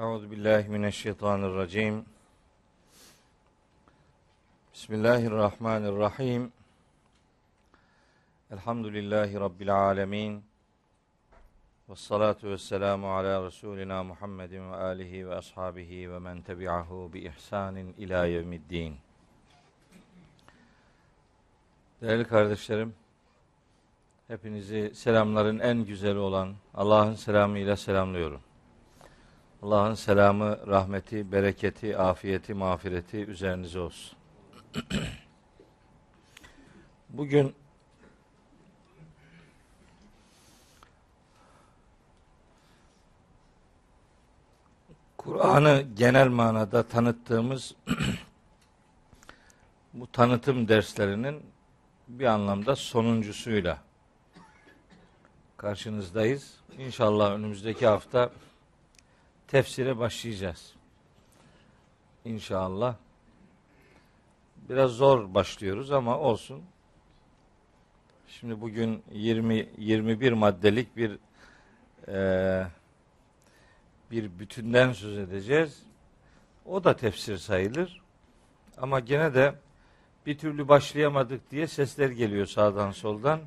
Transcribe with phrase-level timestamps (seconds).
[0.00, 2.04] Euzu billahi mineşşeytanirracim.
[4.74, 6.52] Bismillahirrahmanirrahim.
[8.50, 10.44] Elhamdülillahi rabbil alamin.
[11.88, 17.94] Ves salatu vesselamu ala Resulina Muhammedin ve alihi ve ashabihi ve men tebi'ahu bi ihsanin
[17.98, 18.96] ila yevmiddin.
[22.02, 22.94] Değerli kardeşlerim,
[24.28, 28.49] hepinizi selamların en güzeli olan Allah'ın selamıyla selamlıyorum.
[29.62, 34.18] Allah'ın selamı, rahmeti, bereketi, afiyeti, mağfireti üzerinize olsun.
[37.08, 37.54] Bugün
[45.16, 47.74] Kur'an'ı genel manada tanıttığımız
[49.94, 51.42] bu tanıtım derslerinin
[52.08, 53.78] bir anlamda sonuncusuyla
[55.56, 56.54] karşınızdayız.
[56.78, 58.30] İnşallah önümüzdeki hafta
[59.50, 60.74] tefsire başlayacağız.
[62.24, 62.94] İnşallah.
[64.68, 66.62] Biraz zor başlıyoruz ama olsun.
[68.28, 71.18] Şimdi bugün 20 21 maddelik bir
[72.08, 72.66] e,
[74.10, 75.82] bir bütünden söz edeceğiz.
[76.66, 78.00] O da tefsir sayılır.
[78.78, 79.54] Ama gene de
[80.26, 83.40] bir türlü başlayamadık diye sesler geliyor sağdan soldan.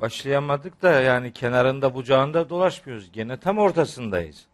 [0.00, 3.12] Başlayamadık da yani kenarında bucağında dolaşmıyoruz.
[3.12, 4.51] Gene tam ortasındayız.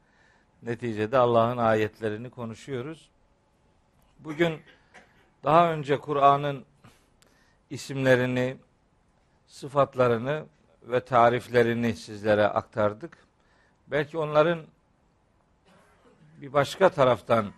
[0.62, 3.08] Neticede Allah'ın ayetlerini konuşuyoruz.
[4.18, 4.60] Bugün
[5.44, 6.64] daha önce Kur'an'ın
[7.70, 8.56] isimlerini,
[9.46, 10.44] sıfatlarını
[10.82, 13.18] ve tariflerini sizlere aktardık.
[13.86, 14.60] Belki onların
[16.40, 17.52] bir başka taraftan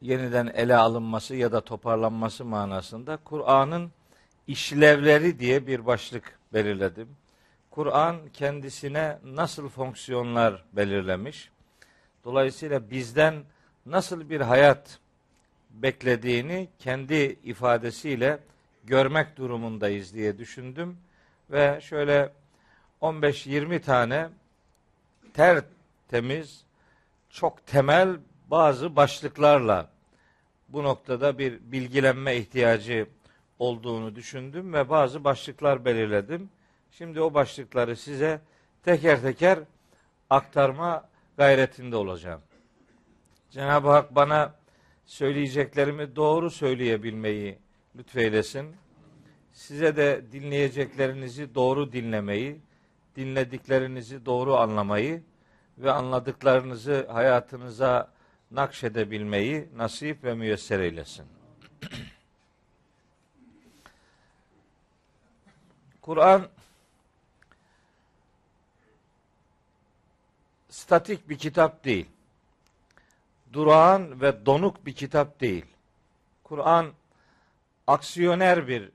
[0.00, 3.92] yeniden ele alınması ya da toparlanması manasında Kur'an'ın
[4.46, 7.08] işlevleri diye bir başlık belirledim.
[7.70, 11.50] Kur'an kendisine nasıl fonksiyonlar belirlemiş?
[12.24, 13.44] Dolayısıyla bizden
[13.86, 14.98] nasıl bir hayat
[15.70, 18.38] beklediğini kendi ifadesiyle
[18.84, 20.98] görmek durumundayız diye düşündüm
[21.50, 22.32] ve şöyle
[23.02, 24.28] 15-20 tane
[25.34, 26.64] tertemiz,
[27.30, 28.16] çok temel
[28.50, 29.90] bazı başlıklarla
[30.68, 33.06] bu noktada bir bilgilenme ihtiyacı
[33.58, 36.50] olduğunu düşündüm ve bazı başlıklar belirledim.
[36.90, 38.40] Şimdi o başlıkları size
[38.82, 39.58] teker teker
[40.30, 42.40] aktarma gayretinde olacağım.
[43.50, 44.54] Cenab-ı Hak bana
[45.04, 47.58] söyleyeceklerimi doğru söyleyebilmeyi
[47.96, 48.76] lütfeylesin.
[49.52, 52.60] Size de dinleyeceklerinizi doğru dinlemeyi,
[53.16, 55.22] dinlediklerinizi doğru anlamayı
[55.78, 58.12] ve anladıklarınızı hayatınıza
[58.50, 61.26] nakşedebilmeyi nasip ve müyesser eylesin.
[66.02, 66.48] Kur'an
[70.78, 72.06] statik bir kitap değil.
[73.52, 75.66] Durağan ve donuk bir kitap değil.
[76.44, 76.92] Kur'an
[77.86, 78.90] aksiyoner bir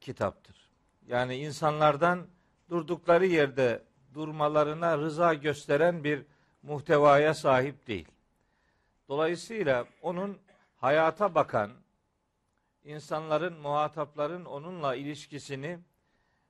[0.00, 0.56] kitaptır.
[1.08, 2.26] Yani insanlardan
[2.70, 3.82] durdukları yerde
[4.14, 6.22] durmalarına rıza gösteren bir
[6.62, 8.08] muhtevaya sahip değil.
[9.08, 10.38] Dolayısıyla onun
[10.76, 11.70] hayata bakan,
[12.84, 15.78] insanların, muhatapların onunla ilişkisini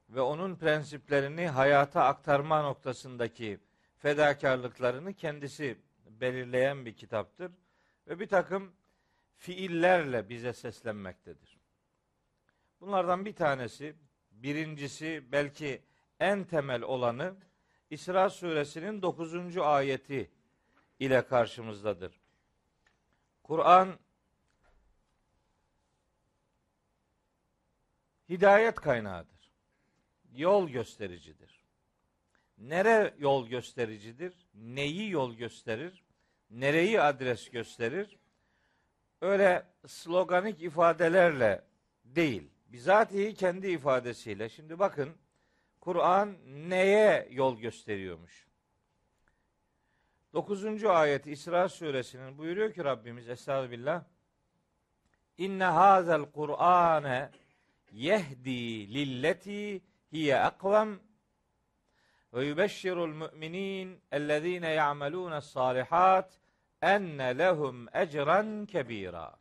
[0.09, 3.59] ve onun prensiplerini hayata aktarma noktasındaki
[4.03, 5.79] fedakarlıklarını kendisi
[6.21, 7.53] belirleyen bir kitaptır.
[8.09, 8.73] Ve bir takım
[9.37, 11.59] fiillerle bize seslenmektedir.
[12.81, 13.97] Bunlardan bir tanesi,
[14.31, 15.83] birincisi belki
[16.21, 17.35] en temel olanı
[17.91, 19.57] İsra suresinin 9.
[19.57, 20.31] ayeti
[20.99, 22.21] ile karşımızdadır.
[23.43, 23.99] Kur'an
[28.29, 29.51] hidayet kaynağıdır.
[30.33, 31.52] Yol göstericidir.
[32.63, 34.33] Nere yol göstericidir?
[34.55, 36.05] Neyi yol gösterir?
[36.51, 38.19] Nereyi adres gösterir?
[39.21, 41.65] Öyle sloganik ifadelerle
[42.05, 42.51] değil.
[42.67, 44.49] Bizatihi kendi ifadesiyle.
[44.49, 45.11] Şimdi bakın
[45.81, 48.47] Kur'an neye yol gösteriyormuş?
[50.33, 50.85] 9.
[50.85, 54.05] ayet İsra suresinin buyuruyor ki Rabbimiz Estağfirullah
[55.39, 57.31] İnne hazel Kur'ane
[57.93, 59.83] yehdi lilleti
[60.13, 61.01] hiye akvem
[62.33, 66.39] ve yubeşşirul müminin ellezine ya'melune salihat
[66.83, 69.37] enne lehum ecran kebira.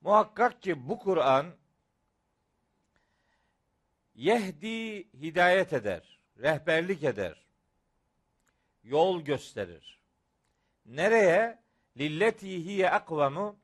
[0.00, 1.46] Muhakkak ki bu Kur'an
[4.14, 7.46] yehdi hidayet eder, rehberlik eder,
[8.82, 10.00] yol gösterir.
[10.86, 11.64] Nereye?
[11.98, 13.56] Lilleti hiye akvamu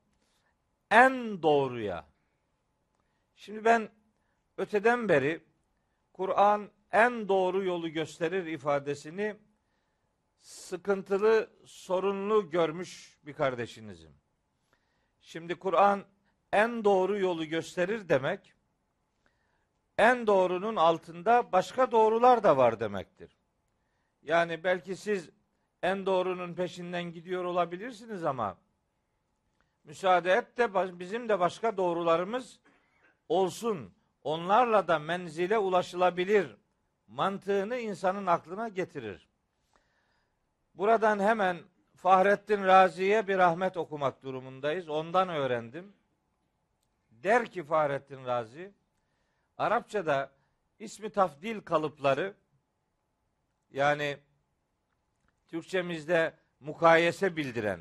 [0.91, 2.07] en doğruya.
[3.37, 3.89] Şimdi ben
[4.57, 5.41] öteden beri
[6.13, 9.37] Kur'an en doğru yolu gösterir ifadesini
[10.41, 14.15] sıkıntılı, sorunlu görmüş bir kardeşinizim.
[15.21, 16.05] Şimdi Kur'an
[16.53, 18.55] en doğru yolu gösterir demek,
[19.99, 23.37] en doğrunun altında başka doğrular da var demektir.
[24.23, 25.31] Yani belki siz
[25.83, 28.59] en doğrunun peşinden gidiyor olabilirsiniz ama
[29.85, 32.61] müsaade et de bizim de başka doğrularımız
[33.29, 33.95] olsun.
[34.23, 36.57] Onlarla da menzile ulaşılabilir
[37.11, 39.29] mantığını insanın aklına getirir.
[40.75, 41.59] Buradan hemen
[41.97, 44.89] Fahrettin Razi'ye bir rahmet okumak durumundayız.
[44.89, 45.93] Ondan öğrendim.
[47.11, 48.73] Der ki Fahrettin Razi,
[49.59, 50.31] Arapçada
[50.79, 52.35] ismi tafdil kalıpları
[53.71, 54.19] yani
[55.49, 57.81] Türkçemizde mukayese bildiren,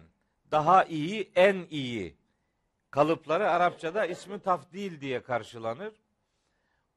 [0.52, 2.18] daha iyi, en iyi
[2.92, 5.94] kalıpları Arapçada ismi tafdil diye karşılanır.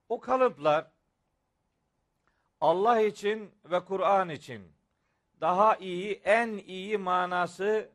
[0.08, 0.91] O kalıplar
[2.62, 4.72] Allah için ve Kur'an için
[5.40, 7.90] daha iyi, en iyi manası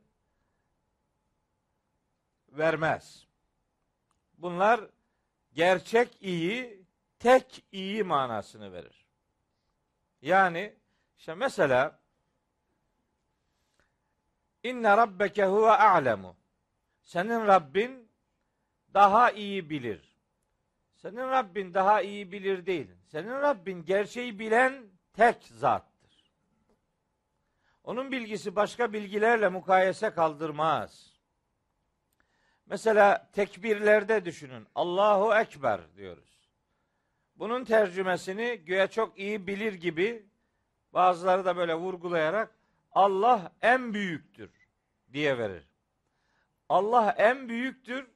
[2.50, 3.28] vermez.
[4.38, 4.81] Bunlar
[5.54, 6.84] gerçek iyi,
[7.19, 9.06] tek iyi manasını verir.
[10.22, 10.75] Yani
[11.18, 12.00] işte mesela
[14.64, 16.36] İnne rabbeke huve a'lemu.
[17.02, 18.10] Senin Rabbin
[18.94, 20.06] daha iyi bilir.
[20.97, 22.88] Senin Rabbin daha iyi bilir değil.
[23.05, 26.33] Senin Rabbin gerçeği bilen tek zattır.
[27.83, 31.13] Onun bilgisi başka bilgilerle mukayese kaldırmaz.
[32.65, 34.67] Mesela tekbirlerde düşünün.
[34.75, 36.51] Allahu Ekber diyoruz.
[37.35, 40.25] Bunun tercümesini güya çok iyi bilir gibi
[40.94, 42.55] bazıları da böyle vurgulayarak
[42.91, 44.51] Allah en büyüktür
[45.13, 45.63] diye verir.
[46.69, 48.07] Allah en büyüktür.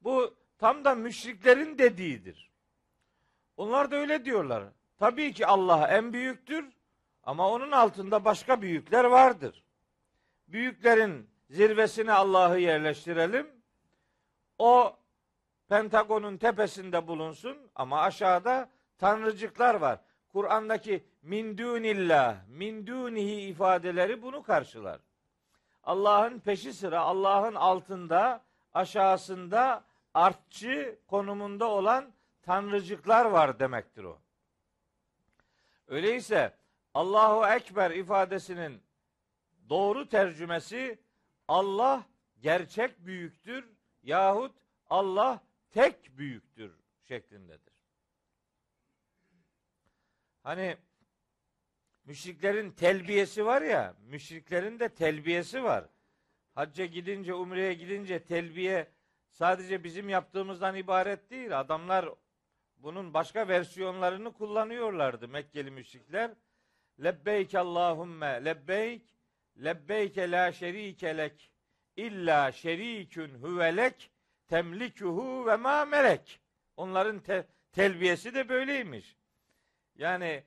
[0.00, 2.50] Bu tam da müşriklerin dediğidir.
[3.56, 4.64] Onlar da öyle diyorlar.
[4.98, 6.64] Tabii ki Allah en büyüktür
[7.22, 9.64] ama onun altında başka büyükler vardır.
[10.48, 13.46] Büyüklerin zirvesine Allah'ı yerleştirelim.
[14.58, 14.96] O
[15.68, 20.00] Pentagon'un tepesinde bulunsun ama aşağıda tanrıcıklar var.
[20.32, 25.00] Kur'an'daki min dunillah, min dunihi ifadeleri bunu karşılar.
[25.84, 28.42] Allah'ın peşi sıra, Allah'ın altında,
[28.74, 29.84] aşağısında
[30.14, 32.12] artçı konumunda olan
[32.42, 34.20] tanrıcıklar var demektir o.
[35.88, 36.56] Öyleyse
[36.94, 38.82] Allahu Ekber ifadesinin
[39.68, 40.98] doğru tercümesi
[41.48, 42.06] Allah
[42.40, 43.68] gerçek büyüktür
[44.02, 44.56] yahut
[44.90, 45.40] Allah
[45.70, 46.72] tek büyüktür
[47.08, 47.74] şeklindedir.
[50.42, 50.76] Hani
[52.04, 55.84] müşriklerin telbiyesi var ya, müşriklerin de telbiyesi var.
[56.54, 58.90] Hacca gidince, umreye gidince telbiye
[59.30, 61.60] sadece bizim yaptığımızdan ibaret değil.
[61.60, 62.08] Adamlar
[62.76, 66.30] bunun başka versiyonlarını kullanıyorlardı Mekkeli müşrikler.
[67.02, 69.02] Lebbeyk Allahumme lebbeyk
[69.64, 71.52] lebbeyke la şerike lek
[71.96, 74.10] illa şerikün huvelek
[74.48, 76.40] temlikuhu ve ma melek.
[76.76, 79.16] Onların te- telbiyesi de böyleymiş.
[79.94, 80.44] Yani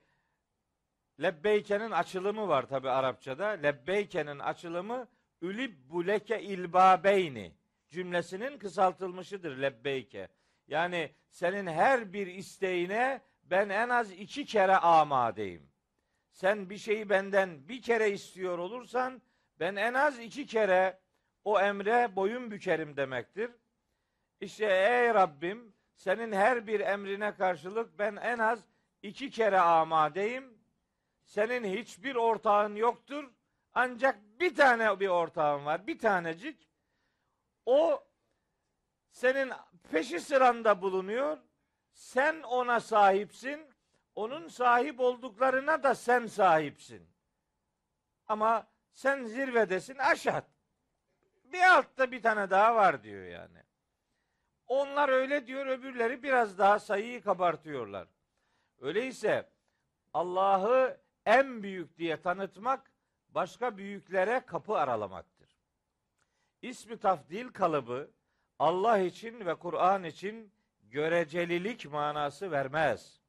[1.22, 3.46] lebbeyke'nin açılımı var tabi Arapçada.
[3.46, 5.08] Lebbeyke'nin açılımı
[5.42, 7.52] ülibbuleke ilbabeyni
[7.94, 10.28] cümlesinin kısaltılmışıdır lebbeyke.
[10.68, 15.70] Yani senin her bir isteğine ben en az iki kere amadeyim.
[16.32, 19.22] Sen bir şeyi benden bir kere istiyor olursan
[19.60, 20.98] ben en az iki kere
[21.44, 23.50] o emre boyun bükerim demektir.
[24.40, 28.64] İşte ey Rabbim senin her bir emrine karşılık ben en az
[29.02, 30.58] iki kere amadeyim.
[31.24, 33.30] Senin hiçbir ortağın yoktur.
[33.74, 35.86] Ancak bir tane bir ortağın var.
[35.86, 36.73] Bir tanecik.
[37.66, 38.04] O
[39.10, 39.52] senin
[39.90, 41.38] peşi sıranda bulunuyor.
[41.92, 43.74] Sen ona sahipsin.
[44.14, 47.08] Onun sahip olduklarına da sen sahipsin.
[48.26, 50.42] Ama sen zirvedesin aşağı.
[51.44, 53.62] Bir altta bir tane daha var diyor yani.
[54.66, 58.08] Onlar öyle diyor, öbürleri biraz daha sayıyı kabartıyorlar.
[58.80, 59.50] Öyleyse
[60.14, 62.90] Allah'ı en büyük diye tanıtmak
[63.28, 65.33] başka büyüklere kapı aralamaktır.
[66.64, 68.10] İsmi tafdil kalıbı
[68.58, 70.52] Allah için ve Kur'an için
[70.82, 73.20] görecelilik manası vermez.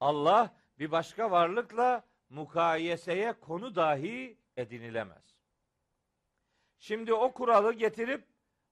[0.00, 5.36] Allah bir başka varlıkla mukayeseye konu dahi edinilemez.
[6.78, 8.24] Şimdi o kuralı getirip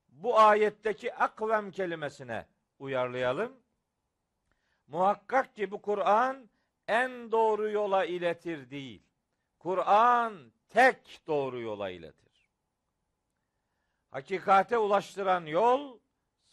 [0.08, 2.46] bu ayetteki akvem kelimesine
[2.78, 3.52] uyarlayalım.
[4.86, 6.50] Muhakkak ki bu Kur'an
[6.88, 9.02] en doğru yola iletir değil.
[9.58, 12.23] Kur'an tek doğru yola iletir.
[14.14, 15.98] Hakikate ulaştıran yol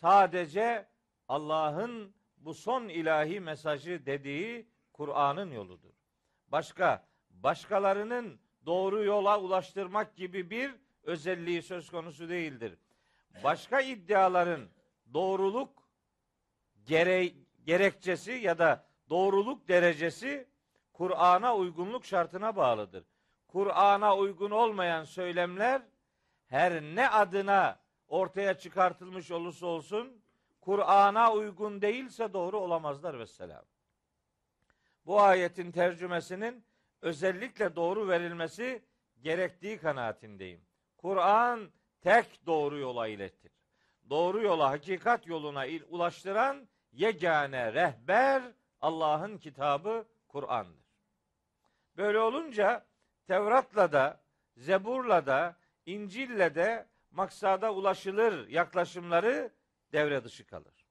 [0.01, 0.87] sadece
[1.27, 5.93] Allah'ın bu son ilahi mesajı dediği Kur'an'ın yoludur.
[6.47, 12.77] Başka başkalarının doğru yola ulaştırmak gibi bir özelliği söz konusu değildir.
[13.43, 14.69] Başka iddiaların
[15.13, 15.83] doğruluk
[16.85, 17.31] gere
[17.65, 20.47] gerekçesi ya da doğruluk derecesi
[20.93, 23.03] Kur'an'a uygunluk şartına bağlıdır.
[23.47, 25.81] Kur'an'a uygun olmayan söylemler
[26.51, 30.21] her ne adına ortaya çıkartılmış olursa olsun
[30.61, 33.63] Kur'an'a uygun değilse doğru olamazlar vesselam.
[35.05, 36.65] Bu ayetin tercümesinin
[37.01, 38.83] özellikle doğru verilmesi
[39.21, 40.61] gerektiği kanaatindeyim.
[40.97, 43.51] Kur'an tek doğru yola iletir.
[44.09, 48.43] Doğru yola, hakikat yoluna ulaştıran yegane rehber
[48.81, 50.85] Allah'ın kitabı Kur'an'dır.
[51.97, 52.85] Böyle olunca
[53.27, 54.21] Tevrat'la da,
[54.57, 59.51] Zebur'la da, İncil'le de maksada ulaşılır yaklaşımları
[59.91, 60.85] devre dışı kalır.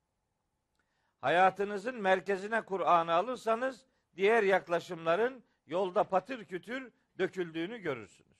[1.20, 8.38] Hayatınızın merkezine Kur'an'ı alırsanız diğer yaklaşımların yolda patır kütür döküldüğünü görürsünüz.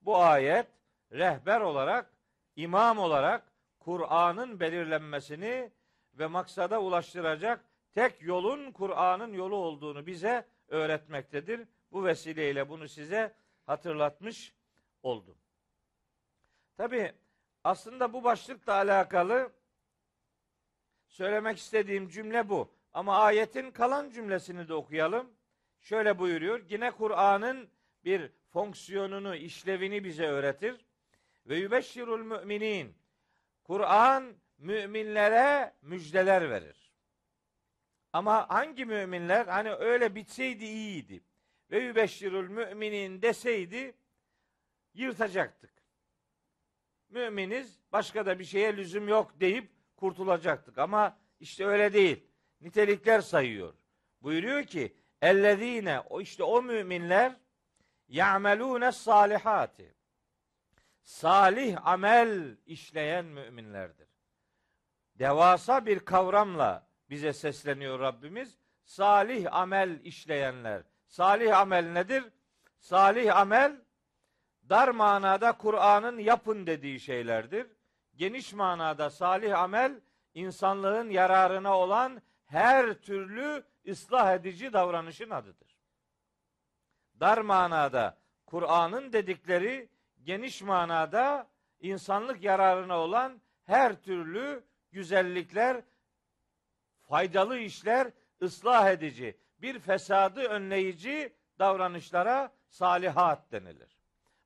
[0.00, 0.66] Bu ayet
[1.12, 2.12] rehber olarak,
[2.56, 5.72] imam olarak Kur'an'ın belirlenmesini
[6.14, 11.68] ve maksada ulaştıracak tek yolun Kur'an'ın yolu olduğunu bize öğretmektedir.
[11.92, 13.34] Bu vesileyle bunu size
[13.66, 14.54] hatırlatmış
[15.02, 15.36] oldum.
[16.76, 17.12] Tabi
[17.64, 19.52] aslında bu başlıkla alakalı
[21.06, 22.74] söylemek istediğim cümle bu.
[22.92, 25.30] Ama ayetin kalan cümlesini de okuyalım.
[25.80, 26.64] Şöyle buyuruyor.
[26.68, 27.68] Yine Kur'an'ın
[28.04, 30.84] bir fonksiyonunu, işlevini bize öğretir.
[31.46, 32.94] Ve yübeşşirul müminin.
[33.64, 36.92] Kur'an müminlere müjdeler verir.
[38.12, 39.46] Ama hangi müminler?
[39.46, 41.24] Hani öyle bitseydi iyiydi.
[41.70, 43.94] Ve yübeşşirul müminin deseydi
[44.94, 45.73] yırtacaktık.
[47.14, 50.78] Müminiz başka da bir şeye lüzum yok deyip kurtulacaktık.
[50.78, 52.24] Ama işte öyle değil.
[52.60, 53.74] Nitelikler sayıyor.
[54.22, 57.36] Buyuruyor ki ellezine o işte o müminler
[58.08, 59.94] ya'melune salihati
[61.02, 64.08] salih amel işleyen müminlerdir.
[65.14, 68.58] Devasa bir kavramla bize sesleniyor Rabbimiz.
[68.84, 70.82] Salih amel işleyenler.
[71.06, 72.24] Salih amel nedir?
[72.78, 73.83] Salih amel
[74.68, 77.66] dar manada Kur'an'ın yapın dediği şeylerdir.
[78.16, 80.00] Geniş manada salih amel
[80.34, 85.78] insanlığın yararına olan her türlü ıslah edici davranışın adıdır.
[87.20, 89.88] Dar manada Kur'an'ın dedikleri
[90.22, 91.48] geniş manada
[91.80, 95.82] insanlık yararına olan her türlü güzellikler,
[97.08, 98.10] faydalı işler,
[98.42, 103.93] ıslah edici, bir fesadı önleyici davranışlara salihat denilir.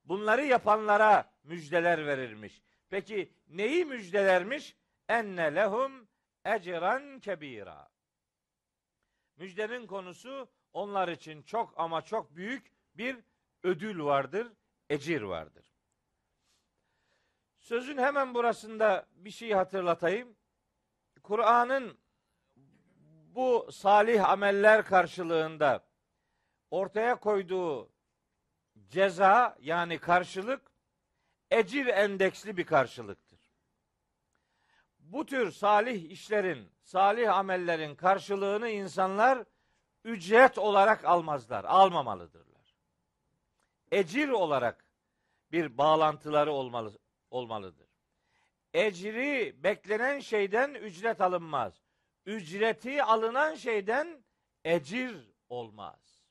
[0.08, 2.62] Bunları yapanlara müjdeler verirmiş.
[2.90, 4.76] Peki neyi müjdelermiş?
[5.08, 6.08] Enne lehum
[6.44, 7.88] ecran kebira.
[9.36, 13.16] Müjdenin konusu onlar için çok ama çok büyük bir
[13.62, 14.52] ödül vardır,
[14.90, 15.66] ecir vardır.
[17.58, 20.36] Sözün hemen burasında bir şey hatırlatayım.
[21.22, 21.98] Kur'an'ın
[23.34, 25.84] bu salih ameller karşılığında
[26.70, 27.97] ortaya koyduğu
[28.90, 30.72] ceza yani karşılık
[31.50, 33.38] ecir endeksli bir karşılıktır.
[34.98, 39.44] Bu tür salih işlerin, salih amellerin karşılığını insanlar
[40.04, 42.74] ücret olarak almazlar, almamalıdırlar.
[43.92, 44.84] Ecir olarak
[45.52, 46.98] bir bağlantıları olmalı,
[47.30, 47.88] olmalıdır.
[48.74, 51.82] Ecri beklenen şeyden ücret alınmaz.
[52.26, 54.24] Ücreti alınan şeyden
[54.64, 55.16] ecir
[55.48, 56.22] olmaz.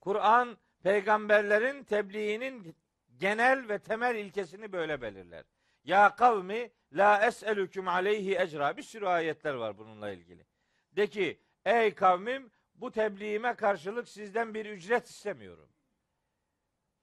[0.00, 2.76] Kur'an peygamberlerin tebliğinin
[3.18, 5.44] genel ve temel ilkesini böyle belirler.
[5.84, 8.76] Ya kavmi la es'elüküm aleyhi ecra.
[8.76, 10.46] Bir sürü ayetler var bununla ilgili.
[10.92, 15.68] De ki ey kavmim bu tebliğime karşılık sizden bir ücret istemiyorum.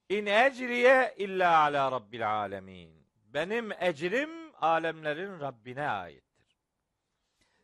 [0.10, 3.08] İn ecriye illa ala rabbil alemin.
[3.26, 6.58] Benim ecrim alemlerin Rabbine aittir.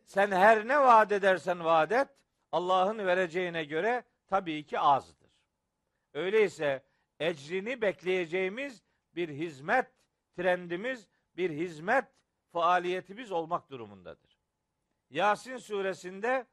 [0.05, 2.07] Sen her ne vaat edersen vaat et,
[2.51, 5.18] Allah'ın vereceğine göre tabii ki azdır.
[6.13, 6.83] Öyleyse
[7.19, 8.83] ecrini bekleyeceğimiz
[9.15, 9.87] bir hizmet
[10.35, 12.05] trendimiz, bir hizmet
[12.51, 14.39] faaliyetimiz olmak durumundadır.
[15.09, 16.47] Yasin suresinde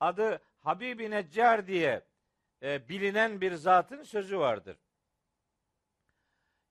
[0.00, 2.04] adı Habibi Neccar diye
[2.62, 4.76] e, bilinen bir zatın sözü vardır.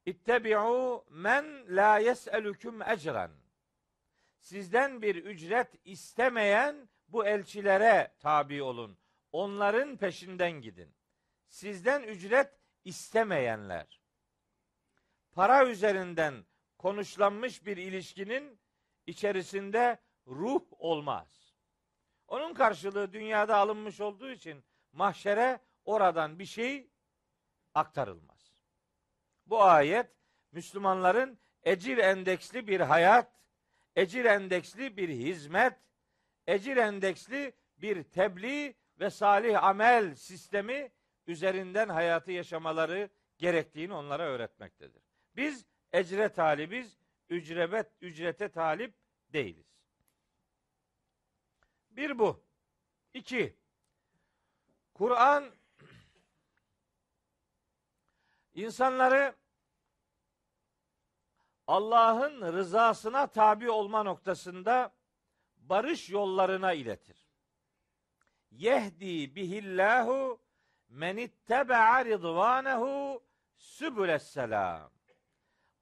[0.05, 3.31] İttebi'u men la yes'elüküm ecran.
[4.39, 8.97] Sizden bir ücret istemeyen bu elçilere tabi olun.
[9.31, 10.98] Onların peşinden gidin.
[11.49, 14.01] Sizden ücret istemeyenler.
[15.31, 16.45] Para üzerinden
[16.77, 18.59] konuşlanmış bir ilişkinin
[19.07, 21.55] içerisinde ruh olmaz.
[22.27, 26.91] Onun karşılığı dünyada alınmış olduğu için mahşere oradan bir şey
[27.73, 28.53] aktarılmaz.
[29.45, 30.11] Bu ayet
[30.51, 33.41] Müslümanların ecir endeksli bir hayat,
[33.95, 35.79] ecir endeksli bir hizmet,
[36.47, 40.91] ecir endeksli bir tebliğ ve salih amel sistemi
[41.29, 45.03] üzerinden hayatı yaşamaları gerektiğini onlara öğretmektedir.
[45.35, 46.97] Biz ecre talibiz,
[47.29, 48.93] ücrebet, ücrete talip
[49.33, 49.67] değiliz.
[51.89, 52.43] Bir bu.
[53.13, 53.57] İki,
[54.93, 55.51] Kur'an
[58.53, 59.35] insanları
[61.67, 64.93] Allah'ın rızasına tabi olma noktasında
[65.57, 67.29] barış yollarına iletir.
[68.51, 70.48] Yehdi bihillahu
[70.89, 73.23] men ittebe'a ridvanehu
[73.55, 74.91] sübülesselam.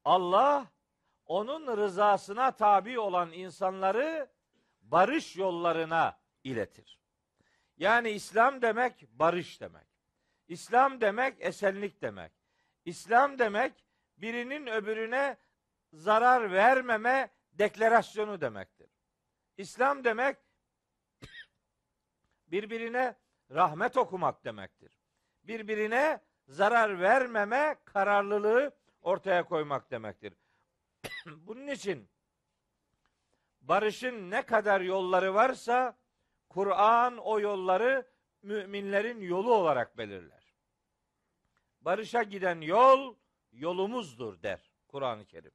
[0.04, 0.66] Allah
[1.26, 4.30] onun rızasına tabi olan insanları
[4.80, 7.00] barış yollarına iletir.
[7.76, 9.88] Yani İslam demek barış demek.
[10.48, 12.32] İslam demek esenlik demek.
[12.84, 13.84] İslam demek
[14.16, 15.36] birinin öbürüne
[15.92, 18.90] zarar vermeme deklarasyonu demektir.
[19.56, 20.36] İslam demek
[22.46, 23.16] birbirine
[23.50, 24.97] rahmet okumak demektir.
[25.48, 30.34] Birbirine zarar vermeme kararlılığı ortaya koymak demektir.
[31.26, 32.08] Bunun için
[33.60, 35.98] barışın ne kadar yolları varsa
[36.48, 38.10] Kur'an o yolları
[38.42, 40.54] müminlerin yolu olarak belirler.
[41.80, 43.16] Barışa giden yol
[43.52, 45.52] yolumuzdur der Kur'an-ı Kerim.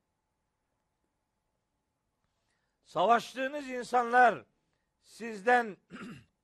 [2.86, 4.45] Savaştığınız insanlar
[5.03, 5.77] sizden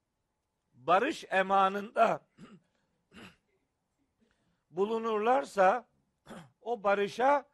[0.74, 2.22] barış emanında
[4.80, 5.86] bulunurlarsa
[6.62, 7.46] o barışa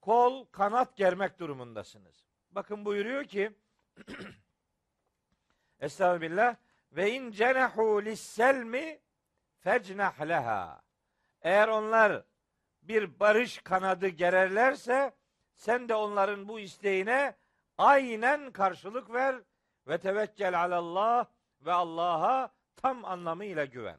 [0.00, 2.24] kol kanat germek durumundasınız.
[2.50, 3.52] Bakın buyuruyor ki
[5.80, 6.56] Estağfirullah
[6.92, 9.00] ve in cenahu lisselmi
[9.58, 10.82] fecnah leha.
[11.42, 12.24] Eğer onlar
[12.82, 15.14] bir barış kanadı gererlerse
[15.54, 17.36] sen de onların bu isteğine
[17.78, 19.36] aynen karşılık ver
[19.86, 21.26] ve tevekkel alallah
[21.60, 23.98] ve Allah'a tam anlamıyla güven.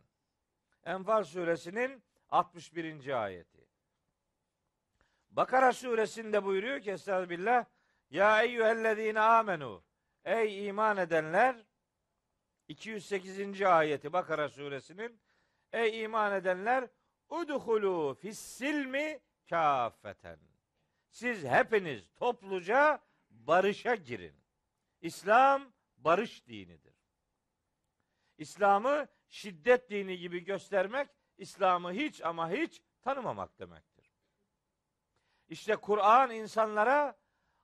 [0.85, 3.23] Enfal suresinin 61.
[3.23, 3.67] ayeti.
[5.29, 7.65] Bakara suresinde buyuruyor ki Estağfirullah
[8.09, 9.83] Ya eyyühellezine amenu
[10.25, 11.65] Ey iman edenler
[12.67, 13.61] 208.
[13.61, 15.21] ayeti Bakara suresinin
[15.73, 16.89] Ey iman edenler
[17.29, 20.39] udhulu fissilmi kafeten.
[21.09, 24.35] Siz hepiniz topluca barışa girin.
[25.01, 26.95] İslam barış dinidir.
[28.37, 34.11] İslam'ı şiddet dini gibi göstermek, İslam'ı hiç ama hiç tanımamak demektir.
[35.49, 37.17] İşte Kur'an insanlara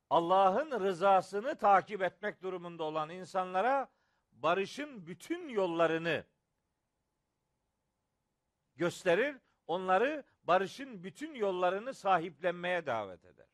[0.09, 3.89] Allah'ın rızasını takip etmek durumunda olan insanlara
[4.31, 6.23] barışın bütün yollarını
[8.75, 9.35] gösterir,
[9.67, 13.47] onları barışın bütün yollarını sahiplenmeye davet eder.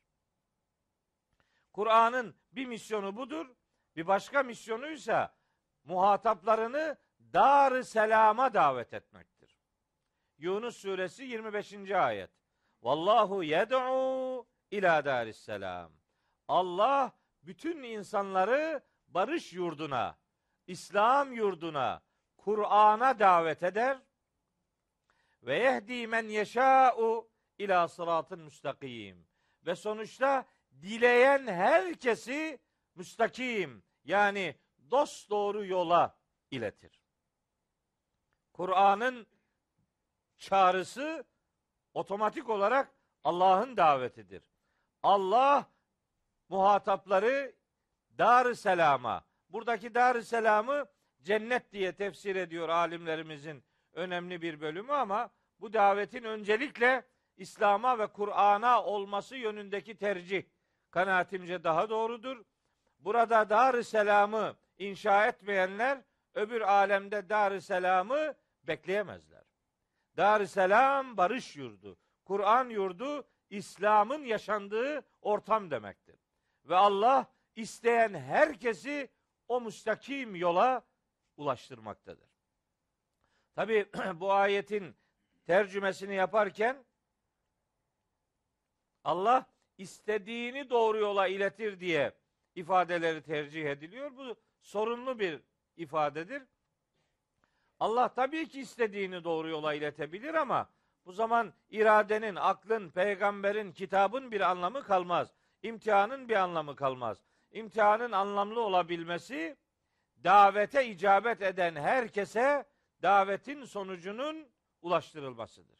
[1.71, 3.55] Kur'an'ın bir misyonu budur.
[3.95, 5.29] Bir başka misyonu ise
[5.83, 6.97] muhataplarını
[7.33, 9.57] dar selama davet etmektir.
[10.37, 11.91] Yunus suresi 25.
[11.91, 12.29] ayet.
[12.81, 15.91] Vallahu yed'u ila daris selam.
[16.47, 17.11] Allah
[17.43, 20.17] bütün insanları barış yurduna,
[20.67, 22.01] İslam yurduna,
[22.37, 23.97] Kur'an'a davet eder
[25.41, 29.27] ve yehdi men yeşâ'u ila sıratın müstakim.
[29.65, 30.45] Ve sonuçta
[30.81, 32.59] dileyen herkesi
[32.95, 34.55] müstakim yani
[34.91, 36.17] dost doğru yola
[36.51, 37.02] iletir.
[38.53, 39.27] Kur'an'ın
[40.37, 41.25] çağrısı
[41.93, 42.91] otomatik olarak
[43.23, 44.43] Allah'ın davetidir.
[45.03, 45.65] Allah
[46.49, 47.55] muhatapları
[48.17, 49.25] dar selama.
[49.49, 50.85] Buradaki dar selamı
[51.21, 53.63] cennet diye tefsir ediyor alimlerimizin
[53.93, 57.05] önemli bir bölümü ama bu davetin öncelikle
[57.37, 60.43] İslam'a ve Kur'an'a olması yönündeki tercih
[60.91, 62.43] kanaatimce daha doğrudur.
[62.99, 66.01] Burada dar selamı inşa etmeyenler
[66.33, 68.33] öbür alemde dar selamı
[68.67, 69.43] bekleyemezler.
[70.17, 71.97] Dar selam barış yurdu.
[72.25, 76.19] Kur'an yurdu İslam'ın yaşandığı ortam demektir.
[76.65, 79.09] Ve Allah isteyen herkesi
[79.47, 80.85] o müstakim yola
[81.37, 82.29] ulaştırmaktadır.
[83.55, 84.95] Tabi bu ayetin
[85.45, 86.85] tercümesini yaparken
[89.03, 89.45] Allah
[89.77, 92.13] istediğini doğru yola iletir diye
[92.55, 94.17] ifadeleri tercih ediliyor.
[94.17, 95.41] Bu sorunlu bir
[95.77, 96.43] ifadedir.
[97.79, 100.69] Allah tabii ki istediğini doğru yola iletebilir ama
[101.05, 105.33] bu zaman iradenin, aklın, peygamberin, kitabın bir anlamı kalmaz.
[105.63, 107.23] İmtihanın bir anlamı kalmaz.
[107.51, 109.57] İmtihanın anlamlı olabilmesi
[110.23, 112.65] davete icabet eden herkese
[113.01, 114.47] davetin sonucunun
[114.81, 115.79] ulaştırılmasıdır.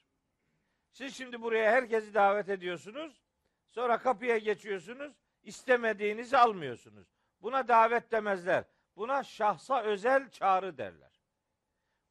[0.91, 3.21] Siz şimdi buraya herkesi davet ediyorsunuz.
[3.69, 5.13] Sonra kapıya geçiyorsunuz.
[5.43, 7.07] istemediğinizi almıyorsunuz.
[7.41, 8.63] Buna davet demezler.
[8.95, 11.12] Buna şahsa özel çağrı derler.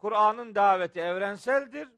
[0.03, 1.88] Kur'an'ın daveti evrenseldir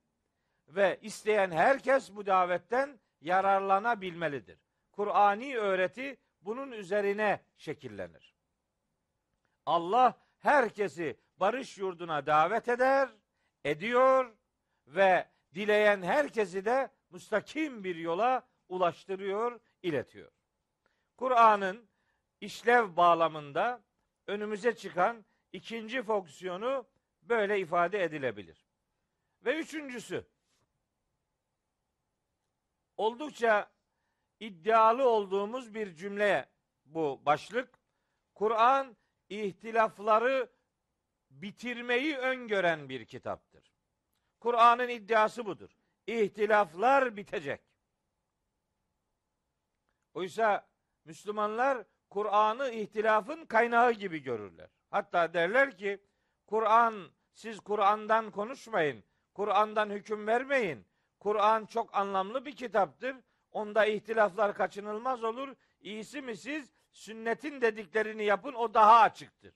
[0.68, 4.58] ve isteyen herkes bu davetten yararlanabilmelidir.
[4.92, 8.34] Kur'ani öğreti bunun üzerine şekillenir.
[9.66, 13.08] Allah herkesi barış yurduna davet eder,
[13.64, 14.36] ediyor
[14.86, 20.30] ve dileyen herkesi de müstakim bir yola ulaştırıyor, iletiyor.
[21.16, 21.88] Kur'an'ın
[22.40, 23.82] işlev bağlamında
[24.26, 26.86] önümüze çıkan ikinci fonksiyonu
[27.28, 28.66] böyle ifade edilebilir.
[29.44, 30.26] Ve üçüncüsü,
[32.96, 33.70] oldukça
[34.40, 36.48] iddialı olduğumuz bir cümle
[36.84, 37.78] bu başlık.
[38.34, 38.96] Kur'an
[39.28, 40.50] ihtilafları
[41.30, 43.72] bitirmeyi öngören bir kitaptır.
[44.40, 45.70] Kur'an'ın iddiası budur.
[46.06, 47.60] İhtilaflar bitecek.
[50.14, 50.68] Oysa
[51.04, 54.70] Müslümanlar Kur'an'ı ihtilafın kaynağı gibi görürler.
[54.90, 56.00] Hatta derler ki
[56.46, 59.04] Kur'an siz Kur'an'dan konuşmayın.
[59.34, 60.86] Kur'an'dan hüküm vermeyin.
[61.20, 63.16] Kur'an çok anlamlı bir kitaptır.
[63.50, 65.54] Onda ihtilaflar kaçınılmaz olur.
[65.80, 69.54] İyisi mi siz sünnetin dediklerini yapın o daha açıktır.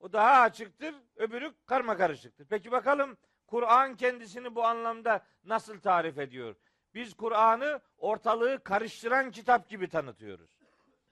[0.00, 2.46] O daha açıktır, öbürü karma karışıktır.
[2.50, 3.16] Peki bakalım
[3.46, 6.56] Kur'an kendisini bu anlamda nasıl tarif ediyor?
[6.94, 10.59] Biz Kur'an'ı ortalığı karıştıran kitap gibi tanıtıyoruz.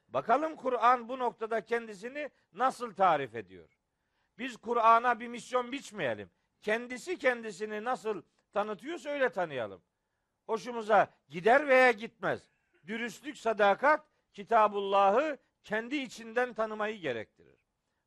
[0.08, 3.68] Bakalım Kur'an bu noktada kendisini nasıl tarif ediyor?
[4.38, 6.30] Biz Kur'an'a bir misyon biçmeyelim.
[6.62, 9.82] Kendisi kendisini nasıl tanıtıyorsa öyle tanıyalım.
[10.46, 12.50] Hoşumuza gider veya gitmez.
[12.86, 17.58] Dürüstlük, sadakat Kitabullah'ı kendi içinden tanımayı gerektirir.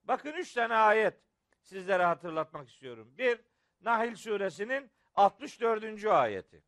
[0.03, 1.13] Bakın üç tane ayet
[1.61, 3.13] sizlere hatırlatmak istiyorum.
[3.17, 3.39] Bir,
[3.81, 6.05] Nahil suresinin 64.
[6.05, 6.63] ayeti.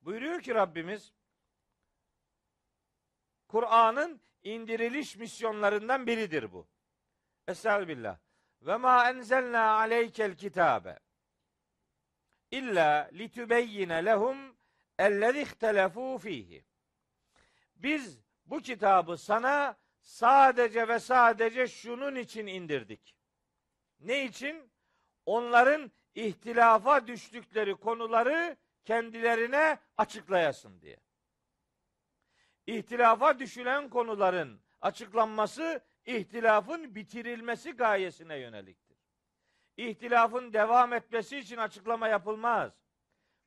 [0.00, 1.12] Buyuruyor ki Rabbimiz
[3.54, 6.68] Kur'an'ın indiriliş misyonlarından biridir bu.
[7.48, 8.18] Estağfirullah.
[8.62, 10.98] Ve ma enzelna aleykel kitabe
[12.50, 14.56] illa litübeyyine lehum
[14.98, 16.64] ellezî ihtelefû fihi.
[17.76, 23.16] Biz bu kitabı sana sadece ve sadece şunun için indirdik.
[24.00, 24.70] Ne için?
[25.26, 31.03] Onların ihtilafa düştükleri konuları kendilerine açıklayasın diye.
[32.66, 38.96] İhtilafa düşülen konuların açıklanması ihtilafın bitirilmesi gayesine yöneliktir.
[39.76, 42.72] İhtilafın devam etmesi için açıklama yapılmaz.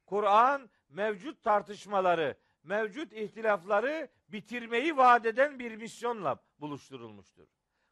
[0.06, 7.48] Kur'an mevcut tartışmaları, mevcut ihtilafları bitirmeyi vaat eden bir misyonla buluşturulmuştur.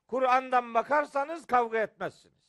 [0.08, 2.46] Kur'an'dan bakarsanız kavga etmezsiniz.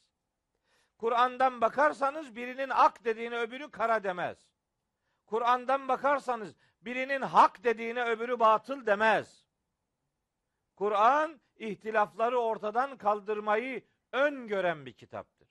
[0.99, 4.39] Kur'an'dan bakarsanız birinin ak dediğine öbürü kara demez.
[5.27, 9.47] Kur'an'dan bakarsanız birinin hak dediğine öbürü batıl demez.
[10.77, 15.49] Kur'an ihtilafları ortadan kaldırmayı öngören bir kitaptır.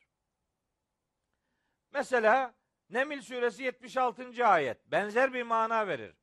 [1.93, 2.53] Mesela
[2.89, 4.47] Nemil suresi 76.
[4.47, 6.15] ayet benzer bir mana verir.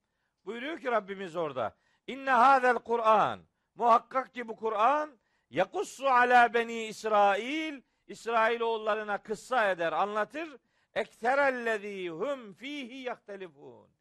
[0.44, 1.76] Buyuruyor ki Rabbimiz orada.
[2.06, 3.40] İnne hadel Kur'an
[3.74, 5.18] muhakkak ki bu Kur'an
[5.50, 10.56] yakussu ala beni İsrail İsrail oğullarına kıssa eder, anlatır.
[10.94, 13.91] Ekterellezî hum fihi yaktelifun.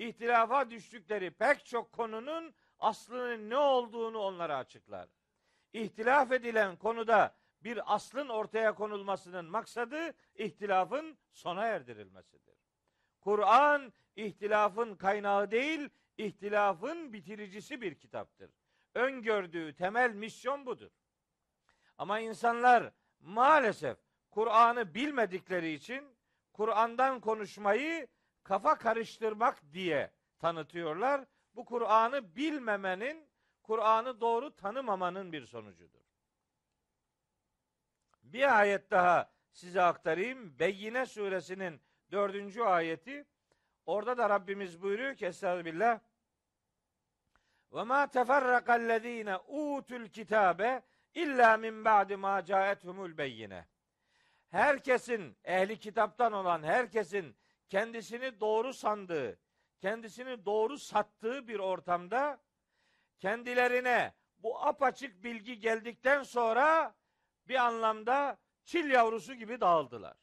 [0.00, 5.08] İhtilafa düştükleri pek çok konunun aslının ne olduğunu onlara açıklar.
[5.72, 12.54] İhtilaf edilen konuda bir aslın ortaya konulmasının maksadı ihtilafın sona erdirilmesidir.
[13.20, 18.50] Kur'an ihtilafın kaynağı değil, ihtilafın bitiricisi bir kitaptır.
[18.94, 20.90] Öngördüğü temel misyon budur.
[21.98, 23.98] Ama insanlar maalesef
[24.30, 26.16] Kur'an'ı bilmedikleri için
[26.52, 28.08] Kur'an'dan konuşmayı
[28.44, 31.24] kafa karıştırmak diye tanıtıyorlar.
[31.54, 33.28] Bu Kur'an'ı bilmemenin,
[33.62, 36.00] Kur'an'ı doğru tanımamanın bir sonucudur.
[38.22, 40.58] Bir ayet daha size aktarayım.
[40.58, 41.80] Beyyine suresinin
[42.12, 43.26] dördüncü ayeti.
[43.86, 46.00] Orada da Rabbimiz buyuruyor ki Estağfirullah.
[47.72, 50.82] Ve ma teferrakallezine utul kitabe
[51.14, 53.66] illa min ba'di ma caethumul beyyine.
[54.50, 57.36] Herkesin ehli kitaptan olan herkesin
[57.70, 59.38] kendisini doğru sandığı,
[59.80, 62.40] kendisini doğru sattığı bir ortamda
[63.18, 66.94] kendilerine bu apaçık bilgi geldikten sonra
[67.48, 70.16] bir anlamda çil yavrusu gibi dağıldılar.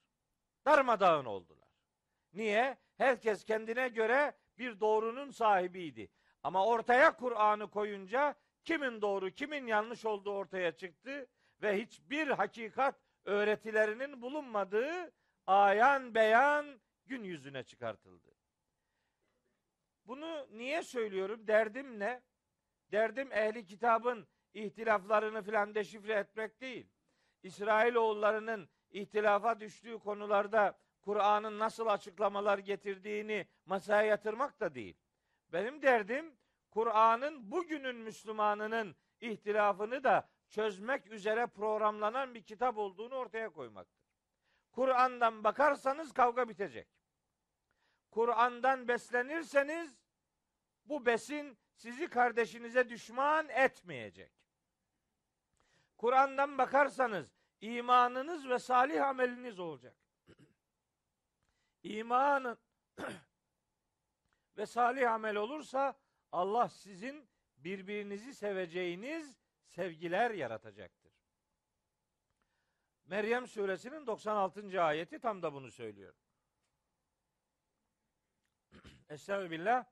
[0.65, 1.67] Darmadağın oldular.
[2.33, 2.77] Niye?
[2.97, 6.09] Herkes kendine göre bir doğrunun sahibiydi.
[6.43, 11.27] Ama ortaya Kur'an'ı koyunca kimin doğru, kimin yanlış olduğu ortaya çıktı
[11.61, 15.11] ve hiçbir hakikat öğretilerinin bulunmadığı
[15.47, 18.35] ayan beyan gün yüzüne çıkartıldı.
[20.05, 21.47] Bunu niye söylüyorum?
[21.47, 22.21] Derdim ne?
[22.91, 26.89] Derdim ehli kitabın ihtilaflarını filan deşifre etmek değil.
[27.43, 34.97] İsrailoğullarının ihtilafa düştüğü konularda Kur'an'ın nasıl açıklamalar getirdiğini masaya yatırmak da değil.
[35.53, 36.37] Benim derdim
[36.71, 44.07] Kur'an'ın bugünün Müslümanının ihtilafını da çözmek üzere programlanan bir kitap olduğunu ortaya koymaktır.
[44.71, 46.87] Kur'an'dan bakarsanız kavga bitecek.
[48.11, 49.97] Kur'an'dan beslenirseniz
[50.85, 54.31] bu besin sizi kardeşinize düşman etmeyecek.
[55.97, 59.95] Kur'an'dan bakarsanız imanınız ve salih ameliniz olacak.
[61.83, 62.57] İmanın
[64.57, 65.99] ve salih amel olursa
[66.31, 71.13] Allah sizin birbirinizi seveceğiniz sevgiler yaratacaktır.
[73.05, 74.81] Meryem suresinin 96.
[74.81, 76.13] ayeti tam da bunu söylüyor.
[79.09, 79.85] Estağfirullah.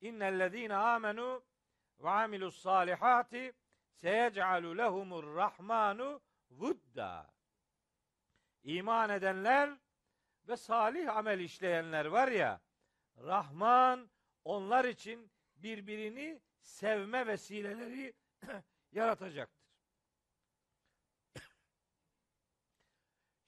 [0.00, 1.44] İnnellezîne amenu
[1.98, 3.52] ve amilus salihati
[3.92, 7.34] seyec'alu lehumur rahmanu vudda.
[8.62, 9.78] İman edenler
[10.48, 12.60] ve salih amel işleyenler var ya,
[13.18, 14.10] Rahman
[14.44, 18.14] onlar için birbirini sevme vesileleri
[18.92, 19.64] yaratacaktır.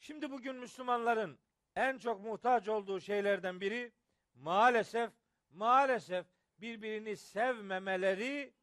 [0.01, 1.39] Şimdi bugün Müslümanların
[1.77, 3.93] en çok muhtaç olduğu şeylerden biri
[4.37, 5.11] maalesef
[5.51, 6.27] maalesef
[6.59, 8.55] birbirini sevmemeleri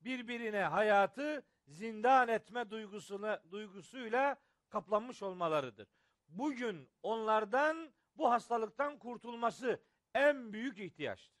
[0.00, 4.36] birbirine hayatı zindan etme duygusuna duygusuyla
[4.68, 5.88] kaplanmış olmalarıdır.
[6.28, 9.82] Bugün onlardan bu hastalıktan kurtulması
[10.14, 11.38] en büyük ihtiyaçtır.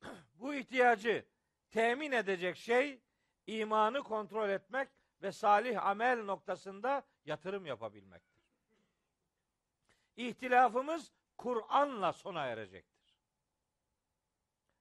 [0.34, 1.26] bu ihtiyacı
[1.70, 3.02] temin edecek şey
[3.46, 4.88] imanı kontrol etmek
[5.22, 8.42] ve salih amel noktasında yatırım yapabilmektir.
[10.16, 13.14] İhtilafımız Kur'an'la sona erecektir.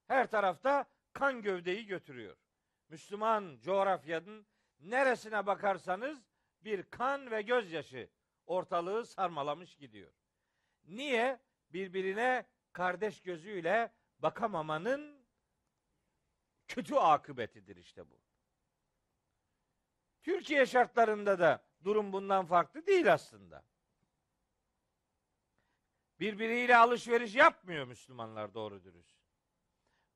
[0.07, 2.37] Her tarafta kan gövdeyi götürüyor.
[2.89, 4.45] Müslüman coğrafyanın
[4.79, 6.19] neresine bakarsanız
[6.63, 8.09] bir kan ve gözyaşı
[8.45, 10.11] ortalığı sarmalamış gidiyor.
[10.83, 11.39] Niye?
[11.69, 15.25] Birbirine kardeş gözüyle bakamamanın
[16.67, 18.21] kötü akıbetidir işte bu.
[20.23, 23.70] Türkiye şartlarında da durum bundan farklı değil aslında.
[26.21, 29.17] Birbiriyle alışveriş yapmıyor Müslümanlar doğru dürüst.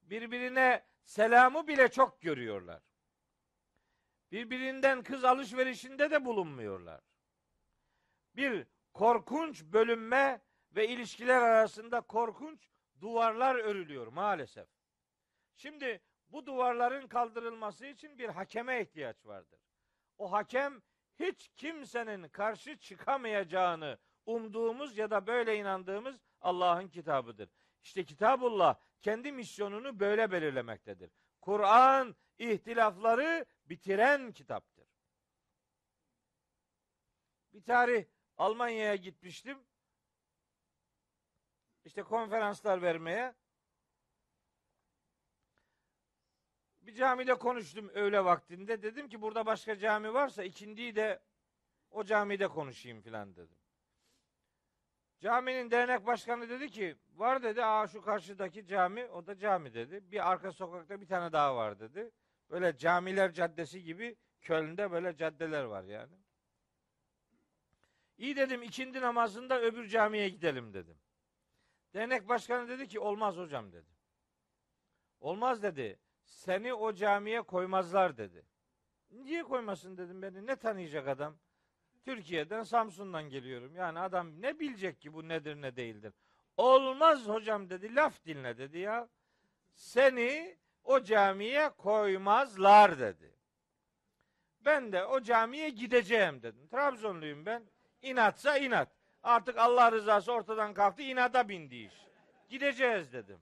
[0.01, 2.83] Birbirine selamı bile çok görüyorlar.
[4.31, 7.01] Birbirinden kız alışverişinde de bulunmuyorlar.
[8.35, 10.41] Bir korkunç bölünme
[10.71, 12.69] ve ilişkiler arasında korkunç
[13.01, 14.67] duvarlar örülüyor maalesef.
[15.55, 19.59] Şimdi bu duvarların kaldırılması için bir hakeme ihtiyaç vardır.
[20.17, 20.81] O hakem
[21.19, 27.49] hiç kimsenin karşı çıkamayacağını umduğumuz ya da böyle inandığımız Allah'ın kitabıdır.
[27.83, 31.11] İşte Kitabullah kendi misyonunu böyle belirlemektedir.
[31.41, 34.88] Kur'an ihtilafları bitiren kitaptır.
[37.53, 38.05] Bir tarih
[38.38, 39.59] Almanya'ya gitmiştim.
[41.85, 43.35] İşte konferanslar vermeye.
[46.81, 48.81] Bir camide konuştum öğle vaktinde.
[48.81, 51.23] Dedim ki burada başka cami varsa ikindiyi de
[51.91, 53.64] o camide konuşayım filan dedim.
[55.25, 60.11] Caminin dernek başkanı dedi ki var dedi aa şu karşıdaki cami o da cami dedi.
[60.11, 62.11] Bir arka sokakta bir tane daha var dedi.
[62.49, 66.13] Böyle camiler caddesi gibi Köln'de böyle caddeler var yani.
[68.17, 70.97] İyi dedim ikindi namazında öbür camiye gidelim dedim.
[71.93, 73.89] Dernek başkanı dedi ki olmaz hocam dedi.
[75.19, 75.99] Olmaz dedi.
[76.23, 78.45] Seni o camiye koymazlar dedi.
[79.11, 80.47] Niye koymasın dedim beni.
[80.47, 81.38] Ne tanıyacak adam?
[82.05, 83.75] Türkiye'den Samsun'dan geliyorum.
[83.75, 86.13] Yani adam ne bilecek ki bu nedir ne değildir.
[86.57, 87.95] Olmaz hocam dedi.
[87.95, 89.09] Laf dinle dedi ya.
[89.73, 93.35] Seni o camiye koymazlar dedi.
[94.65, 96.67] Ben de o camiye gideceğim dedim.
[96.67, 97.63] Trabzonluyum ben.
[98.01, 98.89] İnatsa inat.
[99.23, 101.01] Artık Allah rızası ortadan kalktı.
[101.01, 101.93] inada bindi iş.
[102.49, 103.39] Gideceğiz dedim.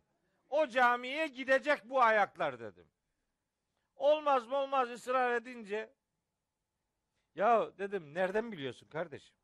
[0.50, 2.88] O camiye gidecek bu ayaklar dedim.
[3.96, 5.94] Olmaz mı olmaz ısrar edince
[7.36, 9.36] ya dedim nereden biliyorsun kardeşim?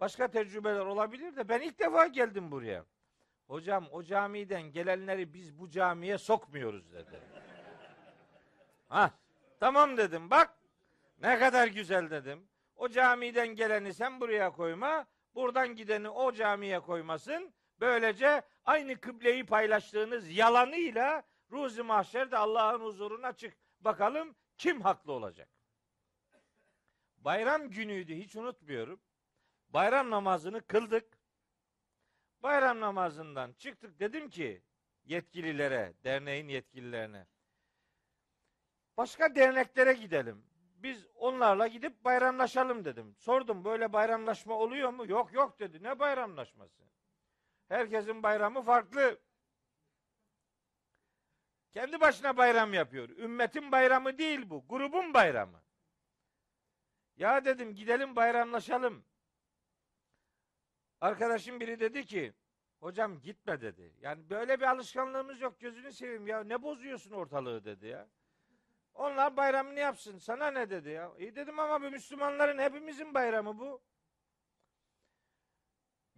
[0.00, 2.84] Başka tecrübeler olabilir de ben ilk defa geldim buraya.
[3.46, 7.20] Hocam o camiden gelenleri biz bu camiye sokmuyoruz dedi.
[8.88, 9.10] ha
[9.60, 10.54] tamam dedim bak
[11.22, 12.48] ne kadar güzel dedim.
[12.76, 15.06] O camiden geleni sen buraya koyma.
[15.34, 17.54] Buradan gideni o camiye koymasın.
[17.80, 23.56] Böylece aynı kıbleyi paylaştığınız yalanıyla ruzi mahşerde Allah'ın huzuruna çık.
[23.80, 25.48] Bakalım kim haklı olacak?
[27.24, 29.00] Bayram günüydü hiç unutmuyorum.
[29.68, 31.18] Bayram namazını kıldık.
[32.42, 34.62] Bayram namazından çıktık dedim ki
[35.04, 37.26] yetkililere, derneğin yetkililerine.
[38.96, 40.44] Başka derneklere gidelim.
[40.76, 43.16] Biz onlarla gidip bayramlaşalım dedim.
[43.18, 45.06] Sordum böyle bayramlaşma oluyor mu?
[45.10, 45.82] Yok yok dedi.
[45.82, 46.82] Ne bayramlaşması?
[47.68, 49.20] Herkesin bayramı farklı.
[51.72, 53.08] Kendi başına bayram yapıyor.
[53.08, 54.68] Ümmetin bayramı değil bu.
[54.68, 55.63] Grubun bayramı.
[57.16, 59.04] Ya dedim gidelim bayramlaşalım.
[61.00, 62.32] Arkadaşım biri dedi ki
[62.80, 63.94] hocam gitme dedi.
[64.00, 68.08] Yani böyle bir alışkanlığımız yok gözünü seveyim ya ne bozuyorsun ortalığı dedi ya.
[68.94, 71.12] Onlar bayramını yapsın sana ne dedi ya.
[71.18, 73.82] İyi dedim ama bu Müslümanların hepimizin bayramı bu.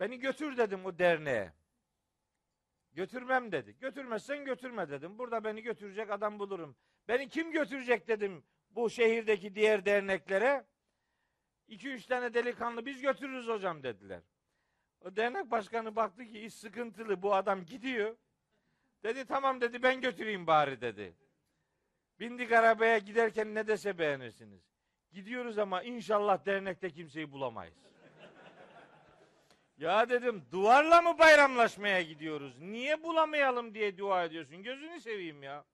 [0.00, 1.52] Beni götür dedim o derneğe.
[2.92, 3.78] Götürmem dedi.
[3.78, 5.18] Götürmezsen götürme dedim.
[5.18, 6.76] Burada beni götürecek adam bulurum.
[7.08, 10.66] Beni kim götürecek dedim bu şehirdeki diğer derneklere.
[11.68, 14.22] İki üç tane delikanlı biz götürürüz hocam dediler.
[15.00, 18.16] O dernek başkanı baktı ki iş sıkıntılı bu adam gidiyor.
[19.02, 21.14] Dedi tamam dedi ben götüreyim bari dedi.
[22.20, 24.60] Bindik arabaya giderken ne dese beğenirsiniz.
[25.12, 27.74] Gidiyoruz ama inşallah dernekte kimseyi bulamayız.
[29.78, 32.58] ya dedim duvarla mı bayramlaşmaya gidiyoruz?
[32.58, 34.62] Niye bulamayalım diye dua ediyorsun?
[34.62, 35.64] Gözünü seveyim ya.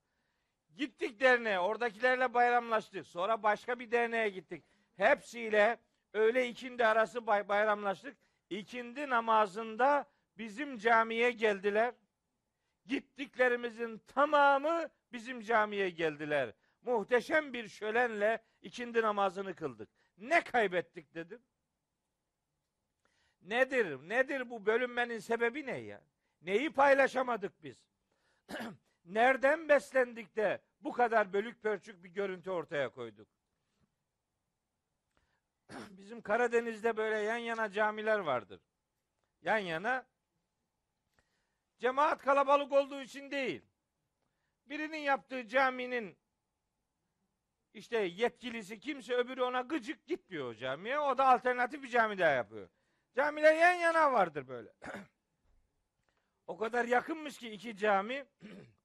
[0.76, 3.06] Gittik derneğe, oradakilerle bayramlaştık.
[3.06, 4.64] Sonra başka bir derneğe gittik.
[5.02, 5.78] Hepsiyle
[6.12, 8.16] öğle ikindi arası bay- bayramlaştık.
[8.50, 11.94] İkindi namazında bizim camiye geldiler.
[12.86, 16.52] Gittiklerimizin tamamı bizim camiye geldiler.
[16.82, 19.88] Muhteşem bir şölenle ikindi namazını kıldık.
[20.18, 21.42] Ne kaybettik dedim.
[23.42, 24.08] Nedir?
[24.08, 26.04] Nedir bu bölünmenin sebebi ne ya?
[26.42, 27.86] Neyi paylaşamadık biz?
[29.04, 33.28] Nereden beslendik de bu kadar bölük pörçük bir görüntü ortaya koyduk?
[35.90, 38.60] Bizim Karadeniz'de böyle yan yana camiler vardır.
[39.42, 40.06] Yan yana
[41.78, 43.62] cemaat kalabalık olduğu için değil.
[44.66, 46.18] Birinin yaptığı caminin
[47.74, 50.98] işte yetkilisi kimse öbürü ona gıcık gitmiyor o camiye.
[50.98, 52.68] O da alternatif bir cami daha yapıyor.
[53.16, 54.72] Camiler yan yana vardır böyle.
[56.46, 58.26] o kadar yakınmış ki iki cami.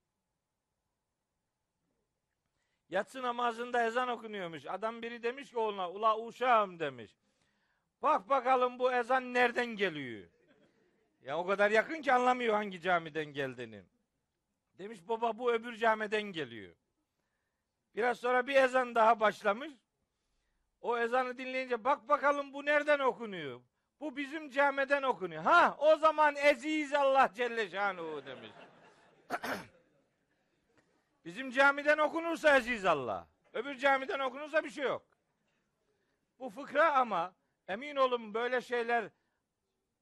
[2.89, 4.65] Yatsı namazında ezan okunuyormuş.
[4.65, 7.11] Adam biri demiş ki oğluna ula uşağım demiş.
[8.01, 10.27] Bak bakalım bu ezan nereden geliyor?
[11.21, 13.83] Ya o kadar yakın ki anlamıyor hangi camiden geldiğini.
[14.77, 16.75] Demiş baba bu öbür camiden geliyor.
[17.95, 19.71] Biraz sonra bir ezan daha başlamış.
[20.81, 23.61] O ezanı dinleyince bak bakalım bu nereden okunuyor?
[23.99, 25.43] Bu bizim camiden okunuyor.
[25.43, 28.51] Ha o zaman eziz Allah Celle Şanuhu demiş.
[31.27, 33.27] bizim camiden okunursa aziz Allah.
[33.53, 35.07] Öbür camiden okunursa bir şey yok.
[36.39, 37.35] Bu fıkra ama
[37.67, 39.09] emin olun böyle şeyler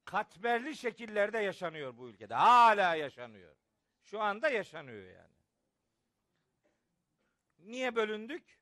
[0.03, 2.33] katmerli şekillerde yaşanıyor bu ülkede.
[2.33, 3.55] Hala yaşanıyor.
[4.03, 5.35] Şu anda yaşanıyor yani.
[7.57, 8.59] Niye bölündük?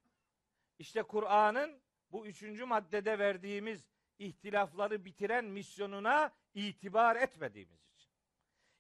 [0.80, 1.82] İşte Kur'an'ın
[2.12, 8.12] bu üçüncü maddede verdiğimiz ihtilafları bitiren misyonuna itibar etmediğimiz için.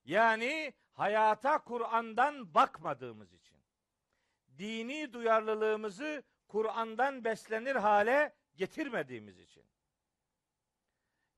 [0.05, 3.42] Yani hayata Kur'an'dan bakmadığımız için.
[4.57, 9.65] Dini duyarlılığımızı Kur'an'dan beslenir hale getirmediğimiz için.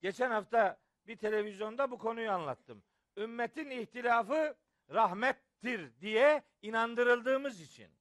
[0.02, 2.84] Geçen hafta bir televizyonda bu konuyu anlattım.
[3.18, 4.56] Ümmetin ihtilafı
[4.90, 7.92] rahmettir diye inandırıldığımız için.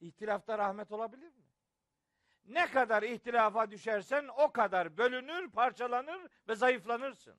[0.00, 1.44] İhtilafta rahmet olabilir mi?
[2.44, 7.36] Ne kadar ihtilafa düşersen o kadar bölünür, parçalanır ve zayıflanırsın.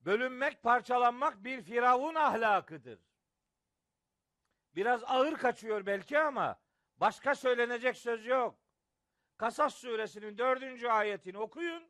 [0.00, 3.05] Bölünmek, parçalanmak bir firavun ahlakıdır.
[4.76, 6.58] Biraz ağır kaçıyor belki ama
[6.96, 8.58] başka söylenecek söz yok.
[9.36, 11.88] Kasas suresinin dördüncü ayetini okuyun.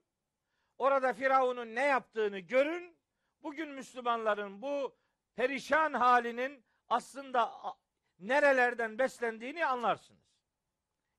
[0.78, 2.96] Orada Firavun'un ne yaptığını görün.
[3.42, 4.96] Bugün Müslümanların bu
[5.36, 7.52] perişan halinin aslında
[8.18, 10.36] nerelerden beslendiğini anlarsınız.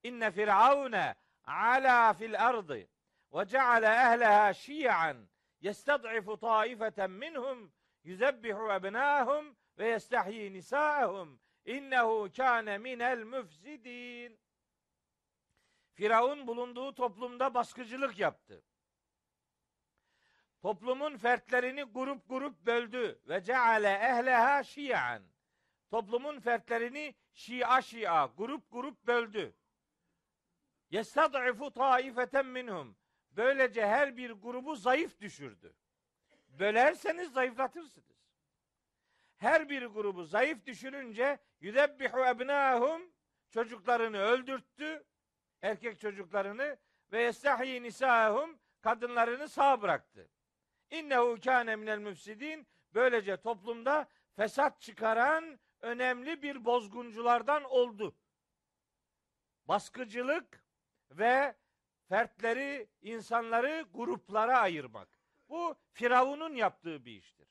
[0.03, 2.88] İnne firavune ala fil ardı
[3.34, 5.30] ve ceale ehleha şi'an
[5.61, 7.72] yestad'ifu taifeten minhum
[8.03, 14.39] yuzebbihu ebnâhum ve yestahyi nisâhum innehu kâne minel müfsidin.
[15.93, 18.63] Firavun bulunduğu toplumda baskıcılık yaptı.
[20.61, 25.24] Toplumun fertlerini grup grup böldü ve ceale ehleha şi'an.
[25.89, 29.55] Toplumun fertlerini şia şia grup grup böldü.
[30.89, 32.97] Yestad'ifu taifeten minhum.
[33.32, 35.74] Böylece her bir grubu zayıf düşürdü.
[36.47, 38.18] Bölerseniz zayıflatırsınız.
[39.38, 43.01] Her bir grubu zayıf düşürünce yüzebbihu ebnahum
[43.49, 45.03] çocuklarını öldürttü
[45.62, 46.78] erkek çocuklarını
[47.12, 50.30] ve yestahyi nisahum kadınlarını sağ bıraktı.
[50.91, 58.16] İnnehu kâne minel müfsidin böylece toplumda fesat çıkaran önemli bir bozgunculardan oldu.
[59.66, 60.64] Baskıcılık
[61.12, 61.55] ve
[62.10, 65.20] fertleri, insanları gruplara ayırmak.
[65.49, 67.47] Bu Firavun'un yaptığı bir iştir.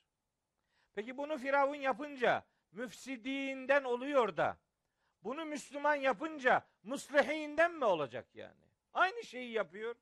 [0.94, 4.58] Peki bunu Firavun yapınca müfsidinden oluyor da
[5.22, 8.64] bunu Müslüman yapınca muslihinden mi olacak yani?
[8.92, 9.94] Aynı şeyi yapıyor.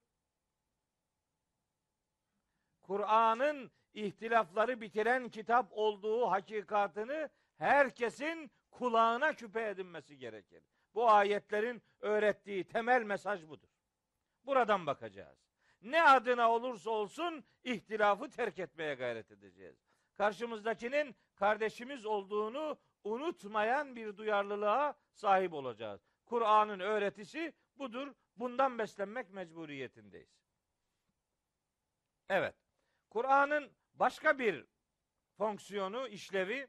[2.82, 10.62] Kur'an'ın ihtilafları bitiren kitap olduğu hakikatını herkesin kulağına küpe edinmesi gerekir.
[10.94, 13.68] Bu ayetlerin öğrettiği temel mesaj budur.
[14.44, 15.38] Buradan bakacağız.
[15.82, 19.76] Ne adına olursa olsun ihtilafı terk etmeye gayret edeceğiz.
[20.14, 26.00] Karşımızdakinin kardeşimiz olduğunu unutmayan bir duyarlılığa sahip olacağız.
[26.24, 28.14] Kur'an'ın öğretisi budur.
[28.36, 30.44] Bundan beslenmek mecburiyetindeyiz.
[32.28, 32.54] Evet.
[33.10, 34.66] Kur'an'ın başka bir
[35.38, 36.68] fonksiyonu, işlevi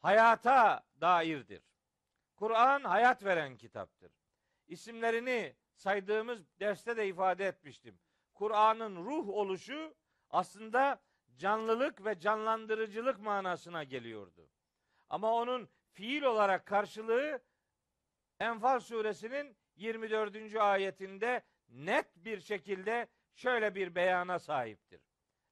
[0.00, 1.62] hayata dairdir.
[2.36, 4.12] Kur'an hayat veren kitaptır.
[4.66, 7.98] İsimlerini saydığımız derste de ifade etmiştim.
[8.34, 9.94] Kur'an'ın ruh oluşu
[10.30, 11.02] aslında
[11.36, 14.48] canlılık ve canlandırıcılık manasına geliyordu.
[15.08, 17.42] Ama onun fiil olarak karşılığı
[18.40, 20.56] Enfal suresinin 24.
[20.56, 25.02] ayetinde net bir şekilde şöyle bir beyana sahiptir.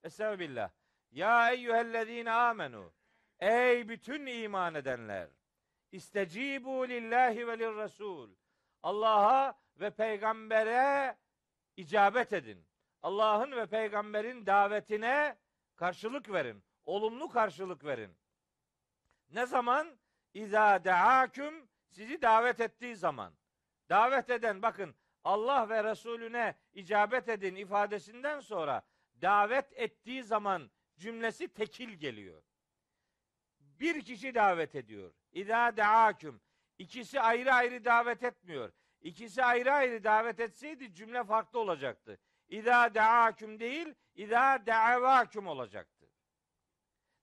[0.05, 0.71] Estağfirullah.
[1.11, 2.93] Ya eyyühellezine amenu.
[3.41, 5.29] Ey bütün iman edenler.
[5.93, 8.31] İstecibu lillahi ve lirrasul.
[8.83, 11.17] Allah'a ve peygambere
[11.77, 12.67] icabet edin.
[13.03, 15.37] Allah'ın ve peygamberin davetine
[15.83, 16.65] karşılık verin.
[16.85, 18.17] Olumlu karşılık verin.
[19.31, 19.99] Ne zaman?
[20.35, 23.35] İza deaküm sizi davet ettiği zaman.
[23.89, 28.83] Davet eden bakın Allah ve Resulüne icabet edin ifadesinden sonra
[29.23, 32.43] davet ettiği zaman cümlesi tekil geliyor.
[33.61, 35.13] Bir kişi davet ediyor.
[35.33, 36.41] İza deaküm.
[36.79, 38.73] İkisi ayrı ayrı davet etmiyor.
[39.01, 42.19] İkisi ayrı ayrı davet etseydi cümle farklı olacaktı.
[42.53, 46.07] İza deaküm değil, İza deavaküm olacaktı.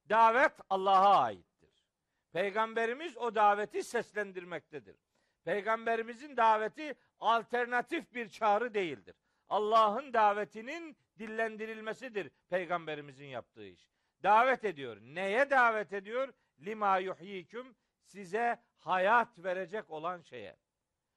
[0.10, 1.86] Davet Allah'a aittir.
[2.32, 4.96] Peygamberimiz o daveti seslendirmektedir.
[5.44, 9.16] Peygamberimizin daveti alternatif bir çağrı değildir.
[9.50, 13.90] Allah'ın davetinin dillendirilmesidir peygamberimizin yaptığı iş.
[14.24, 14.98] Davet ediyor.
[15.02, 16.34] Neye davet ediyor?
[16.60, 20.58] Lima yuhyiküm size hayat verecek olan şeye.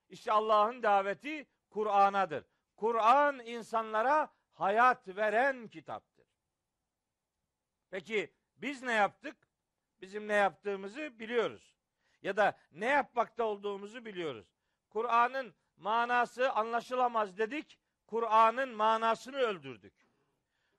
[0.09, 2.52] İşte Allah'ın daveti Kur'an'adır.
[2.83, 6.27] Kur'an insanlara hayat veren kitaptır.
[7.91, 9.37] Peki biz ne yaptık?
[10.01, 11.77] Bizim ne yaptığımızı biliyoruz.
[12.23, 14.47] Ya da ne yapmakta olduğumuzu biliyoruz.
[14.91, 17.79] Kur'an'ın manası anlaşılamaz dedik.
[18.07, 19.95] Kur'an'ın manasını öldürdük.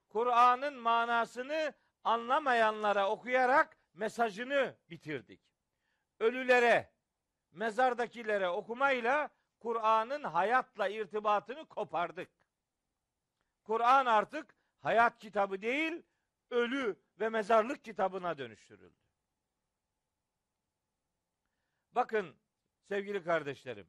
[0.10, 1.74] Kur'an'ın manasını
[2.04, 5.42] anlamayanlara okuyarak mesajını bitirdik.
[6.20, 6.92] Ölülere,
[7.52, 9.30] mezardakilere okumayla
[9.64, 12.30] Kur'an'ın hayatla irtibatını kopardık.
[13.64, 16.04] Kur'an artık hayat kitabı değil,
[16.50, 19.00] ölü ve mezarlık kitabına dönüştürüldü.
[21.92, 22.36] Bakın
[22.82, 23.88] sevgili kardeşlerim.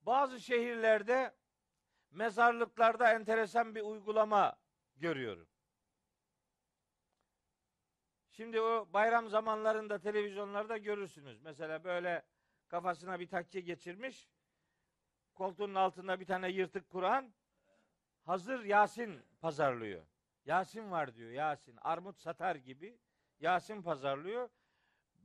[0.00, 1.34] Bazı şehirlerde
[2.10, 4.56] mezarlıklarda enteresan bir uygulama
[4.96, 5.48] görüyorum.
[8.30, 11.40] Şimdi o bayram zamanlarında televizyonlarda görürsünüz.
[11.40, 12.22] Mesela böyle
[12.68, 14.28] kafasına bir takke geçirmiş.
[15.34, 17.32] Koltuğunun altında bir tane yırtık Kur'an.
[18.24, 20.02] Hazır Yasin pazarlıyor.
[20.44, 21.78] Yasin var diyor Yasin.
[21.82, 22.98] Armut satar gibi
[23.40, 24.48] Yasin pazarlıyor.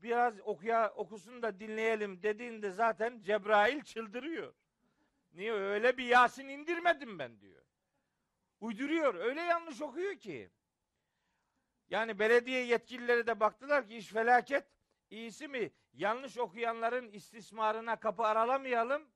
[0.04, 4.54] Biraz okuya okusun da dinleyelim dediğinde zaten Cebrail çıldırıyor.
[5.34, 7.62] Niye öyle bir Yasin indirmedim ben diyor.
[8.60, 9.16] Uyduruyor.
[9.16, 10.50] Öyle yanlış okuyor ki.
[11.89, 14.66] Yani belediye yetkilileri de baktılar ki iş felaket.
[15.12, 15.72] İyisi mi?
[15.93, 19.09] Yanlış okuyanların istismarına kapı aralamayalım.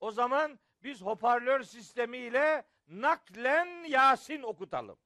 [0.00, 4.98] O zaman biz hoparlör sistemiyle naklen Yasin okutalım.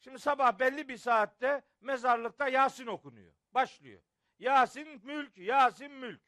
[0.00, 3.34] Şimdi sabah belli bir saatte mezarlıkta Yasin okunuyor.
[3.52, 4.02] Başlıyor.
[4.38, 6.20] Yasin mülk, Yasin mülk.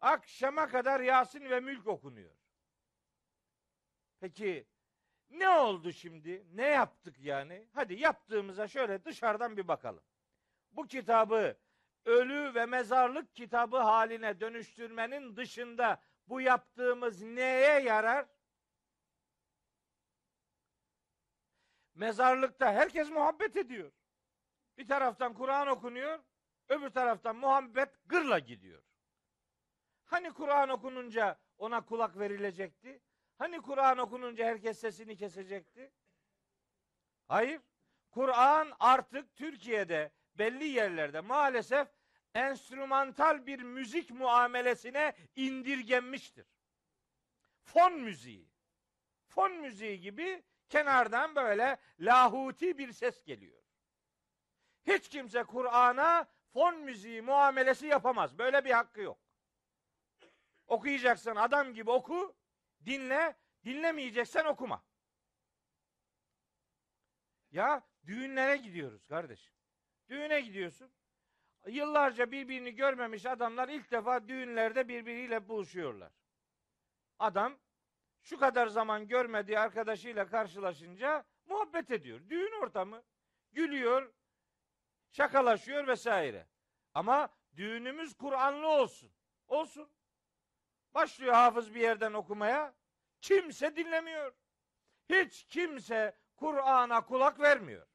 [0.00, 2.34] Akşama kadar Yasin ve mülk okunuyor.
[4.20, 4.66] Peki
[5.30, 6.46] ne oldu şimdi?
[6.52, 7.68] Ne yaptık yani?
[7.72, 10.02] Hadi yaptığımıza şöyle dışarıdan bir bakalım.
[10.72, 11.56] Bu kitabı
[12.04, 18.26] ölü ve mezarlık kitabı haline dönüştürmenin dışında bu yaptığımız neye yarar?
[21.94, 23.92] Mezarlıkta herkes muhabbet ediyor.
[24.78, 26.18] Bir taraftan Kur'an okunuyor,
[26.68, 28.82] öbür taraftan muhabbet gırla gidiyor.
[30.04, 33.02] Hani Kur'an okununca ona kulak verilecekti?
[33.38, 35.92] Hani Kur'an okununca herkes sesini kesecekti?
[37.28, 37.60] Hayır.
[38.10, 41.88] Kur'an artık Türkiye'de belli yerlerde maalesef
[42.34, 46.46] enstrümantal bir müzik muamelesine indirgenmiştir.
[47.64, 48.48] Fon müziği.
[49.28, 53.62] Fon müziği gibi kenardan böyle lahuti bir ses geliyor.
[54.86, 58.38] Hiç kimse Kur'an'a fon müziği muamelesi yapamaz.
[58.38, 59.18] Böyle bir hakkı yok.
[60.66, 62.36] Okuyacaksın adam gibi oku,
[62.84, 64.84] dinle, dinlemeyeceksen okuma.
[67.50, 69.59] Ya düğünlere gidiyoruz kardeşim.
[70.10, 70.90] Düğüne gidiyorsun.
[71.66, 76.12] Yıllarca birbirini görmemiş adamlar ilk defa düğünlerde birbiriyle buluşuyorlar.
[77.18, 77.58] Adam
[78.22, 82.20] şu kadar zaman görmediği arkadaşıyla karşılaşınca muhabbet ediyor.
[82.28, 83.02] Düğün ortamı.
[83.52, 84.12] Gülüyor,
[85.10, 86.46] şakalaşıyor vesaire.
[86.94, 89.12] Ama düğünümüz Kur'anlı olsun.
[89.46, 89.90] Olsun.
[90.94, 92.74] Başlıyor hafız bir yerden okumaya.
[93.20, 94.32] Kimse dinlemiyor.
[95.08, 97.86] Hiç kimse Kur'an'a kulak vermiyor.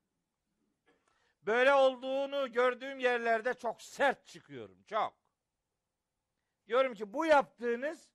[1.46, 4.84] Böyle olduğunu gördüğüm yerlerde çok sert çıkıyorum.
[4.84, 5.18] Çok.
[6.68, 8.10] Diyorum ki bu yaptığınız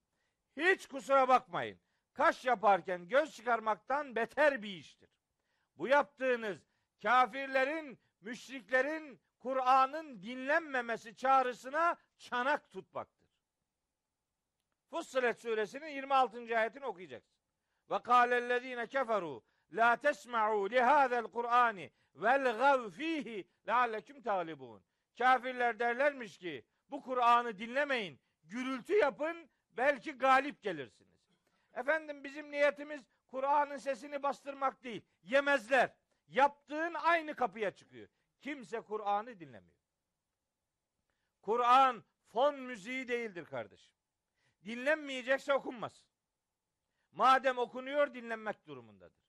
[0.56, 1.80] hiç kusura bakmayın.
[2.12, 5.10] Kaş yaparken göz çıkarmaktan beter bir iştir.
[5.76, 6.58] Bu yaptığınız
[7.02, 13.28] kafirlerin, müşriklerin Kur'an'ın dinlenmemesi çağrısına çanak tutmaktır.
[14.90, 16.58] Fussilet suresinin 26.
[16.58, 17.40] ayetini okuyacaksın.
[17.90, 24.82] Ve kâlellezîne keferû la tesma'u lihâzel Kur'ani velgav fihi lealleküm tâlibûn.
[25.18, 31.10] Kafirler derlermiş ki bu Kur'an'ı dinlemeyin, gürültü yapın, belki galip gelirsiniz.
[31.74, 35.02] Efendim bizim niyetimiz Kur'an'ın sesini bastırmak değil.
[35.22, 35.94] Yemezler.
[36.28, 38.08] Yaptığın aynı kapıya çıkıyor.
[38.40, 39.80] Kimse Kur'an'ı dinlemiyor.
[41.42, 43.94] Kur'an fon müziği değildir kardeşim.
[44.64, 46.04] Dinlenmeyecekse okunmaz.
[47.12, 49.22] Madem okunuyor dinlenmek durumundadır.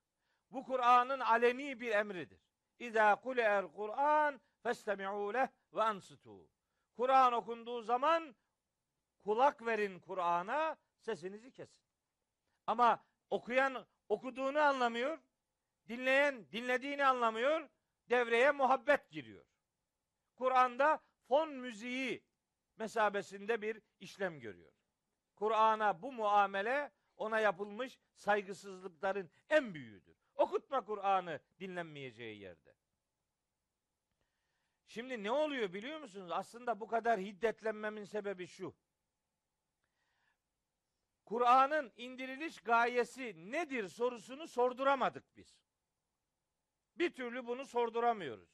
[0.50, 2.40] Bu Kur'an'ın aleni bir emridir.
[2.82, 6.50] İza kule'er Kur'an festemi'u leh ve ansitu.
[6.98, 8.36] Kur'an okunduğu zaman
[9.24, 11.86] kulak verin Kur'an'a, sesinizi kesin.
[12.68, 15.20] Ama okuyan okuduğunu anlamıyor,
[15.88, 17.70] dinleyen dinlediğini anlamıyor,
[18.10, 19.46] devreye muhabbet giriyor.
[20.36, 22.24] Kur'an'da fon müziği
[22.78, 24.72] mesabesinde bir işlem görüyor.
[25.36, 30.11] Kur'an'a bu muamele ona yapılmış saygısızlıkların en büyüğüdür.
[30.42, 32.76] Okutma Kur'an'ı dinlenmeyeceği yerde.
[34.88, 36.32] Şimdi ne oluyor biliyor musunuz?
[36.32, 38.76] Aslında bu kadar hiddetlenmemin sebebi şu.
[41.26, 45.62] Kur'an'ın indiriliş gayesi nedir sorusunu sorduramadık biz.
[46.96, 48.50] Bir türlü bunu sorduramıyoruz.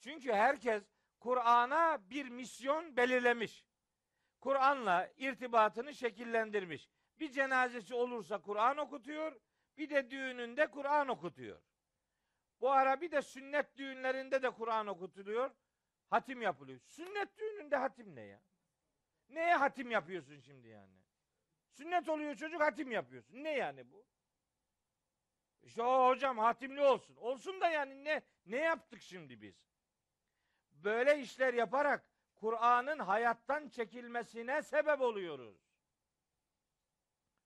[0.00, 0.82] Çünkü herkes
[1.20, 3.64] Kur'an'a bir misyon belirlemiş.
[4.40, 6.88] Kur'an'la irtibatını şekillendirmiş.
[7.20, 9.40] Bir cenazesi olursa Kur'an okutuyor,
[9.78, 11.60] bir de düğününde Kur'an okutuyor.
[12.60, 15.50] Bu ara bir de sünnet düğünlerinde de Kur'an okutuluyor.
[16.10, 16.80] Hatim yapılıyor.
[16.80, 18.40] Sünnet düğününde hatim ne ya?
[19.28, 20.98] Neye hatim yapıyorsun şimdi yani?
[21.70, 23.44] Sünnet oluyor çocuk hatim yapıyorsun.
[23.44, 24.06] Ne yani bu?
[25.62, 27.16] İşte o hocam hatimli olsun.
[27.16, 29.68] Olsun da yani ne ne yaptık şimdi biz?
[30.72, 32.04] Böyle işler yaparak
[32.34, 35.68] Kur'an'ın hayattan çekilmesine sebep oluyoruz.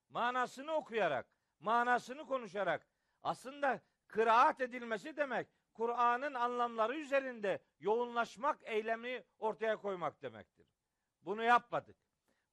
[0.08, 1.26] Manasını okuyarak,
[1.62, 2.86] manasını konuşarak
[3.22, 10.66] aslında kıraat edilmesi demek Kur'an'ın anlamları üzerinde yoğunlaşmak eylemi ortaya koymak demektir.
[11.22, 11.96] Bunu yapmadık.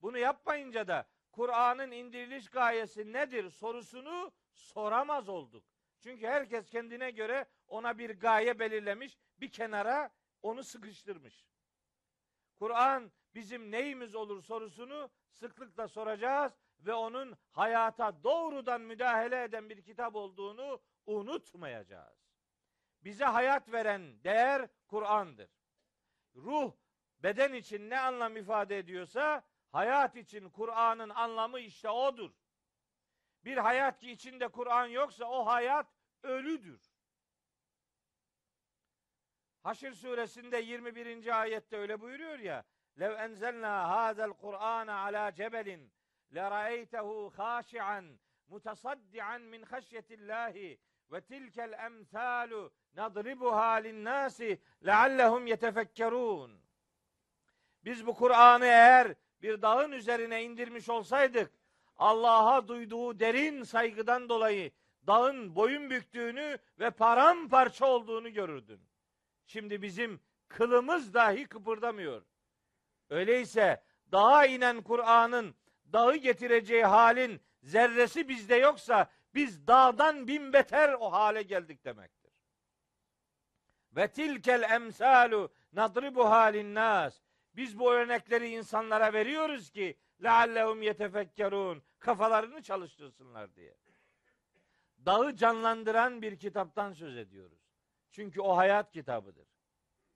[0.01, 5.63] Bunu yapmayınca da Kur'an'ın indiriliş gayesi nedir sorusunu soramaz olduk.
[5.99, 11.47] Çünkü herkes kendine göre ona bir gaye belirlemiş, bir kenara onu sıkıştırmış.
[12.59, 20.15] Kur'an bizim neyimiz olur sorusunu sıklıkla soracağız ve onun hayata doğrudan müdahale eden bir kitap
[20.15, 22.19] olduğunu unutmayacağız.
[23.03, 25.49] Bize hayat veren değer Kur'an'dır.
[26.35, 26.73] Ruh
[27.23, 32.31] beden için ne anlam ifade ediyorsa hayat için Kur'an'ın anlamı işte odur.
[33.45, 35.87] Bir hayat ki içinde Kur'an yoksa o hayat
[36.23, 36.81] ölüdür.
[39.63, 41.41] Haşr suresinde 21.
[41.41, 42.63] ayette öyle buyuruyor ya.
[42.99, 45.93] Lev enzelna hadal Kur'ana ala cebelin
[46.30, 48.16] لَرَأَيْتَهُ خَاشِعًا
[48.50, 50.78] مُتَصَدِّعًا مِنْ خَشْيَةِ اللّٰهِ
[51.10, 56.50] وَتِلْكَ الْاَمْثَالُ نَضْرِبُهَا لِلنَّاسِ لَعَلَّهُمْ يَتَفَكَّرُونَ
[57.84, 61.52] Biz bu Kur'an'ı eğer bir dağın üzerine indirmiş olsaydık,
[61.96, 64.70] Allah'a duyduğu derin saygıdan dolayı
[65.06, 68.80] dağın boyun büktüğünü ve paramparça olduğunu görürdün.
[69.46, 72.22] Şimdi bizim kılımız dahi kıpırdamıyor.
[73.10, 73.82] Öyleyse
[74.12, 75.54] dağa inen Kur'an'ın
[75.93, 82.31] dağı getireceği halin zerresi bizde yoksa biz dağdan bin beter o hale geldik demektir.
[83.91, 87.21] Ve tilkel emsalu nadribu halin nas.
[87.55, 93.77] Biz bu örnekleri insanlara veriyoruz ki leallehum yetefekkerun kafalarını çalıştırsınlar diye.
[95.05, 97.59] Dağı canlandıran bir kitaptan söz ediyoruz.
[98.11, 99.47] Çünkü o hayat kitabıdır.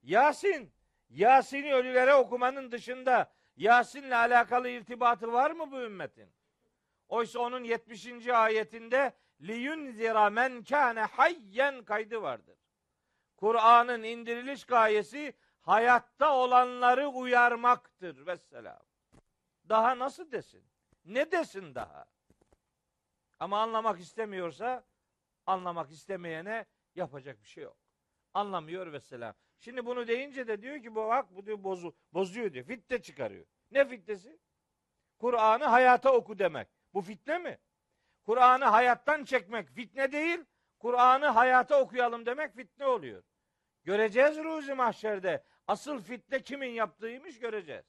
[0.01, 0.73] Yasin,
[1.09, 6.33] Yasin'i ölülere okumanın dışında Yasin'le alakalı irtibatı var mı bu ümmetin?
[7.07, 8.27] Oysa onun 70.
[8.27, 12.57] ayetinde liyunzira men kâne hayyen kaydı vardır.
[13.37, 18.25] Kur'an'ın indiriliş gayesi hayatta olanları uyarmaktır.
[18.25, 18.81] Vesselam.
[19.69, 20.63] Daha nasıl desin?
[21.05, 22.05] Ne desin daha?
[23.39, 24.83] Ama anlamak istemiyorsa
[25.45, 27.77] anlamak istemeyene yapacak bir şey yok.
[28.33, 29.33] Anlamıyor vesselam.
[29.63, 32.65] Şimdi bunu deyince de diyor ki bu bak bu diyor bozu, bozuyor diyor.
[32.65, 33.45] Fitne çıkarıyor.
[33.71, 34.39] Ne fitnesi?
[35.19, 36.67] Kur'an'ı hayata oku demek.
[36.93, 37.59] Bu fitne mi?
[38.23, 40.45] Kur'an'ı hayattan çekmek fitne değil.
[40.79, 43.23] Kur'an'ı hayata okuyalım demek fitne oluyor.
[43.83, 45.43] Göreceğiz ruzi mahşerde.
[45.67, 47.85] Asıl fitne kimin yaptığıymış göreceğiz.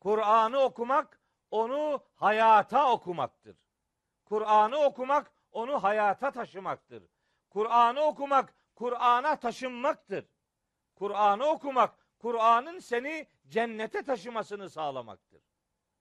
[0.00, 3.56] Kur'an'ı okumak onu hayata okumaktır.
[4.24, 7.04] Kur'an'ı okumak onu hayata taşımaktır.
[7.50, 10.24] Kur'an'ı okumak Kur'an'a taşınmaktır.
[10.94, 15.42] Kur'an'ı okumak Kur'an'ın seni cennete taşımasını sağlamaktır.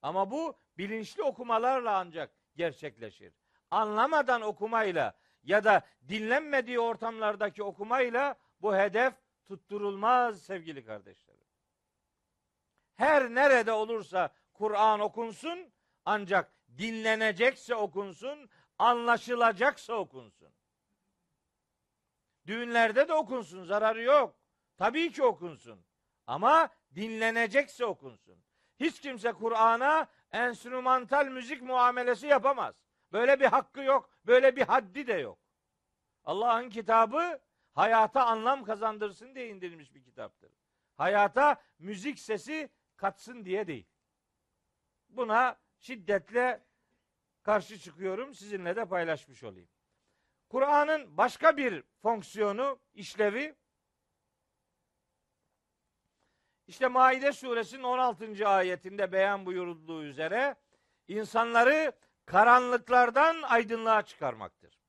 [0.02, 3.34] Ama bu bilinçli okumalarla ancak gerçekleşir.
[3.72, 5.14] Anlamadan okumayla
[5.44, 9.14] ya da dinlenmediği ortamlardaki okumayla bu hedef
[9.46, 11.48] tutturulmaz sevgili kardeşlerim.
[12.96, 15.72] Her nerede olursa Kur'an okunsun
[16.06, 18.50] ancak dinlenecekse okunsun,
[18.80, 20.54] anlaşılacaksa okunsun.
[22.48, 24.36] Düğünlerde de okunsun, zararı yok.
[24.78, 25.86] Tabii ki okunsun.
[26.28, 28.44] Ama dinlenecekse okunsun.
[28.80, 32.76] Hiç kimse Kur'an'a enstrümantal müzik muamelesi yapamaz.
[33.12, 35.40] Böyle bir hakkı yok, böyle bir haddi de yok.
[36.24, 37.40] Allah'ın kitabı
[37.74, 40.52] hayata anlam kazandırsın diye indirilmiş bir kitaptır.
[40.98, 43.88] Hayata müzik sesi katsın diye değil.
[45.10, 46.64] Buna şiddetle
[47.44, 48.34] karşı çıkıyorum.
[48.34, 49.70] Sizinle de paylaşmış olayım.
[50.52, 53.56] Kur'an'ın başka bir fonksiyonu, işlevi
[56.68, 58.48] işte Maide suresinin 16.
[58.48, 60.56] ayetinde beyan buyurulduğu üzere
[61.08, 61.92] insanları
[62.26, 64.80] karanlıklardan aydınlığa çıkarmaktır.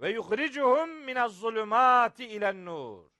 [0.00, 3.10] Ve yuhricuhum minez zulümati ilen nur.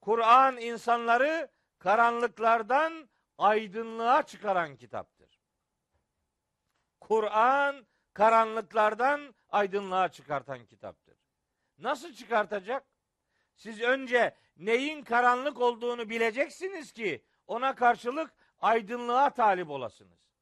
[0.00, 3.08] Kur'an insanları karanlıklardan
[3.38, 5.40] aydınlığa çıkaran kitaptır.
[7.00, 11.16] Kur'an karanlıklardan aydınlığa çıkartan kitaptır.
[11.78, 12.84] Nasıl çıkartacak?
[13.56, 20.32] Siz önce neyin karanlık olduğunu bileceksiniz ki ona karşılık aydınlığa talip olasınız.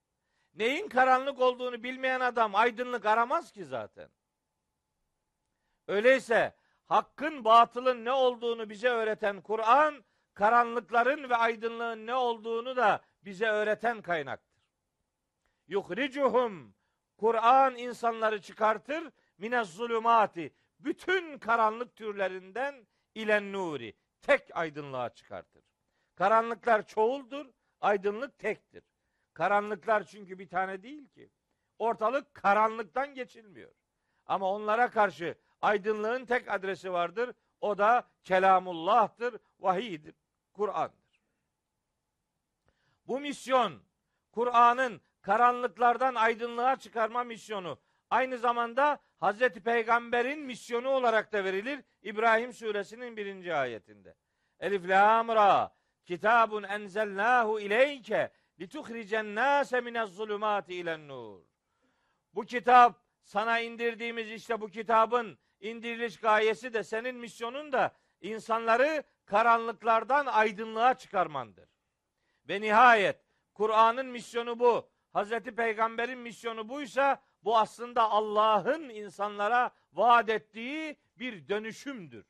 [0.55, 4.09] Neyin karanlık olduğunu bilmeyen adam aydınlık aramaz ki zaten.
[5.89, 6.55] Öyleyse
[6.87, 10.05] hakkın batılın ne olduğunu bize öğreten Kur'an,
[10.35, 14.63] karanlıkların ve aydınlığın ne olduğunu da bize öğreten kaynaktır.
[15.69, 16.75] Yuhricuhum
[17.21, 25.64] Kur'an insanları çıkartır mine zulümati bütün karanlık türlerinden ilen nuri tek aydınlığa çıkartır.
[26.14, 27.47] Karanlıklar çoğuldur,
[27.81, 28.85] aydınlık tektir.
[29.35, 31.31] Karanlıklar çünkü bir tane değil ki.
[31.79, 33.73] Ortalık karanlıktan geçilmiyor.
[34.27, 37.35] Ama onlara karşı aydınlığın tek adresi vardır.
[37.61, 40.14] O da kelamullah'tır, vahiydir,
[40.53, 41.23] Kur'an'dır.
[43.07, 43.83] Bu misyon
[44.33, 47.79] Kur'an'ın karanlıklardan aydınlığa çıkarma misyonu
[48.11, 54.14] aynı zamanda Hazreti Peygamber'in misyonu olarak da verilir İbrahim suresinin birinci ayetinde.
[54.61, 61.41] Elif lam ra kitabun enzelnahu ileyke lituhricen nase minez zulumati ilen nur.
[62.35, 70.27] Bu kitap sana indirdiğimiz işte bu kitabın indiriliş gayesi de senin misyonun da insanları karanlıklardan
[70.27, 71.68] aydınlığa çıkarmandır.
[72.49, 73.16] Ve nihayet
[73.55, 74.91] Kur'an'ın misyonu bu.
[75.13, 82.27] Hazreti Peygamber'in misyonu buysa bu aslında Allah'ın insanlara vaat ettiği bir dönüşümdür.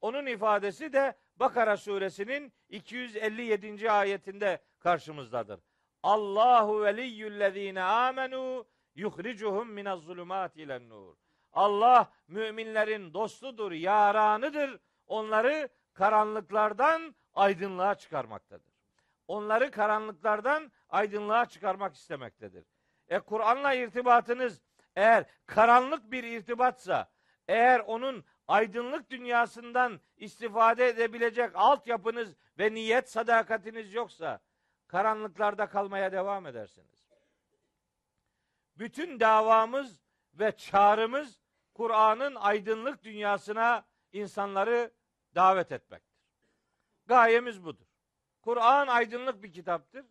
[0.00, 3.90] Onun ifadesi de Bakara suresinin 257.
[3.90, 5.60] ayetinde karşımızdadır.
[6.02, 11.16] Allahu veliyyüllezine amenu yuhricuhum minez zulümat ilen nur.
[11.52, 14.80] Allah müminlerin dostudur, yaranıdır.
[15.06, 18.75] Onları karanlıklardan aydınlığa çıkarmaktadır.
[19.28, 22.64] Onları karanlıklardan aydınlığa çıkarmak istemektedir.
[23.08, 24.62] E Kur'an'la irtibatınız
[24.96, 27.10] eğer karanlık bir irtibatsa,
[27.48, 34.40] eğer onun aydınlık dünyasından istifade edebilecek altyapınız ve niyet sadakatiniz yoksa
[34.86, 37.06] karanlıklarda kalmaya devam edersiniz.
[38.78, 40.02] Bütün davamız
[40.34, 41.40] ve çağrımız
[41.74, 44.90] Kur'an'ın aydınlık dünyasına insanları
[45.34, 46.16] davet etmektir.
[47.06, 47.85] Gayemiz budur.
[48.46, 50.06] Kur'an aydınlık bir kitaptır.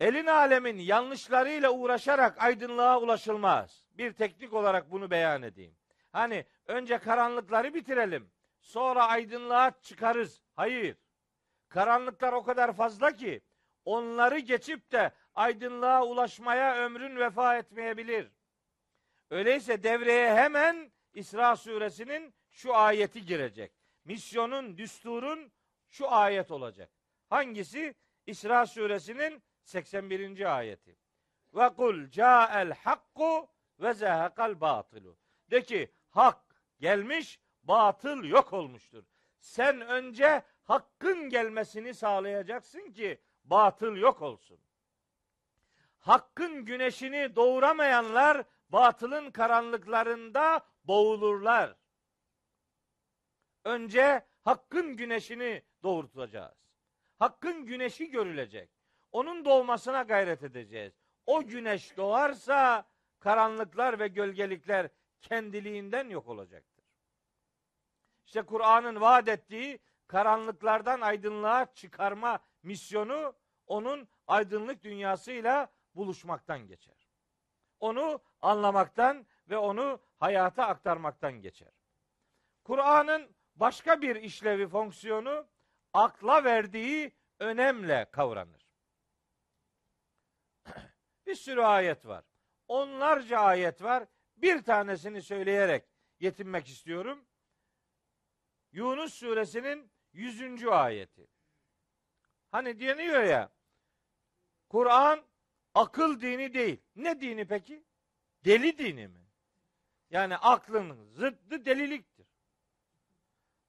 [0.00, 3.84] Elin alemin yanlışlarıyla uğraşarak aydınlığa ulaşılmaz.
[3.90, 5.76] Bir teknik olarak bunu beyan edeyim.
[6.12, 8.30] Hani önce karanlıkları bitirelim.
[8.60, 10.42] Sonra aydınlığa çıkarız.
[10.56, 10.96] Hayır.
[11.68, 13.40] Karanlıklar o kadar fazla ki
[13.84, 18.32] onları geçip de aydınlığa ulaşmaya ömrün vefa etmeyebilir.
[19.30, 23.72] Öyleyse devreye hemen İsra suresinin şu ayeti girecek.
[24.04, 25.52] Misyonun, düsturun
[25.90, 26.90] şu ayet olacak.
[27.28, 27.94] Hangisi?
[28.26, 30.56] İsra suresinin 81.
[30.56, 30.96] ayeti.
[31.54, 33.48] Ve kul ca'el hakku
[33.80, 35.16] ve zehekal batılu.
[35.50, 39.04] De ki hak gelmiş, batıl yok olmuştur.
[39.40, 44.58] Sen önce hakkın gelmesini sağlayacaksın ki batıl yok olsun.
[45.98, 51.76] Hakkın güneşini doğuramayanlar batılın karanlıklarında boğulurlar.
[53.64, 56.58] Önce hakkın güneşini doğurtacağız.
[57.18, 58.70] Hakkın güneşi görülecek.
[59.12, 60.92] Onun doğmasına gayret edeceğiz.
[61.26, 62.88] O güneş doğarsa
[63.20, 64.88] karanlıklar ve gölgelikler
[65.20, 66.84] kendiliğinden yok olacaktır.
[68.26, 73.34] İşte Kur'an'ın vaat ettiği karanlıklardan aydınlığa çıkarma misyonu
[73.66, 77.08] onun aydınlık dünyasıyla buluşmaktan geçer.
[77.80, 81.72] Onu anlamaktan ve onu hayata aktarmaktan geçer.
[82.64, 85.46] Kur'an'ın başka bir işlevi, fonksiyonu
[85.92, 88.68] akla verdiği önemle kavranır.
[91.26, 92.24] bir sürü ayet var.
[92.68, 94.06] Onlarca ayet var.
[94.36, 95.84] Bir tanesini söyleyerek
[96.20, 97.24] yetinmek istiyorum.
[98.72, 100.66] Yunus suresinin 100.
[100.66, 101.28] ayeti.
[102.50, 103.50] Hani deniyor ya
[104.68, 105.24] Kur'an
[105.74, 106.80] akıl dini değil.
[106.96, 107.84] Ne dini peki?
[108.44, 109.28] Deli dini mi?
[110.10, 112.17] Yani aklın zıttı deliliktir.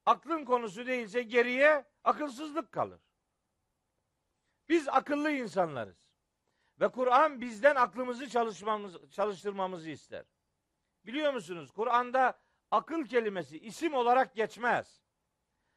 [0.06, 3.00] Aklın konusu değilse geriye akılsızlık kalır.
[4.68, 6.10] Biz akıllı insanlarız.
[6.80, 10.24] Ve Kur'an bizden aklımızı çalışmamız, çalıştırmamızı ister.
[11.06, 11.70] Biliyor musunuz?
[11.70, 12.40] Kur'an'da
[12.70, 15.02] akıl kelimesi isim olarak geçmez.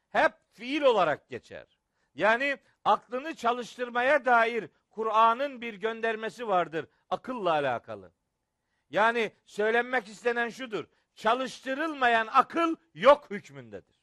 [0.08, 1.78] Hep fiil olarak geçer.
[2.14, 8.12] Yani aklını çalıştırmaya dair Kur'an'ın bir göndermesi vardır akılla alakalı.
[8.90, 10.84] Yani söylenmek istenen şudur.
[11.14, 13.93] Çalıştırılmayan akıl yok hükmündedir.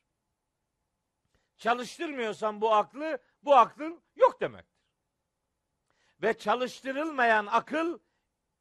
[1.62, 4.82] Çalıştırmıyorsan bu aklı, bu aklın yok demektir.
[6.22, 8.00] Ve çalıştırılmayan akıl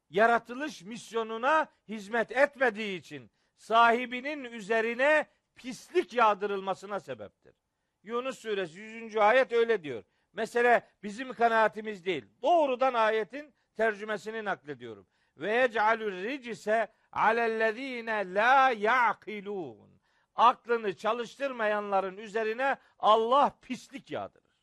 [0.09, 7.55] yaratılış misyonuna hizmet etmediği için sahibinin üzerine pislik yağdırılmasına sebeptir.
[8.03, 9.17] Yunus suresi 100.
[9.17, 10.03] ayet öyle diyor.
[10.33, 12.25] Mesele bizim kanaatimiz değil.
[12.41, 15.07] Doğrudan ayetin tercümesini naklediyorum.
[15.37, 19.90] Ve yec'alur ricise alellezine la ya'kilun.
[20.35, 24.57] Aklını çalıştırmayanların üzerine Allah pislik yağdırır.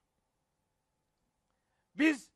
[1.95, 2.31] Biz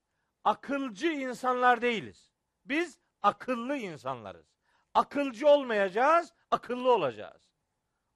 [0.44, 2.32] akılcı insanlar değiliz.
[2.64, 4.46] Biz akıllı insanlarız.
[4.94, 7.42] Akılcı olmayacağız, akıllı olacağız.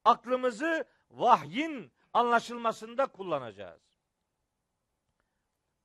[0.05, 3.83] Aklımızı vahyin anlaşılmasında kullanacağız.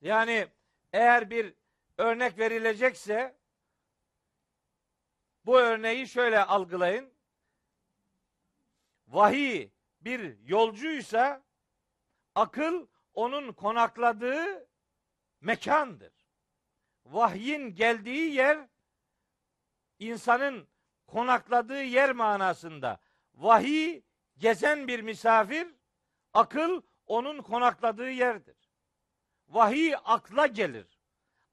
[0.02, 0.48] Yani
[0.94, 1.54] eğer bir
[1.98, 3.38] örnek verilecekse
[5.46, 7.14] bu örneği şöyle algılayın.
[9.12, 9.70] Vahiy
[10.02, 11.44] bir yolcuysa
[12.36, 14.70] akıl onun konakladığı
[15.42, 16.14] mekandır.
[17.06, 18.68] Vahyin geldiği yer
[20.00, 20.68] insanın
[21.08, 23.00] konakladığı yer manasında.
[23.34, 24.02] Vahiy
[24.38, 25.68] gezen bir misafir,
[26.34, 28.72] akıl onun konakladığı yerdir.
[29.48, 31.00] Vahiy akla gelir.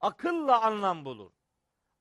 [0.00, 1.32] Akılla anlam bulur.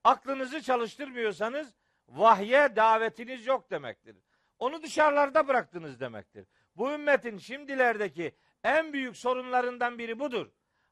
[0.03, 1.75] Aklınızı çalıştırmıyorsanız
[2.07, 4.26] vahye davetiniz yok demektir.
[4.59, 6.47] Onu dışarılarda bıraktınız demektir.
[6.75, 10.47] Bu ümmetin şimdilerdeki en büyük sorunlarından biri budur.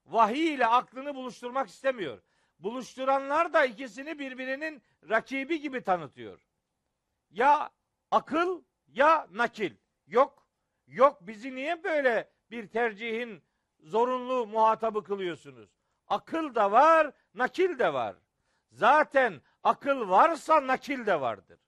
[0.05, 2.21] Vahiy ile aklını buluşturmak istemiyor.
[2.59, 6.41] Buluşturanlar da ikisini birbirinin rakibi gibi tanıtıyor.
[7.29, 7.71] Ya
[8.11, 9.73] akıl ya nakil.
[10.07, 10.47] Yok.
[10.87, 13.43] Yok bizi niye böyle bir tercihin
[13.79, 15.69] zorunlu muhatabı kılıyorsunuz?
[16.07, 18.15] Akıl da var, nakil de var.
[18.71, 21.59] Zaten akıl varsa nakil de vardır.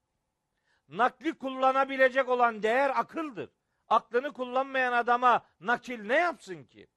[0.88, 3.50] Nakli kullanabilecek olan değer akıldır.
[3.88, 6.88] Aklını kullanmayan adama nakil ne yapsın ki?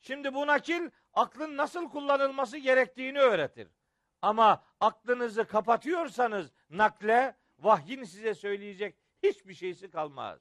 [0.00, 3.68] Şimdi bu nakil aklın nasıl kullanılması gerektiğini öğretir.
[4.22, 10.40] Ama aklınızı kapatıyorsanız nakle vahyin size söyleyecek Hiçbir şeysi kalmaz.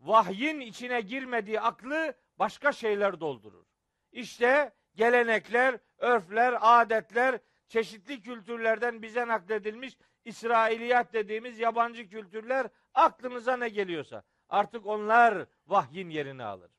[0.00, 3.66] Vahyin içine girmediği aklı başka şeyler doldurur.
[4.12, 14.22] İşte gelenekler, örfler, adetler, çeşitli kültürlerden bize nakledilmiş İsrailiyat dediğimiz yabancı kültürler aklınıza ne geliyorsa
[14.48, 16.70] artık onlar vahyin yerini alır.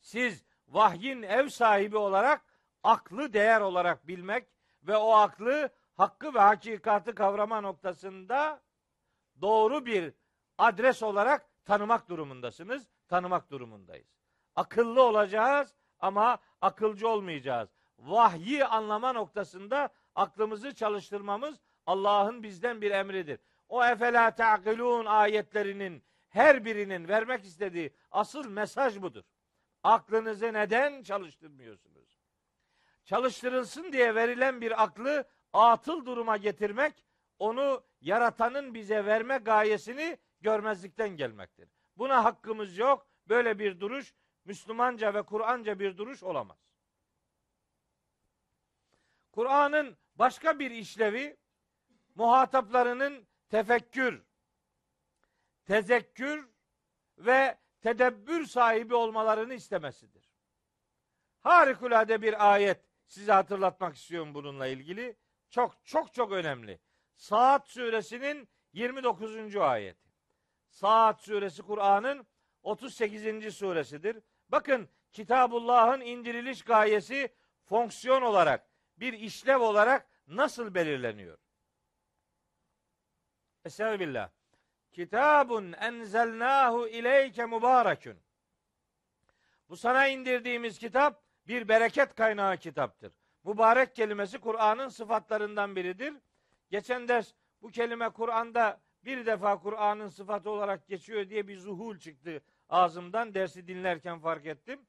[0.00, 2.44] Siz vahyin ev sahibi olarak
[2.82, 4.48] aklı değer olarak bilmek
[4.82, 8.62] ve o aklı hakkı ve hakikatı kavrama noktasında
[9.40, 10.12] doğru bir
[10.58, 12.88] adres olarak tanımak durumundasınız.
[13.08, 14.08] Tanımak durumundayız.
[14.56, 17.68] Akıllı olacağız ama akılcı olmayacağız.
[17.98, 23.40] Vahyi anlama noktasında aklımızı çalıştırmamız Allah'ın bizden bir emridir.
[23.68, 29.24] O efela ta'kilun ayetlerinin her birinin vermek istediği asıl mesaj budur.
[29.82, 32.20] Aklınızı neden çalıştırmıyorsunuz?
[33.04, 37.04] Çalıştırılsın diye verilen bir aklı atıl duruma getirmek,
[37.38, 41.68] onu yaratanın bize verme gayesini görmezlikten gelmektir.
[41.96, 43.06] Buna hakkımız yok.
[43.28, 44.14] Böyle bir duruş
[44.44, 46.58] Müslümanca ve Kur'anca bir duruş olamaz.
[49.32, 51.36] Kur'an'ın başka bir işlevi
[52.16, 54.22] muhataplarının tefekkür,
[55.64, 56.48] tezekkür
[57.18, 60.30] ve tedebbür sahibi olmalarını istemesidir.
[61.40, 65.16] Harikulade bir ayet size hatırlatmak istiyorum bununla ilgili.
[65.50, 66.80] Çok çok çok önemli.
[67.16, 69.56] Saat suresinin 29.
[69.56, 70.06] ayeti.
[70.68, 72.26] Saat suresi Kur'an'ın
[72.62, 73.54] 38.
[73.56, 74.22] suresidir.
[74.48, 81.38] Bakın Kitabullah'ın indiriliş gayesi fonksiyon olarak, bir işlev olarak nasıl belirleniyor?
[83.66, 84.30] Estağfirullah.
[84.92, 88.16] Kitabun enzelnahu ileyke mübarekün.
[89.68, 93.12] Bu sana indirdiğimiz kitap bir bereket kaynağı kitaptır.
[93.44, 96.14] Mübarek kelimesi Kur'an'ın sıfatlarından biridir.
[96.70, 102.42] Geçen ders bu kelime Kur'an'da bir defa Kur'an'ın sıfatı olarak geçiyor diye bir zuhul çıktı
[102.68, 103.34] ağzımdan.
[103.34, 104.80] Dersi dinlerken fark ettim.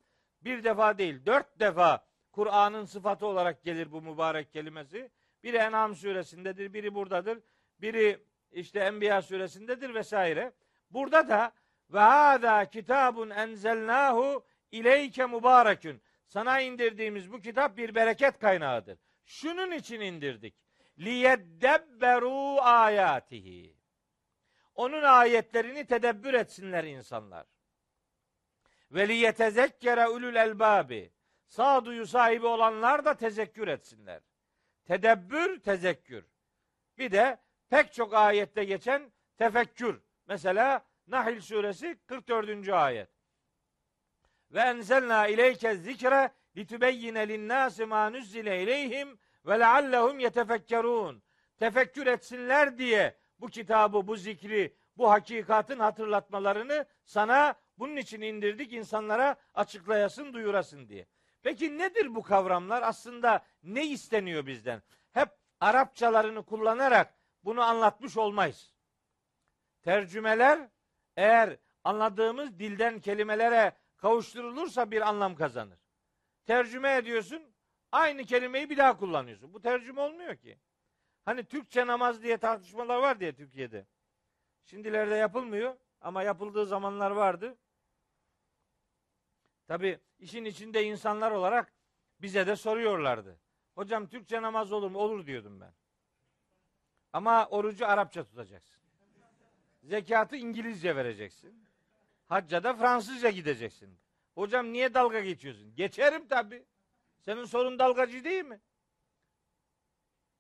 [0.42, 5.12] Bir defa değil, dört defa Kur'an'ın sıfatı olarak gelir bu mübarek kelimesi.
[5.44, 7.40] Biri En'am suresindedir, biri buradadır,
[7.82, 10.54] biri işte Enbiya suresindedir vesaire.
[10.90, 11.52] Burada da
[11.90, 16.02] ve hâzâ kitabun enzelnâhu ileyke mübarekün.
[16.26, 19.00] Sana indirdiğimiz bu kitap bir bereket kaynağıdır.
[19.26, 20.56] Şunun için indirdik.
[21.00, 23.78] Liyeddebberu ayatihi.
[24.76, 27.46] Onun ayetlerini tedebbür etsinler insanlar.
[28.92, 31.12] Ve liyetezekkere ulul elbabi.
[31.48, 34.22] Sağduyu sahibi olanlar da tezekkür etsinler.
[34.86, 36.26] Tedebbür, tezekkür.
[36.98, 37.38] Bir de
[37.70, 40.02] pek çok ayette geçen tefekkür.
[40.28, 42.70] Mesela Nahil suresi 44.
[42.70, 43.10] ayet.
[44.52, 51.24] Ve enzelna ileyke zikre litübeyyine linnâsi mâ nuzzile ileyhim ve leallehum yetefekkerûn.
[51.60, 59.36] Tefekkür etsinler diye bu kitabı, bu zikri, bu hakikatın hatırlatmalarını sana bunun için indirdik insanlara
[59.54, 61.08] açıklayasın, duyurasın diye.
[61.44, 62.82] Peki nedir bu kavramlar?
[62.82, 64.82] Aslında ne isteniyor bizden?
[65.12, 67.14] Hep Arapçalarını kullanarak
[67.48, 68.74] bunu anlatmış olmayız.
[69.82, 70.70] Tercümeler
[71.16, 75.80] eğer anladığımız dilden kelimelere kavuşturulursa bir anlam kazanır.
[76.46, 77.44] Tercüme ediyorsun,
[77.92, 79.54] aynı kelimeyi bir daha kullanıyorsun.
[79.54, 80.60] Bu tercüme olmuyor ki.
[81.26, 83.88] Hani Türkçe namaz diye tartışmalar var diye Türkiye'de.
[84.64, 87.58] Şimdilerde yapılmıyor ama yapıldığı zamanlar vardı.
[89.68, 91.74] Tabi işin içinde insanlar olarak
[92.20, 93.40] bize de soruyorlardı.
[93.76, 95.00] Hocam Türkçe namaz olur mu?
[95.00, 95.74] Olur diyordum ben.
[97.18, 98.82] Ama orucu Arapça tutacaksın.
[99.84, 101.68] Zekatı İngilizce vereceksin.
[102.28, 104.00] Hacca da Fransızca gideceksin.
[104.36, 105.76] Hocam niye dalga geçiyorsun?
[105.76, 106.66] Geçerim tabi.
[107.20, 108.62] Senin sorun dalgacı değil mi?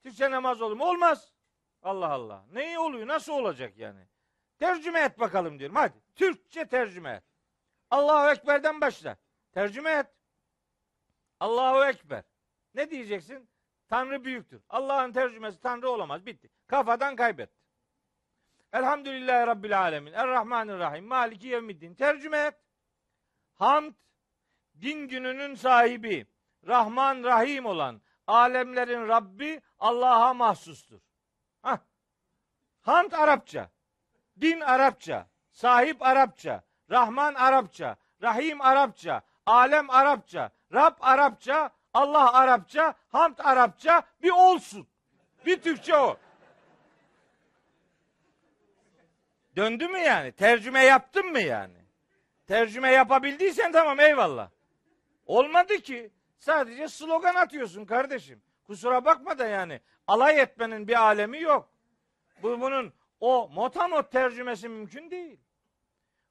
[0.03, 0.86] Türkçe namaz olur mu?
[0.86, 1.34] Olmaz.
[1.82, 2.45] Allah Allah.
[2.51, 3.07] Ne oluyor?
[3.07, 4.07] Nasıl olacak yani?
[4.59, 5.75] Tercüme et bakalım diyorum.
[5.75, 5.97] Hadi.
[6.15, 7.23] Türkçe tercüme et.
[7.91, 9.17] Allahu Ekber'den başla.
[9.51, 10.07] Tercüme et.
[11.39, 12.23] Allahu Ekber.
[12.73, 13.49] Ne diyeceksin?
[13.88, 14.62] Tanrı büyüktür.
[14.70, 16.26] Allah'ın tercümesi Tanrı olamaz.
[16.26, 16.50] Bitti.
[16.68, 17.58] Kafadan kaybetti.
[18.74, 20.14] Elhamdülillahi Rabbil Alemin.
[20.14, 21.06] Errahmanirrahim.
[21.06, 21.94] Maliki yevmiddin.
[21.96, 22.56] Tercüme et.
[23.54, 23.94] Hamd,
[24.82, 26.28] din gününün sahibi,
[26.68, 31.00] Rahman Rahim olan, alemlerin Rabbi Allah'a mahsustur.
[31.62, 31.80] Hah.
[32.82, 33.70] Hamd Arapça.
[34.42, 35.28] Din Arapça.
[35.52, 36.64] Sahip Arapça.
[36.92, 37.96] Rahman Arapça.
[38.22, 39.22] Rahim Arapça.
[39.46, 40.52] Alem Arapça.
[40.74, 41.70] Rab Arapça.
[41.94, 42.94] Allah Arapça.
[43.10, 44.04] Hamd Arapça.
[44.24, 44.88] Bir olsun.
[45.46, 46.18] Bir Türkçe o.
[49.56, 50.32] Döndü mü yani?
[50.32, 51.78] Tercüme yaptın mı yani?
[52.48, 54.50] Tercüme yapabildiysen tamam eyvallah.
[55.26, 56.12] Olmadı ki.
[56.38, 58.42] Sadece slogan atıyorsun kardeşim.
[58.64, 59.82] Kusura bakma da yani.
[60.08, 61.70] Alay etmenin bir alemi yok.
[62.44, 65.40] Bu bunun o motamot tercümesi mümkün değil.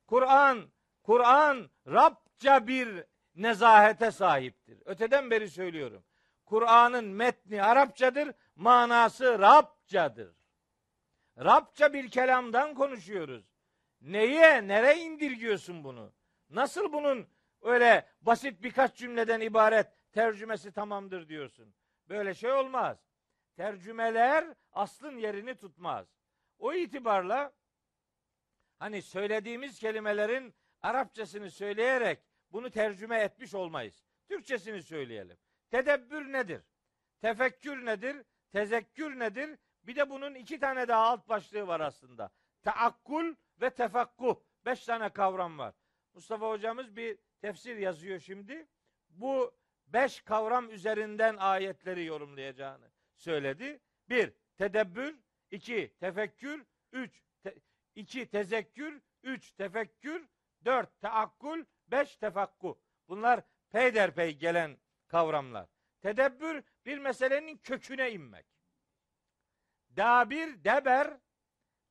[0.07, 0.69] Kur'an,
[1.03, 3.05] Kur'an Rabça bir
[3.37, 4.79] nezahete sahiptir.
[4.85, 6.05] Öteden beri söylüyorum.
[6.45, 10.35] Kur'an'ın metni Arapçadır, manası Rabçadır.
[11.39, 13.45] Rabça bir kelamdan konuşuyoruz.
[14.01, 16.13] Neye, nereye indirgiyorsun bunu?
[16.51, 17.29] Nasıl bunun
[17.63, 21.75] öyle basit birkaç cümleden ibaret tercümesi tamamdır diyorsun?
[22.09, 22.99] Böyle şey olmaz.
[23.57, 26.07] Tercümeler aslın yerini tutmaz.
[26.59, 27.53] O itibarla
[28.79, 32.19] hani söylediğimiz kelimelerin Arapçasını söyleyerek
[32.53, 34.05] bunu tercüme etmiş olmayız.
[34.29, 35.37] Türkçesini söyleyelim.
[35.71, 36.63] Tedebbür nedir?
[37.21, 38.17] Tefekkür nedir?
[38.53, 39.59] Tezekkür nedir?
[39.83, 42.31] Bir de bunun iki tane daha alt başlığı var aslında.
[42.63, 44.37] Taakkul ve tefakkuh.
[44.65, 45.75] Beş tane kavram var.
[46.15, 48.67] Mustafa hocamız bir tefsir yazıyor şimdi.
[49.09, 49.55] Bu
[49.87, 53.81] beş kavram üzerinden ayetleri yorumlayacağını söyledi.
[54.09, 55.19] Bir, tedebbür.
[55.51, 56.65] iki tefekkür.
[56.93, 57.55] Üç, te,
[57.95, 59.01] iki, tezekkür.
[59.23, 60.29] Üç, tefekkür.
[60.65, 61.65] Dört, teakkul.
[61.91, 62.75] Beş, tefakkuh.
[63.09, 64.79] Bunlar peyderpey gelen
[65.09, 65.69] kavramlar.
[66.03, 68.47] Tedebbür bir meselenin köküne inmek.
[69.97, 71.21] Dabir, deber,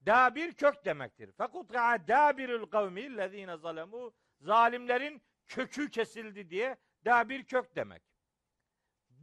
[0.05, 1.31] dabir kök demektir.
[1.31, 8.03] Fekut'a dabirul kavmi lezine zalemu zalimlerin kökü kesildi diye dabir kök demek.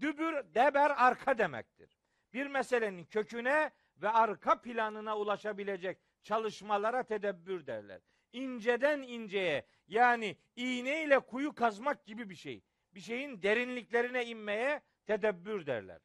[0.01, 1.99] Dübür, deber arka demektir.
[2.33, 8.01] Bir meselenin köküne ve arka planına ulaşabilecek çalışmalara tedebbür derler.
[8.33, 12.63] İnceden inceye yani iğne ile kuyu kazmak gibi bir şey.
[12.95, 16.01] Bir şeyin derinliklerine inmeye tedebbür derler.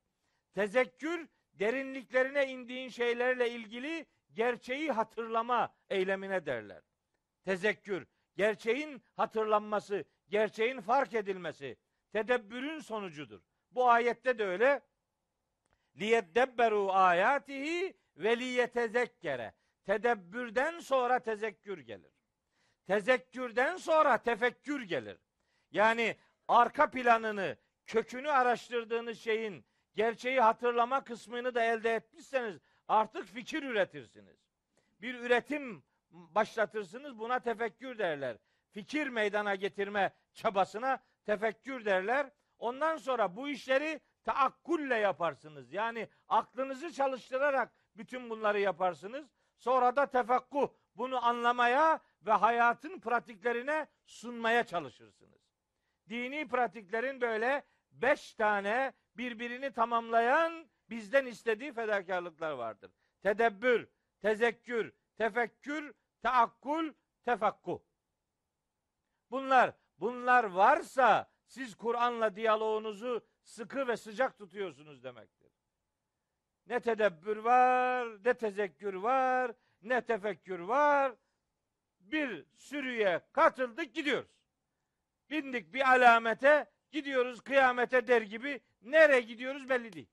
[0.54, 6.82] Tezekkür derinliklerine indiğin şeylerle ilgili gerçeği hatırlama eylemine derler.
[7.46, 11.78] Tezekkür, gerçeğin hatırlanması, gerçeğin fark edilmesi,
[12.12, 13.42] tedebbürün sonucudur.
[13.72, 14.82] Bu ayette de öyle.
[15.96, 19.54] Liyeddebberu ayatihi ve liyetezekkere.
[19.86, 22.17] Tedebbürden sonra tezekkür gelir.
[22.88, 25.18] Tezekkürden sonra tefekkür gelir.
[25.72, 26.18] Yani
[26.48, 29.66] arka planını, kökünü araştırdığınız şeyin
[29.96, 32.58] gerçeği hatırlama kısmını da elde etmişseniz
[32.88, 34.38] artık fikir üretirsiniz.
[35.02, 38.38] Bir üretim başlatırsınız buna tefekkür derler.
[38.72, 42.30] Fikir meydana getirme çabasına tefekkür derler.
[42.60, 45.74] Ondan sonra bu işleri taakkulle yaparsınız.
[45.74, 49.28] Yani aklınızı çalıştırarak bütün bunları yaparsınız.
[49.58, 55.42] Sonra da tefekkuh bunu anlamaya ve hayatın pratiklerine sunmaya çalışırsınız.
[56.10, 62.92] Dini pratiklerin böyle beş tane birbirini tamamlayan bizden istediği fedakarlıklar vardır.
[63.22, 63.88] Tedebbür,
[64.22, 66.94] tezekkür, tefekkür, taakkul,
[67.26, 67.80] tefakkuh.
[69.32, 75.52] Bunlar, bunlar varsa siz Kur'an'la diyaloğunuzu sıkı ve sıcak tutuyorsunuz demektir.
[76.68, 79.52] Ne tedebbür var, ne tezekkür var,
[79.82, 81.16] ne tefekkür var.
[82.12, 84.32] Bir sürüye katıldık gidiyoruz.
[85.30, 90.10] Bindik bir alamete, gidiyoruz kıyamete der gibi nereye gidiyoruz belli değil.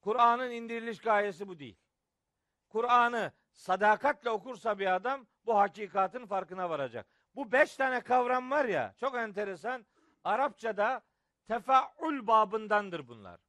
[0.00, 1.76] Kur'an'ın indiriliş gayesi bu değil.
[2.68, 7.06] Kur'an'ı sadakatle okursa bir adam bu hakikatin farkına varacak.
[7.34, 9.86] Bu beş tane kavram var ya çok enteresan.
[10.24, 11.02] Arapçada
[11.46, 13.40] tefaul babındandır bunlar.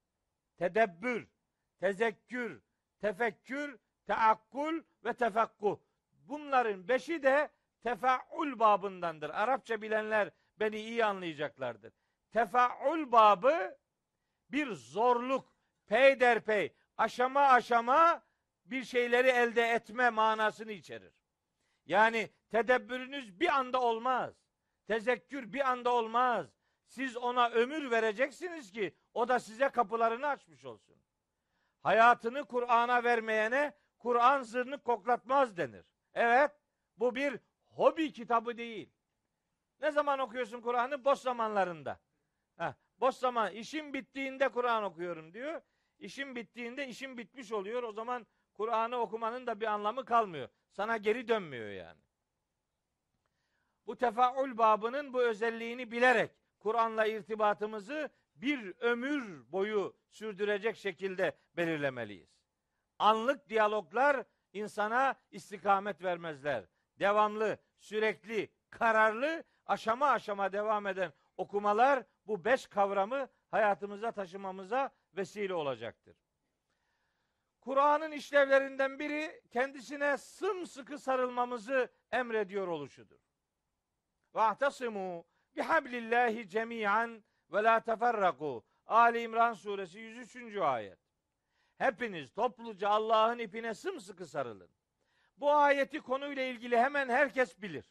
[0.58, 1.28] Tedebbür,
[1.80, 2.62] tezekkür,
[3.02, 5.80] tefekkür, teakkul ve tefakkuh.
[6.30, 7.50] Bunların beşi de
[7.84, 9.30] tefaul babındandır.
[9.30, 11.94] Arapça bilenler beni iyi anlayacaklardır.
[12.32, 13.78] Tefaul babı
[14.52, 15.54] bir zorluk,
[15.88, 18.24] peyderpey, aşama aşama
[18.66, 21.14] bir şeyleri elde etme manasını içerir.
[21.86, 24.34] Yani tedebbürünüz bir anda olmaz.
[24.88, 26.48] Tezekkür bir anda olmaz.
[26.86, 30.96] Siz ona ömür vereceksiniz ki o da size kapılarını açmış olsun.
[31.84, 35.86] Hayatını Kur'an'a vermeyene Kur'an zırnık koklatmaz denir.
[36.20, 36.52] Evet,
[36.98, 37.40] bu bir
[37.70, 38.90] hobi kitabı değil.
[39.82, 41.06] Ne zaman okuyorsun Kur'an'ı?
[41.06, 42.00] Boş zamanlarında.
[42.58, 45.62] Heh, boş zaman, işim bittiğinde Kur'an okuyorum diyor.
[46.00, 47.84] İşim bittiğinde işim bitmiş oluyor.
[47.84, 50.50] O zaman Kur'an'ı okumanın da bir anlamı kalmıyor.
[50.72, 52.02] Sana geri dönmüyor yani.
[53.88, 62.30] Bu tefaül babının bu özelliğini bilerek Kur'an'la irtibatımızı bir ömür boyu sürdürecek şekilde belirlemeliyiz.
[63.00, 66.66] Anlık diyaloglar insana istikamet vermezler.
[67.00, 76.18] Devamlı, sürekli, kararlı, aşama aşama devam eden okumalar bu beş kavramı hayatımıza taşımamıza vesile olacaktır.
[77.62, 83.20] Kur'an'ın işlevlerinden biri kendisine sımsıkı sarılmamızı emrediyor oluşudur.
[84.34, 85.26] Vahtasimu
[85.56, 88.66] bihablillahi cemiyan ve la teferraku.
[88.86, 90.58] Ali İmran suresi 103.
[90.58, 91.09] ayet.
[91.80, 94.70] Hepiniz topluca Allah'ın ipine sımsıkı sarılın.
[95.38, 97.86] Bu ayeti konuyla ilgili hemen herkes bilir.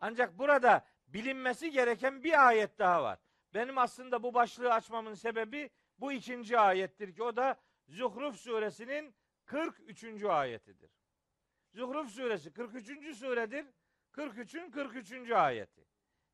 [0.00, 3.18] Ancak burada bilinmesi gereken bir ayet daha var.
[3.54, 9.14] Benim aslında bu başlığı açmamın sebebi bu ikinci ayettir ki o da Zuhruf suresinin
[9.44, 10.24] 43.
[10.24, 10.90] ayetidir.
[11.70, 13.16] Zuhruf suresi 43.
[13.16, 13.66] suredir.
[14.12, 15.30] 43'ün 43.
[15.30, 15.84] ayeti.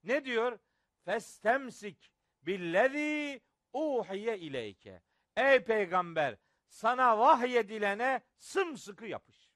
[0.04, 0.58] Ne diyor?
[1.04, 3.40] Festemsik billezî
[3.72, 5.02] uhiye ileyke.
[5.36, 6.36] Ey peygamber
[6.68, 9.48] sana vahyedilene sımsıkı yapış.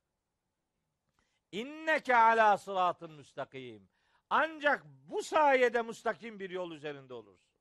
[1.52, 3.88] İnneke ala sıratın müstakim.
[4.30, 7.52] Ancak bu sayede müstakim bir yol üzerinde olursun.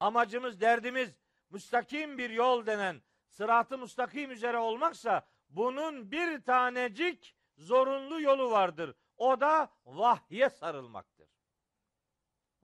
[0.00, 1.16] Amacımız, derdimiz
[1.50, 8.94] müstakim bir yol denen sıratı müstakim üzere olmaksa bunun bir tanecik zorunlu yolu vardır.
[9.16, 11.28] O da vahye sarılmaktır.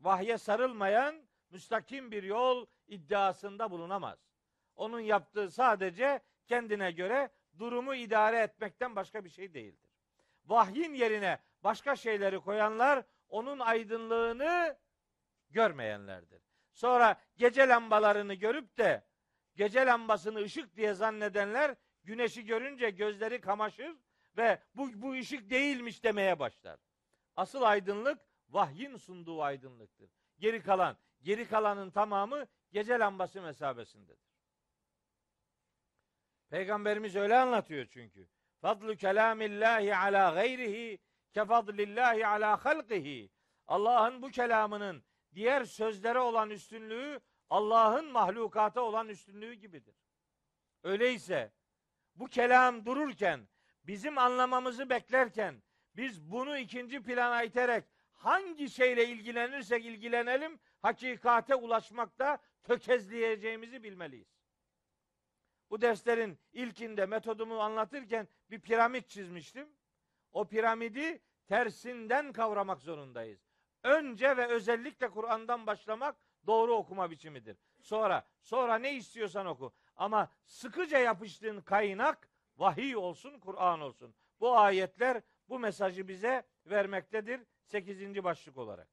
[0.01, 4.34] Vahye sarılmayan müstakim bir yol iddiasında bulunamaz.
[4.77, 9.91] Onun yaptığı sadece kendine göre durumu idare etmekten başka bir şey değildir.
[10.45, 14.79] Vahyin yerine başka şeyleri koyanlar onun aydınlığını
[15.51, 16.43] görmeyenlerdir.
[16.73, 19.05] Sonra gece lambalarını görüp de
[19.57, 23.97] gece lambasını ışık diye zannedenler güneşi görünce gözleri kamaşır
[24.37, 26.81] ve bu, bu ışık değilmiş demeye başlar.
[27.37, 28.19] Asıl aydınlık
[28.49, 30.11] vahyin sunduğu aydınlıktır.
[30.39, 34.34] Geri kalan, geri kalanın tamamı gece lambası mesabesindedir.
[36.55, 38.29] Peygamberimiz öyle anlatıyor çünkü.
[38.61, 40.99] Fadlu kelamillahi ala gayrihi
[41.33, 43.31] kefadlillahi ala halqihi.
[43.67, 49.97] Allah'ın bu kelamının diğer sözlere olan üstünlüğü Allah'ın mahlukata olan üstünlüğü gibidir.
[50.83, 51.53] Öyleyse
[52.15, 53.49] bu kelam dururken
[53.83, 55.63] bizim anlamamızı beklerken
[55.97, 64.34] biz bunu ikinci plana iterek hangi şeyle ilgilenirsek ilgilenelim hakikate ulaşmakta tökezleyeceğimizi bilmeliyiz.
[65.75, 69.69] Bu derslerin ilkinde metodumu anlatırken bir piramit çizmiştim.
[70.33, 73.41] O piramidi tersinden kavramak zorundayız.
[73.83, 76.17] Önce ve özellikle Kur'an'dan başlamak
[76.47, 77.57] doğru okuma biçimidir.
[77.81, 79.75] Sonra sonra ne istiyorsan oku.
[79.97, 84.15] Ama sıkıca yapıştığın kaynak vahiy olsun, Kur'an olsun.
[84.41, 87.41] Bu ayetler bu mesajı bize vermektedir.
[87.65, 88.89] Sekizinci başlık olarak.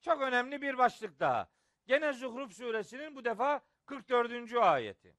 [0.00, 1.50] Çok önemli bir başlık daha.
[1.86, 4.52] Gene Zuhruf suresinin bu defa 44.
[4.52, 5.16] ayeti.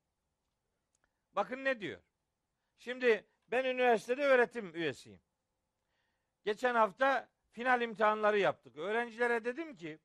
[1.33, 2.01] Bakın ne diyor.
[2.77, 5.21] Şimdi ben üniversitede öğretim üyesiyim.
[6.43, 8.77] Geçen hafta final imtihanları yaptık.
[8.77, 9.99] Öğrencilere dedim ki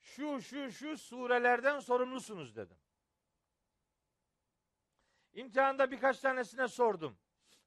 [0.00, 2.76] şu şu şu surelerden sorumlusunuz dedim.
[5.32, 7.18] İmtihanda birkaç tanesine sordum.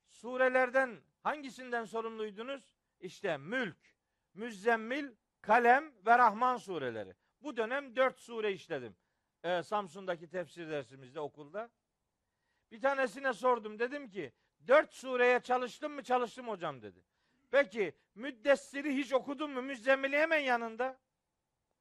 [0.09, 2.75] Surelerden hangisinden sorumluydunuz?
[2.99, 3.77] İşte Mülk,
[4.33, 5.11] Müzzemmil,
[5.41, 7.15] Kalem ve Rahman sureleri.
[7.41, 8.95] Bu dönem dört sure işledim.
[9.43, 11.69] Ee, Samsun'daki tefsir dersimizde okulda.
[12.71, 13.79] Bir tanesine sordum.
[13.79, 14.33] Dedim ki
[14.67, 17.03] dört sureye çalıştım mı çalıştım hocam dedi.
[17.51, 19.61] Peki Müddessir'i hiç okudun mu?
[19.61, 20.99] Müzzemmil'i hemen yanında.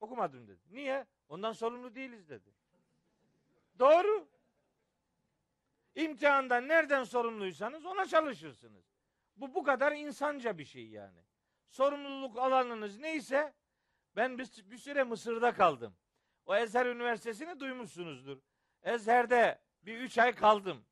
[0.01, 0.61] Okumadım dedi.
[0.71, 1.07] Niye?
[1.29, 2.51] Ondan sorumlu değiliz dedi.
[3.79, 4.29] Doğru.
[5.95, 8.85] İmtihandan nereden sorumluysanız ona çalışırsınız.
[9.37, 11.19] Bu bu kadar insanca bir şey yani.
[11.69, 13.55] Sorumluluk alanınız neyse
[14.17, 15.97] ben bir, bir süre Mısır'da kaldım.
[16.47, 18.39] O Ezher Üniversitesi'ni duymuşsunuzdur.
[18.83, 20.85] Ezher'de bir üç ay kaldım.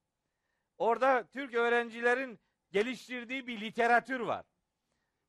[0.78, 2.40] Orada Türk öğrencilerin
[2.70, 4.46] geliştirdiği bir literatür var.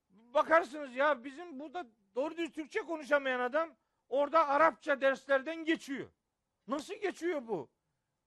[0.10, 1.86] Bakarsınız ya bizim burada
[2.16, 3.76] doğru düz Türkçe konuşamayan adam
[4.10, 6.10] orada Arapça derslerden geçiyor.
[6.68, 7.70] Nasıl geçiyor bu?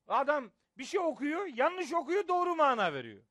[0.08, 3.24] Adam bir şey okuyor, yanlış okuyor, doğru mana veriyor.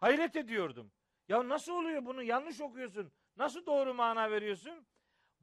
[0.00, 0.92] Hayret ediyordum.
[1.28, 2.22] Ya nasıl oluyor bunu?
[2.22, 3.12] Yanlış okuyorsun.
[3.36, 4.86] Nasıl doğru mana veriyorsun?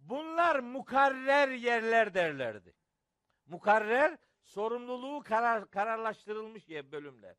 [0.09, 2.73] Bunlar mukarrer yerler derlerdi.
[3.45, 7.35] Mukarrer sorumluluğu karar, kararlaştırılmış bölümler.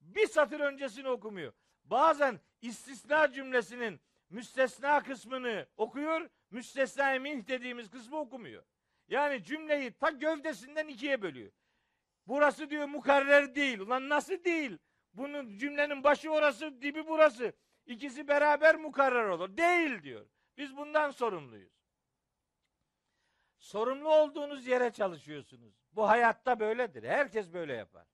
[0.00, 1.52] Bir satır öncesini okumuyor.
[1.84, 4.00] Bazen istisna cümlesinin
[4.30, 8.62] müstesna kısmını okuyor, müstesna emin dediğimiz kısmı okumuyor.
[9.08, 11.52] Yani cümleyi ta gövdesinden ikiye bölüyor.
[12.26, 13.78] Burası diyor mukarrer değil.
[13.78, 14.78] Ulan nasıl değil?
[15.12, 17.52] Bunun cümlenin başı orası, dibi burası.
[17.86, 19.56] İkisi beraber mukarrer olur.
[19.56, 20.26] Değil diyor.
[20.56, 21.79] Biz bundan sorumluyuz.
[23.60, 25.74] Sorumlu olduğunuz yere çalışıyorsunuz.
[25.92, 27.02] Bu hayatta böyledir.
[27.02, 28.06] Herkes böyle yapar.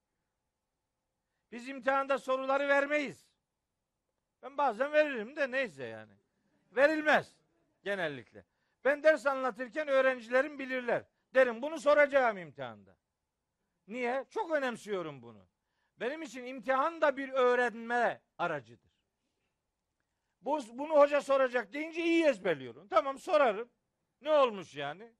[1.52, 3.26] Biz imtihanda soruları vermeyiz.
[4.42, 6.12] Ben bazen veririm de neyse yani.
[6.72, 7.36] Verilmez
[7.84, 8.44] genellikle.
[8.84, 11.04] Ben ders anlatırken öğrencilerim bilirler.
[11.34, 12.96] Derim bunu soracağım imtihanda.
[13.88, 14.24] Niye?
[14.30, 15.46] Çok önemsiyorum bunu.
[16.00, 18.92] Benim için imtihan da bir öğrenme aracıdır.
[20.40, 22.88] Bu, bunu hoca soracak deyince iyi ezberliyorum.
[22.88, 23.70] Tamam sorarım.
[24.20, 25.12] Ne olmuş yani?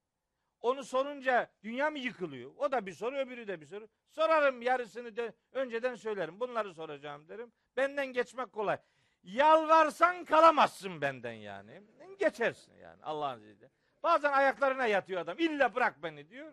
[0.61, 2.51] Onu sorunca dünya mı yıkılıyor?
[2.59, 3.89] O da bir soru, öbürü de bir soru.
[4.09, 6.41] Sorarım yarısını de önceden söylerim.
[6.41, 7.53] Bunları soracağım derim.
[7.77, 8.79] Benden geçmek kolay.
[9.23, 11.83] Yalvarsan kalamazsın benden yani.
[12.19, 13.71] Geçersin yani Allah'ın izniyle.
[14.03, 15.39] Bazen ayaklarına yatıyor adam.
[15.39, 16.53] İlla bırak beni diyor.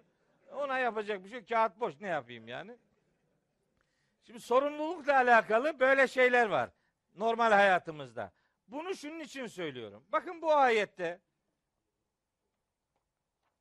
[0.51, 1.45] Ona yapacak bir şey.
[1.45, 2.77] Kağıt boş ne yapayım yani.
[4.23, 6.69] Şimdi sorumlulukla alakalı böyle şeyler var.
[7.15, 8.31] Normal hayatımızda.
[8.67, 10.03] Bunu şunun için söylüyorum.
[10.11, 11.19] Bakın bu ayette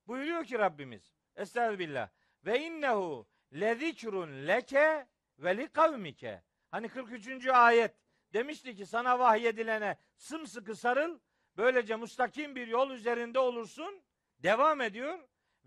[0.07, 2.09] buyuruyor ki Rabbimiz Estağfirullah.
[2.47, 5.07] Ve innehu lezikrun leke
[5.39, 6.43] ve li kavmike.
[6.71, 7.47] Hani 43.
[7.47, 7.95] ayet
[8.33, 11.19] demişti ki sana vahyedilene sımsıkı sarıl.
[11.57, 14.03] Böylece mustakim bir yol üzerinde olursun.
[14.39, 15.19] Devam ediyor.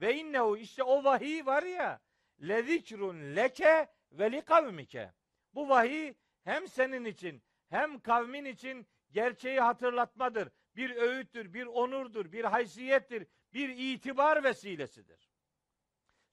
[0.01, 2.01] Ve innehu işte o vahiy var ya
[2.41, 5.13] lezikrun leke ve li kavmike.
[5.53, 6.13] Bu vahiy
[6.43, 10.49] hem senin için hem kavmin için gerçeği hatırlatmadır.
[10.75, 15.29] Bir öğüttür, bir onurdur, bir haysiyettir, bir itibar vesilesidir.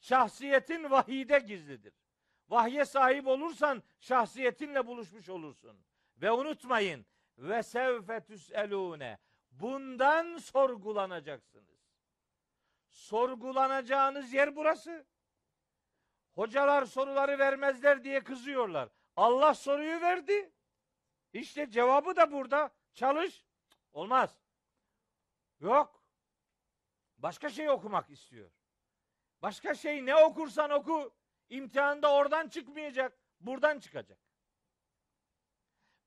[0.00, 1.94] Şahsiyetin vahide gizlidir.
[2.48, 5.84] Vahye sahip olursan şahsiyetinle buluşmuş olursun.
[6.16, 7.06] Ve unutmayın
[7.38, 9.18] ve sevfe tüselune
[9.50, 11.82] bundan sorgulanacaksınız.
[12.88, 15.06] Sorgulanacağınız yer burası.
[16.34, 18.88] Hocalar soruları vermezler diye kızıyorlar.
[19.16, 20.52] Allah soruyu verdi.
[21.32, 22.70] İşte cevabı da burada.
[22.94, 23.44] Çalış.
[23.92, 24.40] Olmaz.
[25.60, 26.01] Yok.
[27.22, 28.50] Başka şey okumak istiyor.
[29.42, 31.14] Başka şey ne okursan oku.
[31.48, 33.18] imtihanda oradan çıkmayacak.
[33.40, 34.18] Buradan çıkacak.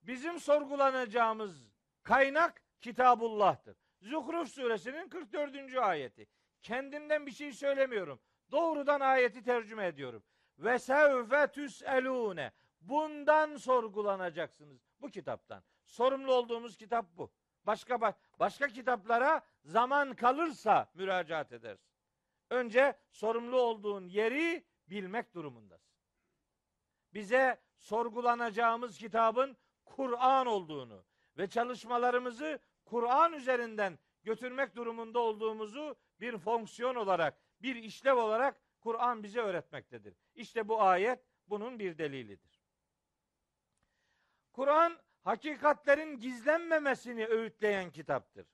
[0.01, 1.69] Bizim sorgulanacağımız
[2.03, 3.77] kaynak Kitabullah'tır.
[4.01, 5.77] Zuhruf suresinin 44.
[5.77, 6.27] ayeti.
[6.61, 8.19] Kendimden bir şey söylemiyorum.
[8.51, 10.23] Doğrudan ayeti tercüme ediyorum.
[10.59, 12.51] Ve sevfe tüselune.
[12.81, 14.81] Bundan sorgulanacaksınız.
[15.01, 15.63] Bu kitaptan.
[15.85, 17.31] Sorumlu olduğumuz kitap bu.
[17.65, 21.95] Başka başka kitaplara zaman kalırsa müracaat edersin.
[22.49, 25.95] Önce sorumlu olduğun yeri bilmek durumundasın.
[27.13, 31.05] Bize sorgulanacağımız kitabın Kur'an olduğunu
[31.37, 39.39] ve çalışmalarımızı Kur'an üzerinden götürmek durumunda olduğumuzu bir fonksiyon olarak, bir işlev olarak Kur'an bize
[39.39, 40.15] öğretmektedir.
[40.35, 42.61] İşte bu ayet bunun bir delilidir.
[44.53, 48.47] Kur'an hakikatlerin gizlenmemesini öğütleyen kitaptır.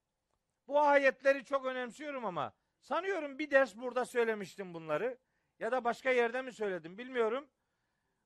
[0.67, 5.17] Bu ayetleri çok önemsiyorum ama sanıyorum bir ders burada söylemiştim bunları
[5.59, 7.49] ya da başka yerde mi söyledim bilmiyorum.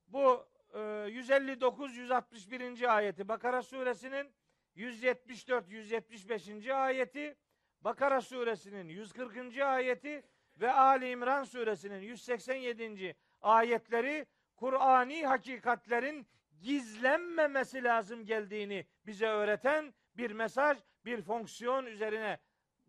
[0.07, 2.83] Bu 159-161.
[2.83, 4.33] E, ayeti Bakara suresinin
[4.75, 6.73] 174-175.
[6.73, 7.37] ayeti
[7.81, 9.61] Bakara suresinin 140.
[9.61, 10.23] ayeti
[10.57, 13.15] ve Ali İmran suresinin 187.
[13.41, 16.27] ayetleri Kur'ani hakikatlerin
[16.61, 22.39] gizlenmemesi lazım geldiğini bize öğreten bir mesaj, bir fonksiyon üzerine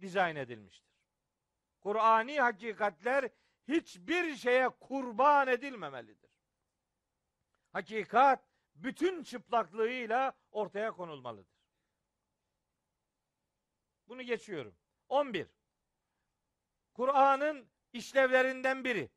[0.01, 0.97] dizayn edilmiştir.
[1.81, 3.31] Kur'ani hakikatler
[3.69, 6.31] hiçbir şeye kurban edilmemelidir.
[7.73, 11.57] Hakikat bütün çıplaklığıyla ortaya konulmalıdır.
[14.09, 14.77] Bunu geçiyorum.
[15.09, 15.47] 11.
[16.95, 19.11] Kur'an'ın işlevlerinden biri.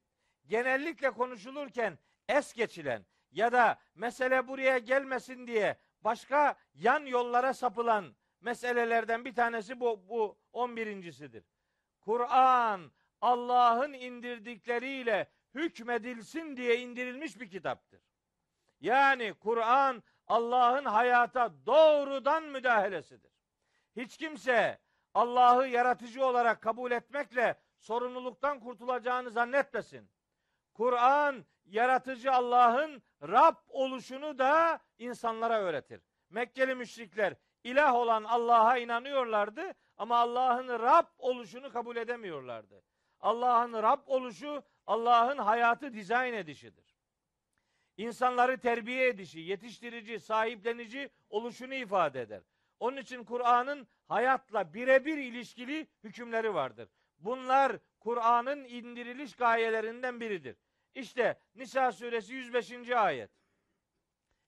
[0.48, 9.26] Genellikle konuşulurken es geçilen ya da mesele buraya gelmesin diye başka yan yollara sapılan meselelerden
[9.26, 11.44] bir tanesi bu, bu 11.sidir.
[12.02, 12.92] Kur'an
[13.22, 18.02] Allah'ın indirdikleriyle hükmedilsin diye indirilmiş bir kitaptır.
[18.82, 23.32] Yani Kur'an Allah'ın hayata doğrudan müdahalesidir.
[23.96, 24.80] Hiç kimse
[25.14, 30.10] Allah'ı yaratıcı olarak kabul etmekle sorumluluktan kurtulacağını zannetmesin.
[30.74, 36.02] Kur'an yaratıcı Allah'ın Rab oluşunu da insanlara öğretir.
[36.30, 42.84] Mekkeli müşrikler ilah olan Allah'a inanıyorlardı ama Allah'ın Rab oluşunu kabul edemiyorlardı.
[43.20, 46.96] Allah'ın Rab oluşu Allah'ın hayatı dizayn edişidir.
[47.98, 52.42] İnsanları terbiye edişi, yetiştirici, sahiplenici oluşunu ifade eder.
[52.80, 56.90] Onun için Kur'an'ın hayatla birebir ilişkili hükümleri vardır.
[57.20, 60.56] Bunlar Kur'an'ın indiriliş gayelerinden biridir.
[60.96, 62.90] İşte Nisa suresi 105.
[62.92, 63.32] ayet.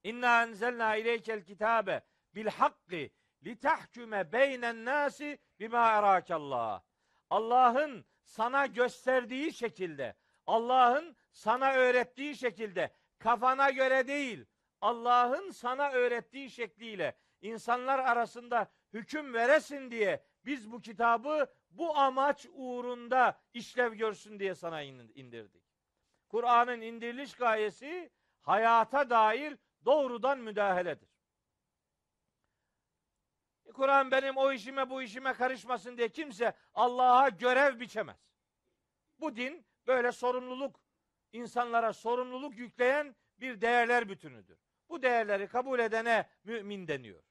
[0.04, 2.02] İnna enzelna ileykel kitabe
[2.36, 3.12] bil hakki
[3.46, 6.82] li tahkume beynen nasi bima erakallah.
[7.30, 10.16] Allah'ın sana gösterdiği şekilde,
[10.48, 14.46] Allah'ın sana öğrettiği şekilde, kafana göre değil,
[14.82, 23.42] Allah'ın sana öğrettiği şekliyle insanlar arasında hüküm veresin diye biz bu kitabı bu amaç uğrunda
[23.54, 25.61] işlev görsün diye sana indirdik.
[26.32, 31.10] Kur'an'ın indiriliş gayesi hayata dair doğrudan müdahaledir.
[33.74, 38.18] Kur'an benim o işime bu işime karışmasın diye kimse Allah'a görev biçemez.
[39.20, 40.80] Bu din böyle sorumluluk
[41.32, 44.58] insanlara sorumluluk yükleyen bir değerler bütünüdür.
[44.90, 47.24] Bu değerleri kabul edene mümin deniyor.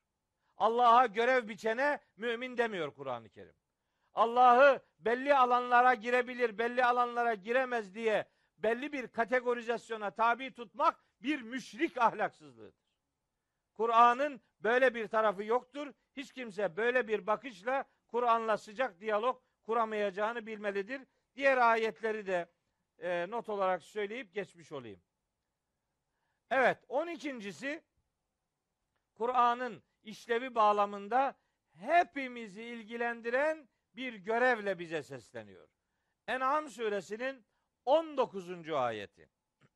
[0.56, 3.54] Allah'a görev biçene mümin demiyor Kur'an-ı Kerim.
[4.14, 8.26] Allah'ı belli alanlara girebilir, belli alanlara giremez diye
[8.62, 12.90] belli bir kategorizasyona tabi tutmak bir müşrik ahlaksızlığıdır.
[13.74, 15.92] Kur'an'ın böyle bir tarafı yoktur.
[16.16, 21.02] Hiç kimse böyle bir bakışla Kur'an'la sıcak diyalog kuramayacağını bilmelidir.
[21.36, 22.50] Diğer ayetleri de
[22.98, 25.00] e, not olarak söyleyip geçmiş olayım.
[26.50, 27.84] Evet, 12.si
[29.14, 31.34] Kur'an'ın işlevi bağlamında
[31.72, 35.68] hepimizi ilgilendiren bir görevle bize sesleniyor.
[36.26, 37.46] En'am suresinin
[37.90, 38.68] 19.
[38.68, 39.28] ayeti.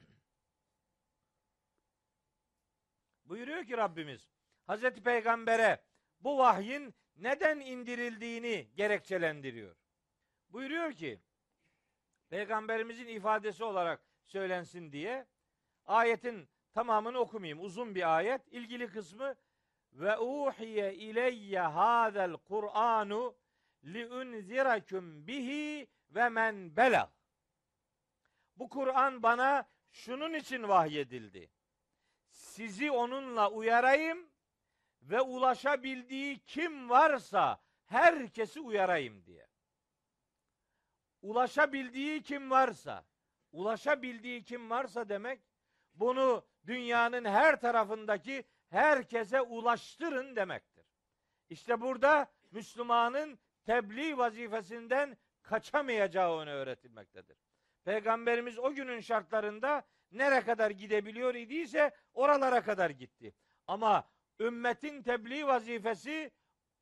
[3.25, 4.29] Buyuruyor ki Rabbimiz
[4.67, 5.85] Hazreti Peygamber'e
[6.21, 9.77] bu vahyin neden indirildiğini gerekçelendiriyor.
[10.49, 11.21] Buyuruyor ki
[12.29, 15.27] Peygamberimizin ifadesi olarak söylensin diye
[15.87, 17.61] ayetin tamamını okumayayım.
[17.61, 18.49] Uzun bir ayet.
[18.49, 19.35] İlgili kısmı
[19.93, 23.37] ve uhiye ileyye hadel Kur'anu
[23.85, 27.09] li unzirakum bihi ve men belag.
[28.57, 31.51] Bu Kur'an bana şunun için vahyedildi.
[32.31, 34.31] Sizi onunla uyarayım
[35.03, 39.47] ve ulaşabildiği kim varsa herkesi uyarayım diye.
[41.23, 43.05] Ulaşabildiği kim varsa,
[43.53, 45.41] ulaşabildiği kim varsa demek
[45.95, 50.85] bunu dünyanın her tarafındaki herkese ulaştırın demektir.
[51.49, 57.37] İşte burada Müslümanın tebliğ vazifesinden kaçamayacağı ona öğretilmektedir.
[57.85, 59.83] Peygamberimiz o günün şartlarında
[60.13, 63.35] nere kadar gidebiliyor idiyse oralara kadar gitti.
[63.67, 64.09] Ama
[64.41, 66.31] ümmetin tebliğ vazifesi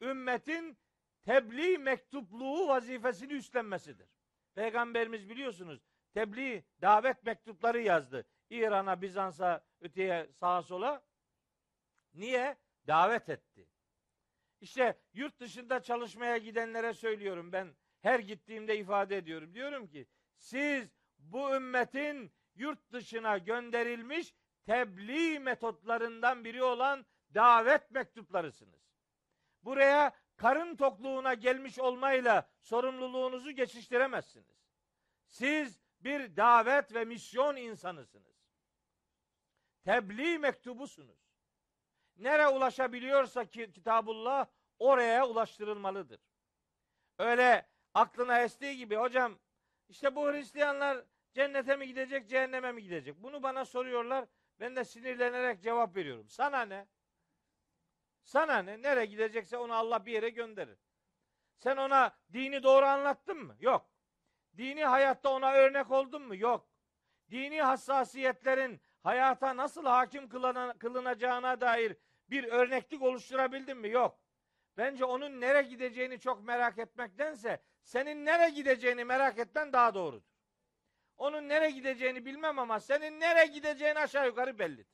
[0.01, 0.79] ümmetin
[1.25, 4.09] tebliğ mektupluğu vazifesini üstlenmesidir.
[4.55, 5.81] Peygamberimiz biliyorsunuz
[6.15, 8.27] tebliğ davet mektupları yazdı.
[8.51, 11.03] İran'a, Bizans'a, öteye, sağa sola.
[12.15, 12.57] Niye?
[12.87, 13.69] Davet etti.
[14.61, 19.55] İşte yurt dışında çalışmaya gidenlere söylüyorum ben her gittiğimde ifade ediyorum.
[19.55, 20.07] Diyorum ki
[20.43, 20.89] siz
[21.19, 24.35] bu ümmetin yurt dışına gönderilmiş
[24.67, 28.81] tebliğ metotlarından biri olan davet mektuplarısınız.
[29.63, 34.69] Buraya karın tokluğuna gelmiş olmayla sorumluluğunuzu geçiştiremezsiniz.
[35.29, 38.37] Siz bir davet ve misyon insanısınız.
[39.85, 41.33] Tebliğ mektubusunuz.
[42.17, 44.47] Nere ulaşabiliyorsa ki kitabullah
[44.79, 46.21] oraya ulaştırılmalıdır.
[47.19, 49.39] Öyle aklına estiği gibi hocam
[49.93, 53.23] işte bu Hristiyanlar cennete mi gidecek cehenneme mi gidecek?
[53.23, 54.25] Bunu bana soruyorlar.
[54.61, 56.29] Ben de sinirlenerek cevap veriyorum.
[56.29, 56.87] Sana ne?
[58.23, 58.83] Sana ne?
[58.83, 60.79] Nereye gidecekse onu Allah bir yere gönderir.
[61.59, 63.57] Sen ona dini doğru anlattın mı?
[63.61, 63.91] Yok.
[64.57, 66.37] Dini hayatta ona örnek oldun mu?
[66.37, 66.69] Yok.
[67.31, 70.29] Dini hassasiyetlerin hayata nasıl hakim
[70.79, 71.97] kılınacağına dair
[72.31, 73.89] bir örneklik oluşturabildin mi?
[73.89, 74.19] Yok.
[74.77, 80.33] Bence onun nereye gideceğini çok merak etmektense senin nereye gideceğini merak etmen daha doğrudur.
[81.17, 84.87] Onun nereye gideceğini bilmem ama senin nereye gideceğini aşağı yukarı bellidir.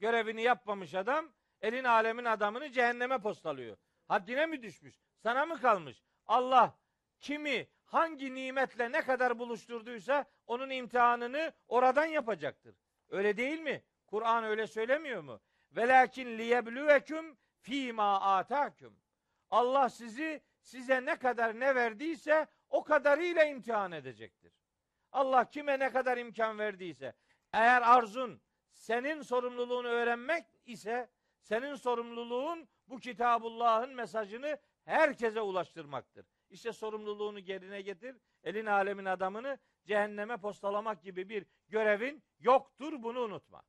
[0.00, 3.76] Görevini yapmamış adam elin alemin adamını cehenneme postalıyor.
[4.08, 4.94] Haddine mi düşmüş?
[5.22, 6.02] Sana mı kalmış?
[6.26, 6.78] Allah
[7.20, 12.76] kimi hangi nimetle ne kadar buluşturduysa onun imtihanını oradan yapacaktır.
[13.08, 13.82] Öyle değil mi?
[14.06, 15.40] Kur'an öyle söylemiyor mu?
[15.72, 18.96] Velakin liyebluvekum fîmâ âtâküm.
[19.50, 24.52] Allah sizi size ne kadar ne verdiyse o kadarıyla imtihan edecektir.
[25.12, 27.14] Allah kime ne kadar imkan verdiyse
[27.52, 28.40] eğer arzun
[28.74, 31.10] senin sorumluluğunu öğrenmek ise
[31.40, 36.26] senin sorumluluğun bu kitabullah'ın mesajını herkese ulaştırmaktır.
[36.50, 38.16] İşte sorumluluğunu yerine getir.
[38.44, 43.62] Elin alemin adamını cehenneme postalamak gibi bir görevin yoktur bunu unutma.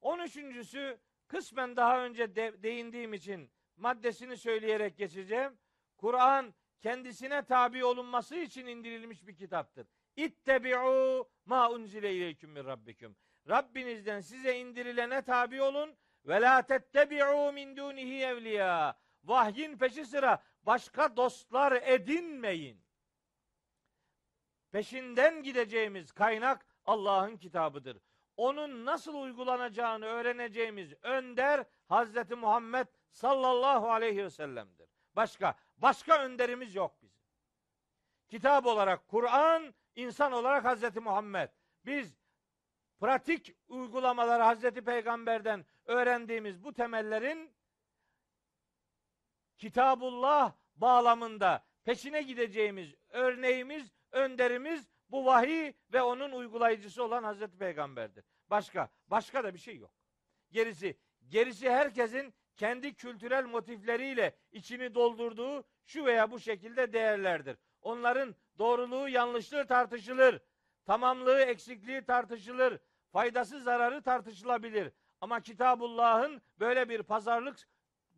[0.00, 3.50] On üçüncüsü kısmen daha önce de, değindiğim için
[3.80, 5.58] maddesini söyleyerek geçeceğim.
[5.96, 9.86] Kur'an kendisine tabi olunması için indirilmiş bir kitaptır.
[10.16, 13.16] İttebi'u ma unzile ileyküm min rabbikum.
[13.48, 18.98] Rabbinizden size indirilene tabi olun ve la tettebi'u min dunihi evliya.
[19.24, 22.84] Vahyin peşi sıra başka dostlar edinmeyin.
[24.72, 27.98] Peşinden gideceğimiz kaynak Allah'ın kitabıdır.
[28.36, 34.88] Onun nasıl uygulanacağını öğreneceğimiz önder Hazreti Muhammed sallallahu aleyhi ve sellem'dir.
[35.16, 37.20] Başka başka önderimiz yok bizim.
[38.28, 41.48] Kitap olarak Kur'an, insan olarak Hazreti Muhammed.
[41.86, 42.14] Biz
[43.00, 47.54] pratik uygulamaları Hazreti Peygamber'den öğrendiğimiz bu temellerin
[49.56, 58.24] Kitabullah bağlamında peşine gideceğimiz örneğimiz, önderimiz bu vahiy ve onun uygulayıcısı olan Hazreti Peygamber'dir.
[58.50, 59.92] Başka, başka da bir şey yok.
[60.50, 67.56] Gerisi, gerisi herkesin kendi kültürel motifleriyle içini doldurduğu şu veya bu şekilde değerlerdir.
[67.82, 70.40] Onların doğruluğu, yanlışlığı tartışılır.
[70.86, 72.78] Tamamlığı, eksikliği tartışılır.
[73.12, 74.92] Faydası, zararı tartışılabilir.
[75.20, 77.56] Ama Kitabullah'ın böyle bir pazarlık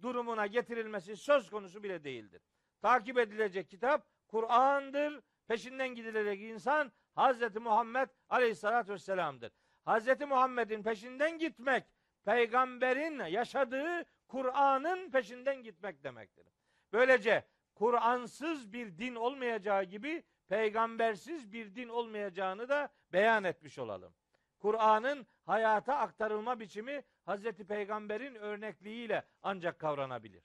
[0.03, 2.43] durumuna getirilmesi söz konusu bile değildir.
[2.81, 5.21] Takip edilecek kitap Kur'an'dır.
[5.49, 9.53] Peşinden gidilecek insan Hazreti Muhammed Aleyhisselatü Vesselam'dır.
[9.85, 11.85] Hazreti Muhammed'in peşinden gitmek,
[12.25, 16.47] peygamberin yaşadığı Kur'an'ın peşinden gitmek demektir.
[16.93, 17.45] Böylece
[17.75, 24.15] Kur'ansız bir din olmayacağı gibi peygambersiz bir din olmayacağını da beyan etmiş olalım.
[24.59, 30.45] Kur'an'ın hayata aktarılma biçimi Hazreti Peygamber'in örnekliğiyle ancak kavranabilir.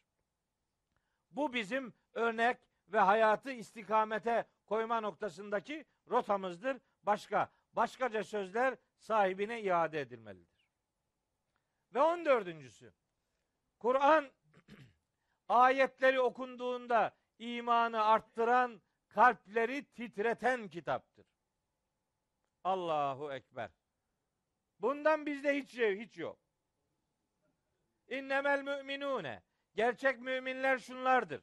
[1.31, 2.57] Bu bizim örnek
[2.87, 6.77] ve hayatı istikamete koyma noktasındaki rotamızdır.
[7.03, 10.67] Başka, başkaca sözler sahibine iade edilmelidir.
[11.93, 12.93] Ve on dördüncüsü,
[13.79, 14.31] Kur'an
[15.49, 21.25] ayetleri okunduğunda imanı arttıran, kalpleri titreten kitaptır.
[22.63, 23.69] Allahu Ekber.
[24.79, 26.39] Bundan bizde hiç şey, hiç yok.
[28.07, 29.43] İnnemel müminune.
[29.75, 31.41] Gerçek müminler şunlardır.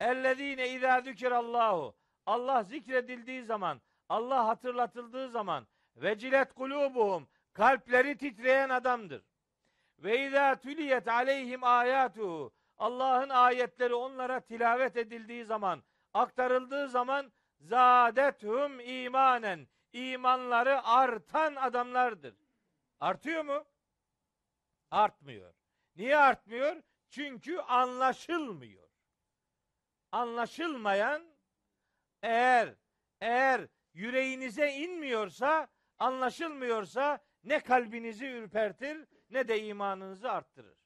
[0.00, 1.96] Ellezine izâ zükirallahu.
[2.26, 9.24] Allah zikredildiği zaman, Allah hatırlatıldığı zaman vecilet kulubuhum kalpleri titreyen adamdır.
[9.98, 12.54] Ve izâ tüliyet aleyhim ayatuhu.
[12.78, 15.82] Allah'ın ayetleri onlara tilavet edildiği zaman,
[16.14, 19.68] aktarıldığı zaman zadethum imanen.
[19.92, 22.34] imanları artan adamlardır.
[23.00, 23.64] Artıyor mu?
[24.90, 25.54] Artmıyor.
[25.96, 26.82] Niye artmıyor?
[27.08, 28.88] Çünkü anlaşılmıyor.
[30.12, 31.22] Anlaşılmayan
[32.22, 32.74] eğer
[33.20, 35.68] eğer yüreğinize inmiyorsa,
[35.98, 40.78] anlaşılmıyorsa ne kalbinizi ürpertir ne de imanınızı arttırır.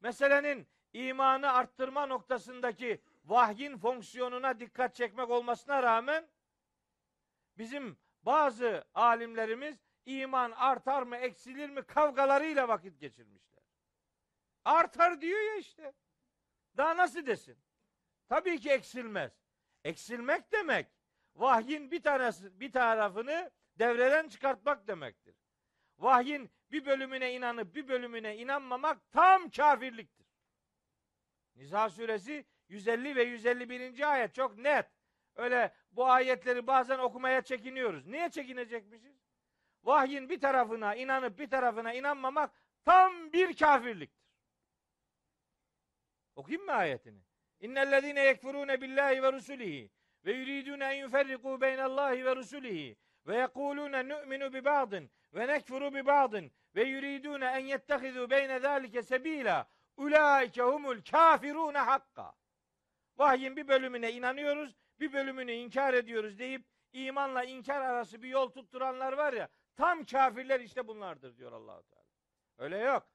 [0.00, 6.28] Meselenin imanı arttırma noktasındaki vahyin fonksiyonuna dikkat çekmek olmasına rağmen
[7.58, 9.76] bizim bazı alimlerimiz
[10.06, 13.64] iman artar mı eksilir mi kavgalarıyla vakit geçirmişler.
[14.64, 15.92] Artar diyor ya işte.
[16.76, 17.58] Daha nasıl desin?
[18.28, 19.32] Tabii ki eksilmez.
[19.84, 20.86] Eksilmek demek
[21.34, 25.34] vahyin bir tanesi bir tarafını devreden çıkartmak demektir.
[25.98, 30.26] Vahyin bir bölümüne inanıp bir bölümüne inanmamak tam kafirliktir.
[31.56, 34.12] Nisa suresi 150 ve 151.
[34.12, 34.86] ayet çok net.
[35.36, 38.06] Öyle bu ayetleri bazen okumaya çekiniyoruz.
[38.06, 39.16] Niye çekinecekmişiz?
[39.84, 42.50] Vahyin bir tarafına inanıp bir tarafına inanmamak
[42.84, 44.26] tam bir kafirliktir.
[46.36, 47.20] Okuyayım mı ayetini?
[47.60, 49.90] İnnellezine yekfurune billahi ve rusulihi
[50.24, 52.96] ve yuridune en yuferriku beynallahi ve rusulihi
[53.26, 59.02] ve yekulune nu'minu bi ba'din ve nekfuru bi ba'din ve yuridune en yettehizu beyne zalike
[59.02, 62.34] sebila ulaike humul kafirune hakka.
[63.16, 69.12] Vahyin bir bölümüne inanıyoruz, bir bölümünü inkar ediyoruz deyip imanla inkar arası bir yol tutturanlar
[69.12, 72.06] var ya, tam kafirler işte bunlardır diyor Allahu Teala.
[72.58, 73.08] Öyle yok.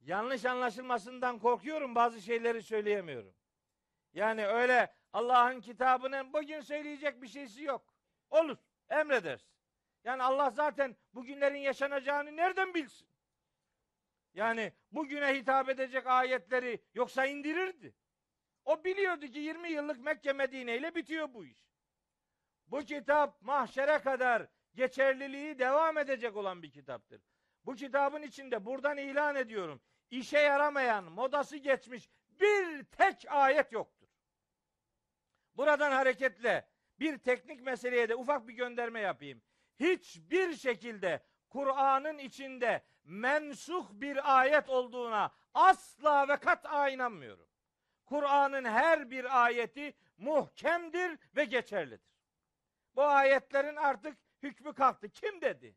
[0.00, 3.34] Yanlış anlaşılmasından korkuyorum, bazı şeyleri söyleyemiyorum.
[4.12, 7.94] Yani öyle Allah'ın kitabının bugün söyleyecek bir şeysi yok.
[8.30, 8.58] Olur,
[8.90, 9.48] emredersin.
[10.04, 13.08] Yani Allah zaten bugünlerin yaşanacağını nereden bilsin?
[14.34, 17.94] Yani bugüne hitap edecek ayetleri yoksa indirirdi.
[18.64, 21.68] O biliyordu ki 20 yıllık Mekke Medine ile bitiyor bu iş.
[22.66, 27.22] Bu kitap mahşere kadar geçerliliği devam edecek olan bir kitaptır.
[27.64, 29.80] Bu kitabın içinde buradan ilan ediyorum.
[30.10, 32.08] işe yaramayan, modası geçmiş
[32.40, 34.08] bir tek ayet yoktur.
[35.56, 36.68] Buradan hareketle
[37.00, 39.42] bir teknik meseleye de ufak bir gönderme yapayım.
[39.80, 47.48] Hiçbir şekilde Kur'an'ın içinde mensuh bir ayet olduğuna asla ve kat'a inanmıyorum.
[48.04, 52.18] Kur'an'ın her bir ayeti muhkemdir ve geçerlidir.
[52.94, 55.08] Bu ayetlerin artık hükmü kalktı.
[55.08, 55.76] Kim dedi?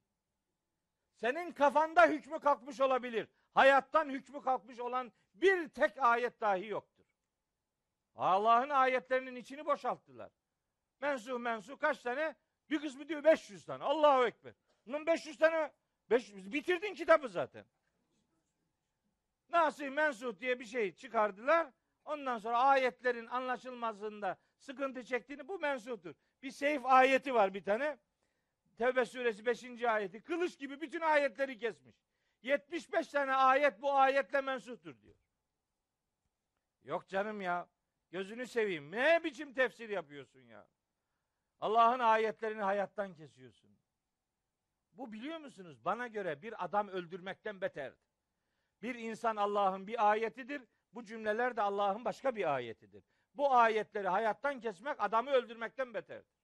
[1.14, 3.28] Senin kafanda hükmü kalkmış olabilir.
[3.54, 7.06] Hayattan hükmü kalkmış olan bir tek ayet dahi yoktur.
[8.16, 10.32] Allah'ın ayetlerinin içini boşalttılar.
[11.02, 12.36] Mensuh mensuh kaç tane?
[12.70, 13.84] Bir kısmı diyor 500 tane.
[13.84, 14.54] Allahu Ekber.
[14.86, 15.72] Bunun 500 tane
[16.10, 17.66] 500, bitirdin kitabı zaten.
[19.50, 21.72] Nasih mensuh diye bir şey çıkardılar.
[22.06, 26.14] Ondan sonra ayetlerin anlaşılmasında sıkıntı çektiğini bu mensuhtur.
[26.44, 27.98] Bir seyf ayeti var bir tane.
[28.78, 29.84] Tevbe suresi 5.
[29.84, 30.24] ayeti.
[30.24, 31.96] Kılıç gibi bütün ayetleri kesmiş.
[32.42, 35.16] 75 tane ayet bu ayetle mensuhtur diyor.
[36.84, 37.68] Yok canım ya.
[38.12, 38.92] Gözünü seveyim.
[38.92, 40.68] Ne biçim tefsir yapıyorsun ya?
[41.62, 43.78] Allah'ın ayetlerini hayattan kesiyorsun.
[44.94, 45.86] Bu biliyor musunuz?
[45.86, 48.12] Bana göre bir adam öldürmekten beterdir.
[48.82, 50.62] Bir insan Allah'ın bir ayetidir.
[50.94, 53.04] Bu cümleler de Allah'ın başka bir ayetidir.
[53.34, 56.42] Bu ayetleri hayattan kesmek adamı öldürmekten beterdir.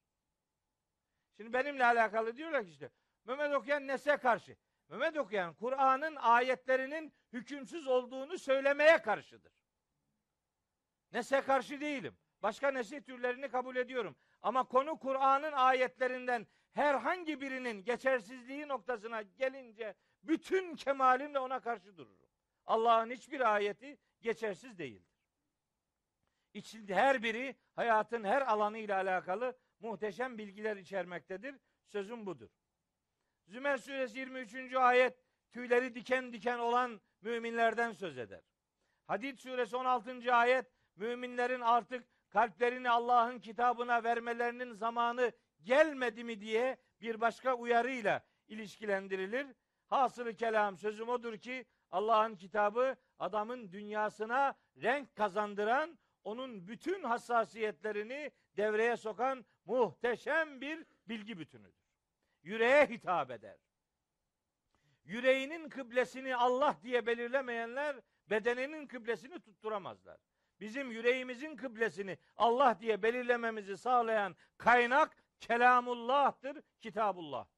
[1.38, 2.89] Şimdi benimle alakalı diyorlar ki işte
[3.26, 4.57] Mehmet okuyan nese karşı?
[4.89, 9.52] Mehmet okuyan Kur'an'ın ayetlerinin hükümsüz olduğunu söylemeye karşıdır.
[11.11, 12.18] Nese karşı değilim.
[12.41, 14.15] Başka nesih türlerini kabul ediyorum.
[14.48, 22.30] Ama konu Kur'an'ın ayetlerinden herhangi birinin geçersizliği noktasına gelince bütün kemalimle ona karşı dururum.
[22.65, 25.18] Allah'ın hiçbir ayeti geçersiz değildir.
[26.53, 31.56] İçinde her biri hayatın her alanı ile alakalı muhteşem bilgiler içermektedir.
[31.86, 32.49] Sözüm budur.
[33.45, 34.74] Zümer suresi 23.
[34.76, 38.41] ayet tüyleri diken diken olan müminlerden söz eder.
[39.07, 40.36] Hadid suresi 16.
[40.36, 40.65] ayet
[40.95, 45.32] müminlerin artık kalplerini Allah'ın kitabına vermelerinin zamanı
[45.64, 49.48] gelmedi mi diye bir başka uyarıyla ilişkilendirilir.
[49.88, 58.98] Hasılı kelam sözüm odur ki Allah'ın kitabı adamın dünyasına renk kazandıran, onun bütün hassasiyetlerini devreye
[58.98, 61.88] sokan muhteşem bir bilgi bütünüdür.
[62.44, 63.58] Yüreğe hitap eder.
[65.06, 67.95] Yüreğinin kıblesini Allah diye belirlemeyenler
[68.30, 70.18] bedeninin kıblesini tutturamazlar.
[70.60, 77.58] Bizim yüreğimizin kıblesini Allah diye belirlememizi sağlayan kaynak kelamullah'tır, kitabullah'tır.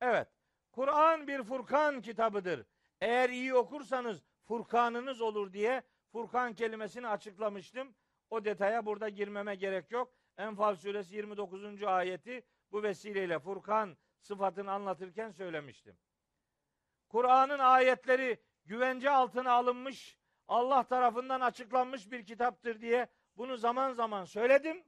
[0.00, 0.28] Evet,
[0.72, 2.66] Kur'an bir Furkan kitabıdır.
[3.00, 5.82] Eğer iyi okursanız Furkanınız olur diye
[6.12, 7.94] Furkan kelimesini açıklamıştım.
[8.30, 10.12] O detaya burada girmeme gerek yok.
[10.38, 11.82] Enfal suresi 29.
[11.82, 12.42] ayeti
[12.72, 15.98] bu vesileyle Furkan sıfatını anlatırken söylemiştim.
[17.08, 20.18] Kur'an'ın ayetleri güvence altına alınmış,
[20.48, 23.06] Allah tarafından açıklanmış bir kitaptır diye
[23.36, 24.84] bunu zaman zaman söyledim.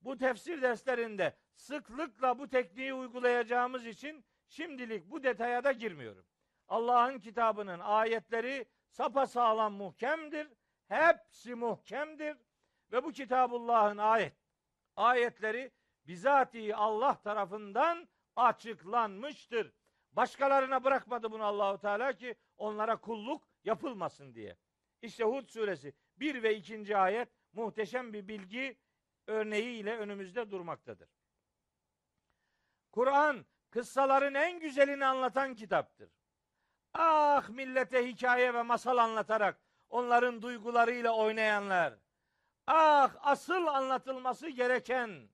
[0.00, 6.26] Bu tefsir derslerinde sıklıkla bu tekniği uygulayacağımız için şimdilik bu detaya da girmiyorum.
[6.68, 10.48] Allah'ın kitabının ayetleri sapasağlam muhkemdir.
[10.88, 12.36] Hepsi muhkemdir.
[12.92, 14.34] Ve bu kitabullah'ın ayet
[14.96, 15.72] ayetleri
[16.06, 19.72] bizatihi Allah tarafından açıklanmıştır.
[20.12, 24.56] Başkalarına bırakmadı bunu Allahu Teala ki onlara kulluk yapılmasın diye.
[25.02, 26.96] İşte Hud suresi 1 ve 2.
[26.96, 28.78] ayet muhteşem bir bilgi
[29.26, 31.08] örneği ile önümüzde durmaktadır.
[32.92, 36.10] Kur'an kıssaların en güzelini anlatan kitaptır.
[36.94, 41.98] Ah millete hikaye ve masal anlatarak onların duygularıyla oynayanlar.
[42.66, 45.28] Ah asıl anlatılması gereken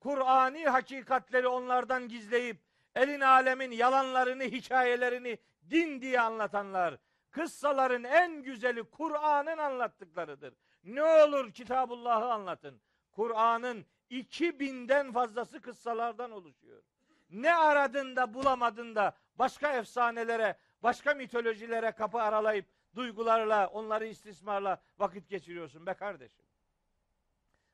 [0.00, 5.38] Kur'ani hakikatleri onlardan gizleyip elin alemin yalanlarını, hikayelerini
[5.70, 6.98] din diye anlatanlar.
[7.30, 10.54] Kıssaların en güzeli Kur'an'ın anlattıklarıdır.
[10.84, 12.80] Ne olur Kitabullah'ı anlatın.
[13.12, 16.82] Kur'an'ın 2000'den fazlası kıssalardan oluşuyor.
[17.30, 25.28] Ne aradın da bulamadın da başka efsanelere, başka mitolojilere kapı aralayıp duygularla, onları istismarla vakit
[25.28, 26.44] geçiriyorsun be kardeşim.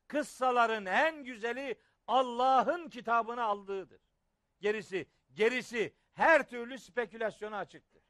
[0.08, 4.00] Kıssaların en güzeli Allah'ın kitabını aldığıdır.
[4.60, 8.02] Gerisi, gerisi her türlü spekülasyona açıktır.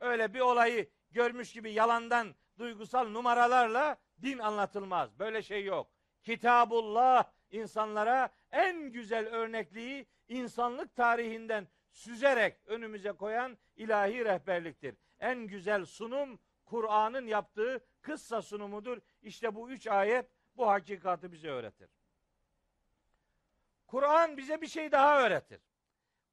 [0.00, 5.18] Öyle bir olayı görmüş gibi yalandan duygusal numaralarla din anlatılmaz.
[5.18, 5.90] Böyle şey yok.
[6.22, 14.94] Kitabullah insanlara en güzel örnekliği insanlık tarihinden süzerek önümüze koyan ilahi rehberliktir.
[15.20, 18.98] En güzel sunum Kur'an'ın yaptığı kıssa sunumudur.
[19.22, 21.90] İşte bu üç ayet bu hakikati bize öğretir.
[23.86, 25.60] Kur'an bize bir şey daha öğretir.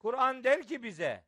[0.01, 1.25] Kur'an der ki bize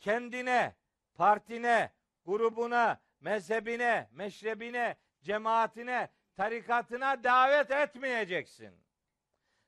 [0.00, 0.76] kendine,
[1.14, 1.92] partine,
[2.24, 8.74] grubuna, mezhebine, meşrebine, cemaatine, tarikatına davet etmeyeceksin.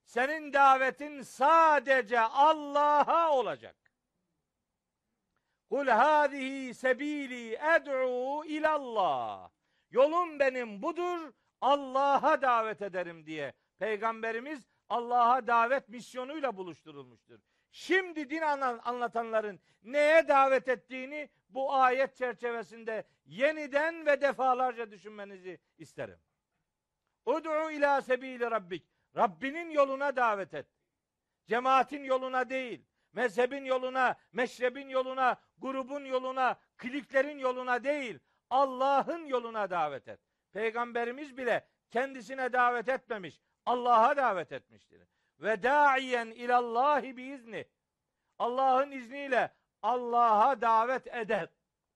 [0.05, 3.76] Senin davetin sadece Allah'a olacak.
[5.68, 9.51] Kul hadihi sebili ed'u ilallah.
[9.90, 11.32] Yolum benim budur.
[11.60, 17.40] Allah'a davet ederim diye peygamberimiz Allah'a davet misyonuyla buluşturulmuştur.
[17.74, 26.18] Şimdi din anlatanların neye davet ettiğini bu ayet çerçevesinde yeniden ve defalarca düşünmenizi isterim.
[27.26, 28.86] Ud'u ila sebili rabbik.
[29.16, 30.66] Rabbinin yoluna davet et.
[31.46, 38.18] Cemaatin yoluna değil, mezhebin yoluna, meşrebin yoluna, grubun yoluna, kliklerin yoluna değil,
[38.51, 40.20] Allah'ın yoluna davet et.
[40.52, 43.40] Peygamberimiz bile kendisine davet etmemiş.
[43.66, 45.02] Allah'a davet etmiştir.
[45.40, 47.66] Ve da'iyen ilallahi biizni.
[48.39, 51.48] Allah'ın izniyle Allah'a davet eder.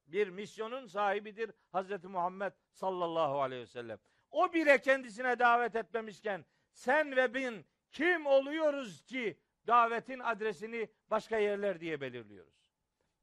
[0.07, 3.99] bir misyonun sahibidir Hazreti Muhammed sallallahu aleyhi ve sellem.
[4.31, 11.81] O bile kendisine davet etmemişken sen ve ben kim oluyoruz ki davetin adresini başka yerler
[11.81, 12.55] diye belirliyoruz.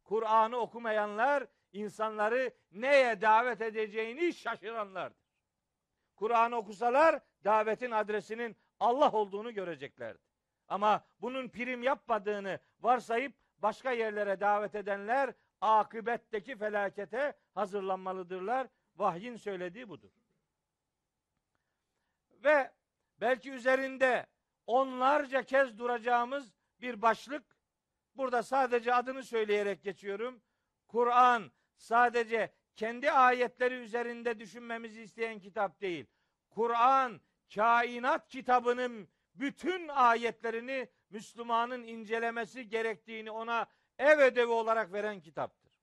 [0.04, 5.26] Kur'an'ı okumayanlar insanları neye davet edeceğini şaşıranlardır.
[6.16, 10.20] Kur'an'ı okusalar davetin adresinin Allah olduğunu göreceklerdi.
[10.68, 18.68] Ama bunun prim yapmadığını varsayıp başka yerlere davet edenler akıbetteki felakete hazırlanmalıdırlar.
[18.96, 20.12] Vahyin söylediği budur.
[22.44, 22.72] Ve
[23.22, 24.26] belki üzerinde
[24.68, 27.58] onlarca kez duracağımız bir başlık.
[28.16, 30.42] Burada sadece adını söyleyerek geçiyorum.
[30.88, 36.06] Kur'an sadece kendi ayetleri üzerinde düşünmemizi isteyen kitap değil.
[36.50, 37.22] Kur'an
[37.54, 43.66] kainat kitabının bütün ayetlerini Müslümanın incelemesi gerektiğini ona
[44.00, 45.74] ev ödevi olarak veren kitaptır.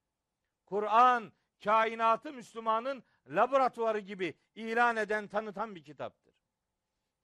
[0.65, 1.33] Kur'an
[1.63, 6.33] kainatı Müslümanın laboratuvarı gibi ilan eden, tanıtan bir kitaptır.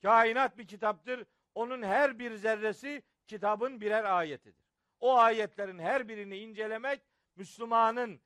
[0.02, 1.26] Kainat bir kitaptır.
[1.56, 4.66] Onun her bir zerresi kitabın birer ayetidir.
[5.00, 7.02] O ayetlerin her birini incelemek
[7.36, 8.22] Müslümanın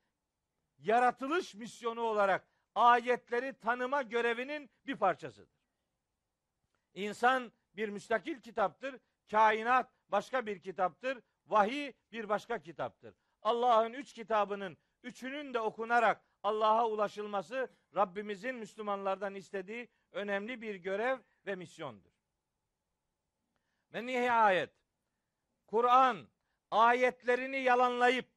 [0.77, 5.52] yaratılış misyonu olarak ayetleri tanıma görevinin bir parçasıdır.
[6.93, 8.99] İnsan bir müstakil kitaptır.
[9.31, 11.19] Kainat başka bir kitaptır.
[11.45, 13.15] Vahiy bir başka kitaptır.
[13.41, 21.55] Allah'ın üç kitabının üçünün de okunarak Allah'a ulaşılması Rabbimizin Müslümanlardan istediği önemli bir görev ve
[21.55, 22.11] misyondur.
[23.93, 24.69] Ve nihayet
[25.67, 26.27] Kur'an
[26.71, 28.29] ayetlerini yalanlayıp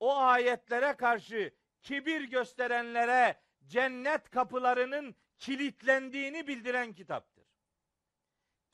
[0.00, 7.35] o ayetlere karşı kibir gösterenlere cennet kapılarının kilitlendiğini bildiren kitaptır.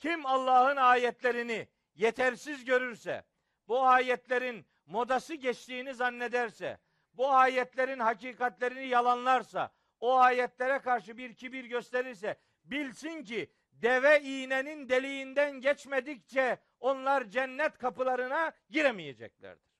[0.03, 3.25] Kim Allah'ın ayetlerini yetersiz görürse,
[3.69, 6.79] bu ayetlerin modası geçtiğini zannederse,
[7.13, 15.61] bu ayetlerin hakikatlerini yalanlarsa, o ayetlere karşı bir kibir gösterirse, bilsin ki deve iğnenin deliğinden
[15.61, 19.73] geçmedikçe onlar cennet kapılarına giremeyeceklerdir.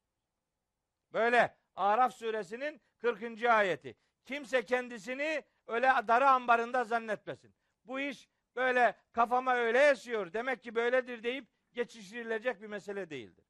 [1.13, 3.45] Böyle Araf suresinin 40.
[3.45, 3.97] ayeti.
[4.25, 7.55] Kimse kendisini öyle darı ambarında zannetmesin.
[7.85, 13.45] Bu iş böyle kafama öyle esiyor demek ki böyledir deyip geçiştirilecek bir mesele değildir.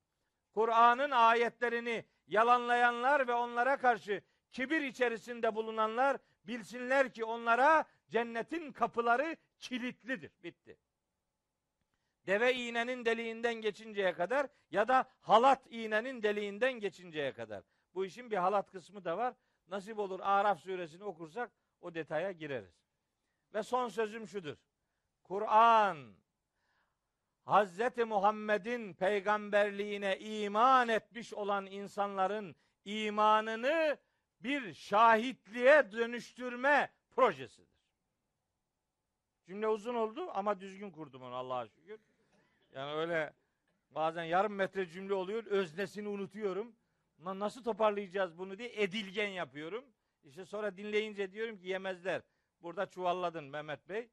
[0.55, 4.23] Kur'an'ın ayetlerini yalanlayanlar ve onlara karşı
[4.53, 10.33] kibir içerisinde bulunanlar bilsinler ki onlara cennetin kapıları kilitlidir.
[10.43, 10.79] Bitti.
[12.27, 17.63] Deve iğnenin deliğinden geçinceye kadar ya da halat iğnenin deliğinden geçinceye kadar.
[17.95, 19.35] Bu işin bir halat kısmı da var.
[19.69, 21.51] Nasip olur Araf suresini okursak
[21.81, 22.83] o detaya gireriz.
[23.55, 24.57] Ve son sözüm şudur.
[25.23, 26.15] Kur'an
[27.45, 33.99] Hazreti Muhammed'in peygamberliğine iman etmiş olan insanların imanını
[34.41, 37.73] bir şahitliğe dönüştürme projesidir.
[39.47, 42.01] Cümle uzun oldu ama düzgün kurdum onu Allah'a şükür.
[42.73, 43.33] Yani öyle
[43.91, 46.77] bazen yarım metre cümle oluyor, öznesini unutuyorum.
[47.25, 49.85] Lan nasıl toparlayacağız bunu diye edilgen yapıyorum.
[50.25, 52.23] İşte sonra dinleyince diyorum ki yemezler.
[52.63, 54.09] Burada çuvalladın Mehmet Bey.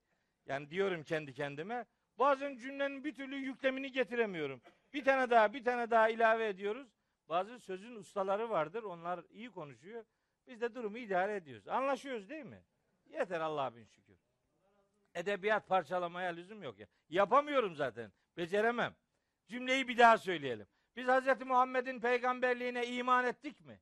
[0.49, 1.85] Yani diyorum kendi kendime.
[2.19, 4.61] Bazen cümlenin bir türlü yüklemini getiremiyorum.
[4.93, 6.87] Bir tane daha, bir tane daha ilave ediyoruz.
[7.29, 8.83] Bazı sözün ustaları vardır.
[8.83, 10.05] Onlar iyi konuşuyor.
[10.47, 11.67] Biz de durumu idare ediyoruz.
[11.67, 12.63] Anlaşıyoruz değil mi?
[13.05, 14.17] Yeter Allah'a bin şükür.
[15.15, 16.87] Edebiyat parçalamaya lüzum yok ya.
[17.09, 18.11] Yapamıyorum zaten.
[18.37, 18.95] Beceremem.
[19.47, 20.67] Cümleyi bir daha söyleyelim.
[20.95, 21.41] Biz Hz.
[21.45, 23.79] Muhammed'in peygamberliğine iman ettik mi?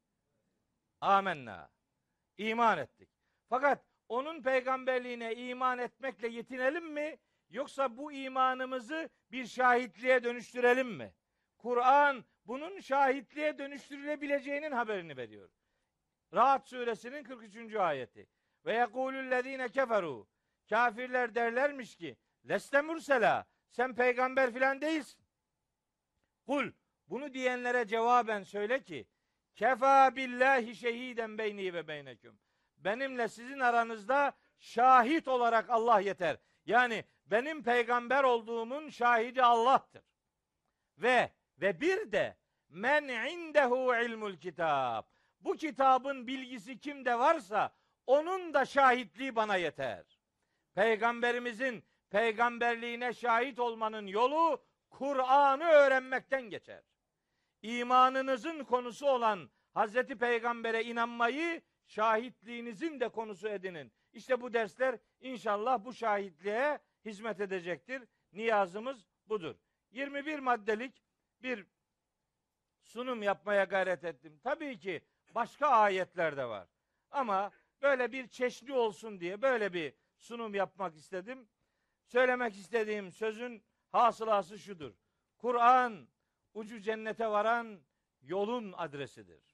[1.02, 1.70] Amenna.
[2.38, 3.10] İman ettik.
[3.50, 7.18] Fakat onun peygamberliğine iman etmekle yetinelim mi?
[7.50, 11.14] Yoksa bu imanımızı bir şahitliğe dönüştürelim mi?
[11.58, 15.50] Kur'an bunun şahitliğe dönüştürülebileceğinin haberini veriyor.
[16.34, 17.76] Rahat suresinin 43.
[17.76, 18.28] ayeti.
[18.66, 20.28] Ve yekulüllezine keferu.
[20.70, 22.18] Kafirler derlermiş ki
[22.50, 25.26] leste mürsela sen peygamber filan değilsin.
[26.46, 26.72] Kul
[27.08, 29.08] bunu diyenlere cevaben söyle ki
[29.56, 32.40] kefa billahi şehiden beyni ve beyneküm.
[32.78, 36.38] Benimle sizin aranızda şahit olarak Allah yeter.
[36.66, 40.04] Yani benim peygamber olduğumun şahidi Allah'tır.
[40.98, 41.32] Ve
[41.62, 42.38] ve bir de
[42.70, 45.04] men indehu ilmul kitab.
[45.40, 47.74] Bu kitabın bilgisi kimde varsa
[48.08, 50.20] onun da şahitliği bana yeter.
[50.76, 56.84] Peygamberimizin peygamberliğine şahit olmanın yolu Kur'an'ı öğrenmekten geçer.
[57.62, 63.92] İmanınızın konusu olan Hazreti Peygamber'e inanmayı şahitliğinizin de konusu edinin.
[64.14, 68.04] İşte bu dersler inşallah bu şahitliğe hizmet edecektir.
[68.34, 69.56] Niyazımız budur.
[69.92, 71.04] 21 maddelik
[71.44, 71.66] bir
[72.82, 74.40] sunum yapmaya gayret ettim.
[74.44, 75.02] Tabii ki
[75.36, 76.68] başka ayetler de var.
[77.12, 77.52] Ama
[77.82, 81.50] böyle bir çeşni olsun diye böyle bir sunum yapmak istedim.
[82.04, 84.94] Söylemek istediğim sözün hasılası şudur.
[85.38, 86.08] Kur'an
[86.54, 87.80] ucu cennete varan
[88.22, 89.47] yolun adresidir.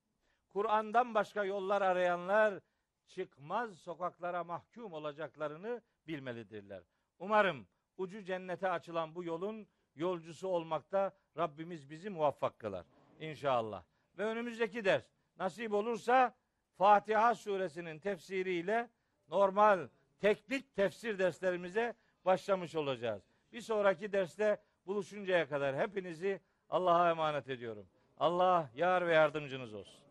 [0.53, 2.59] Kur'an'dan başka yollar arayanlar
[3.07, 6.83] çıkmaz sokaklara mahkum olacaklarını bilmelidirler.
[7.19, 7.67] Umarım
[7.97, 12.85] ucu cennete açılan bu yolun yolcusu olmakta Rabbimiz bizi muvaffak kılar.
[13.19, 13.83] İnşallah.
[14.17, 15.03] Ve önümüzdeki ders
[15.39, 16.35] nasip olursa
[16.77, 18.89] Fatiha suresinin tefsiriyle
[19.29, 19.87] normal
[20.19, 23.23] teknik tefsir derslerimize başlamış olacağız.
[23.51, 27.87] Bir sonraki derste buluşuncaya kadar hepinizi Allah'a emanet ediyorum.
[28.17, 30.02] Allah yar ve yardımcınız olsun.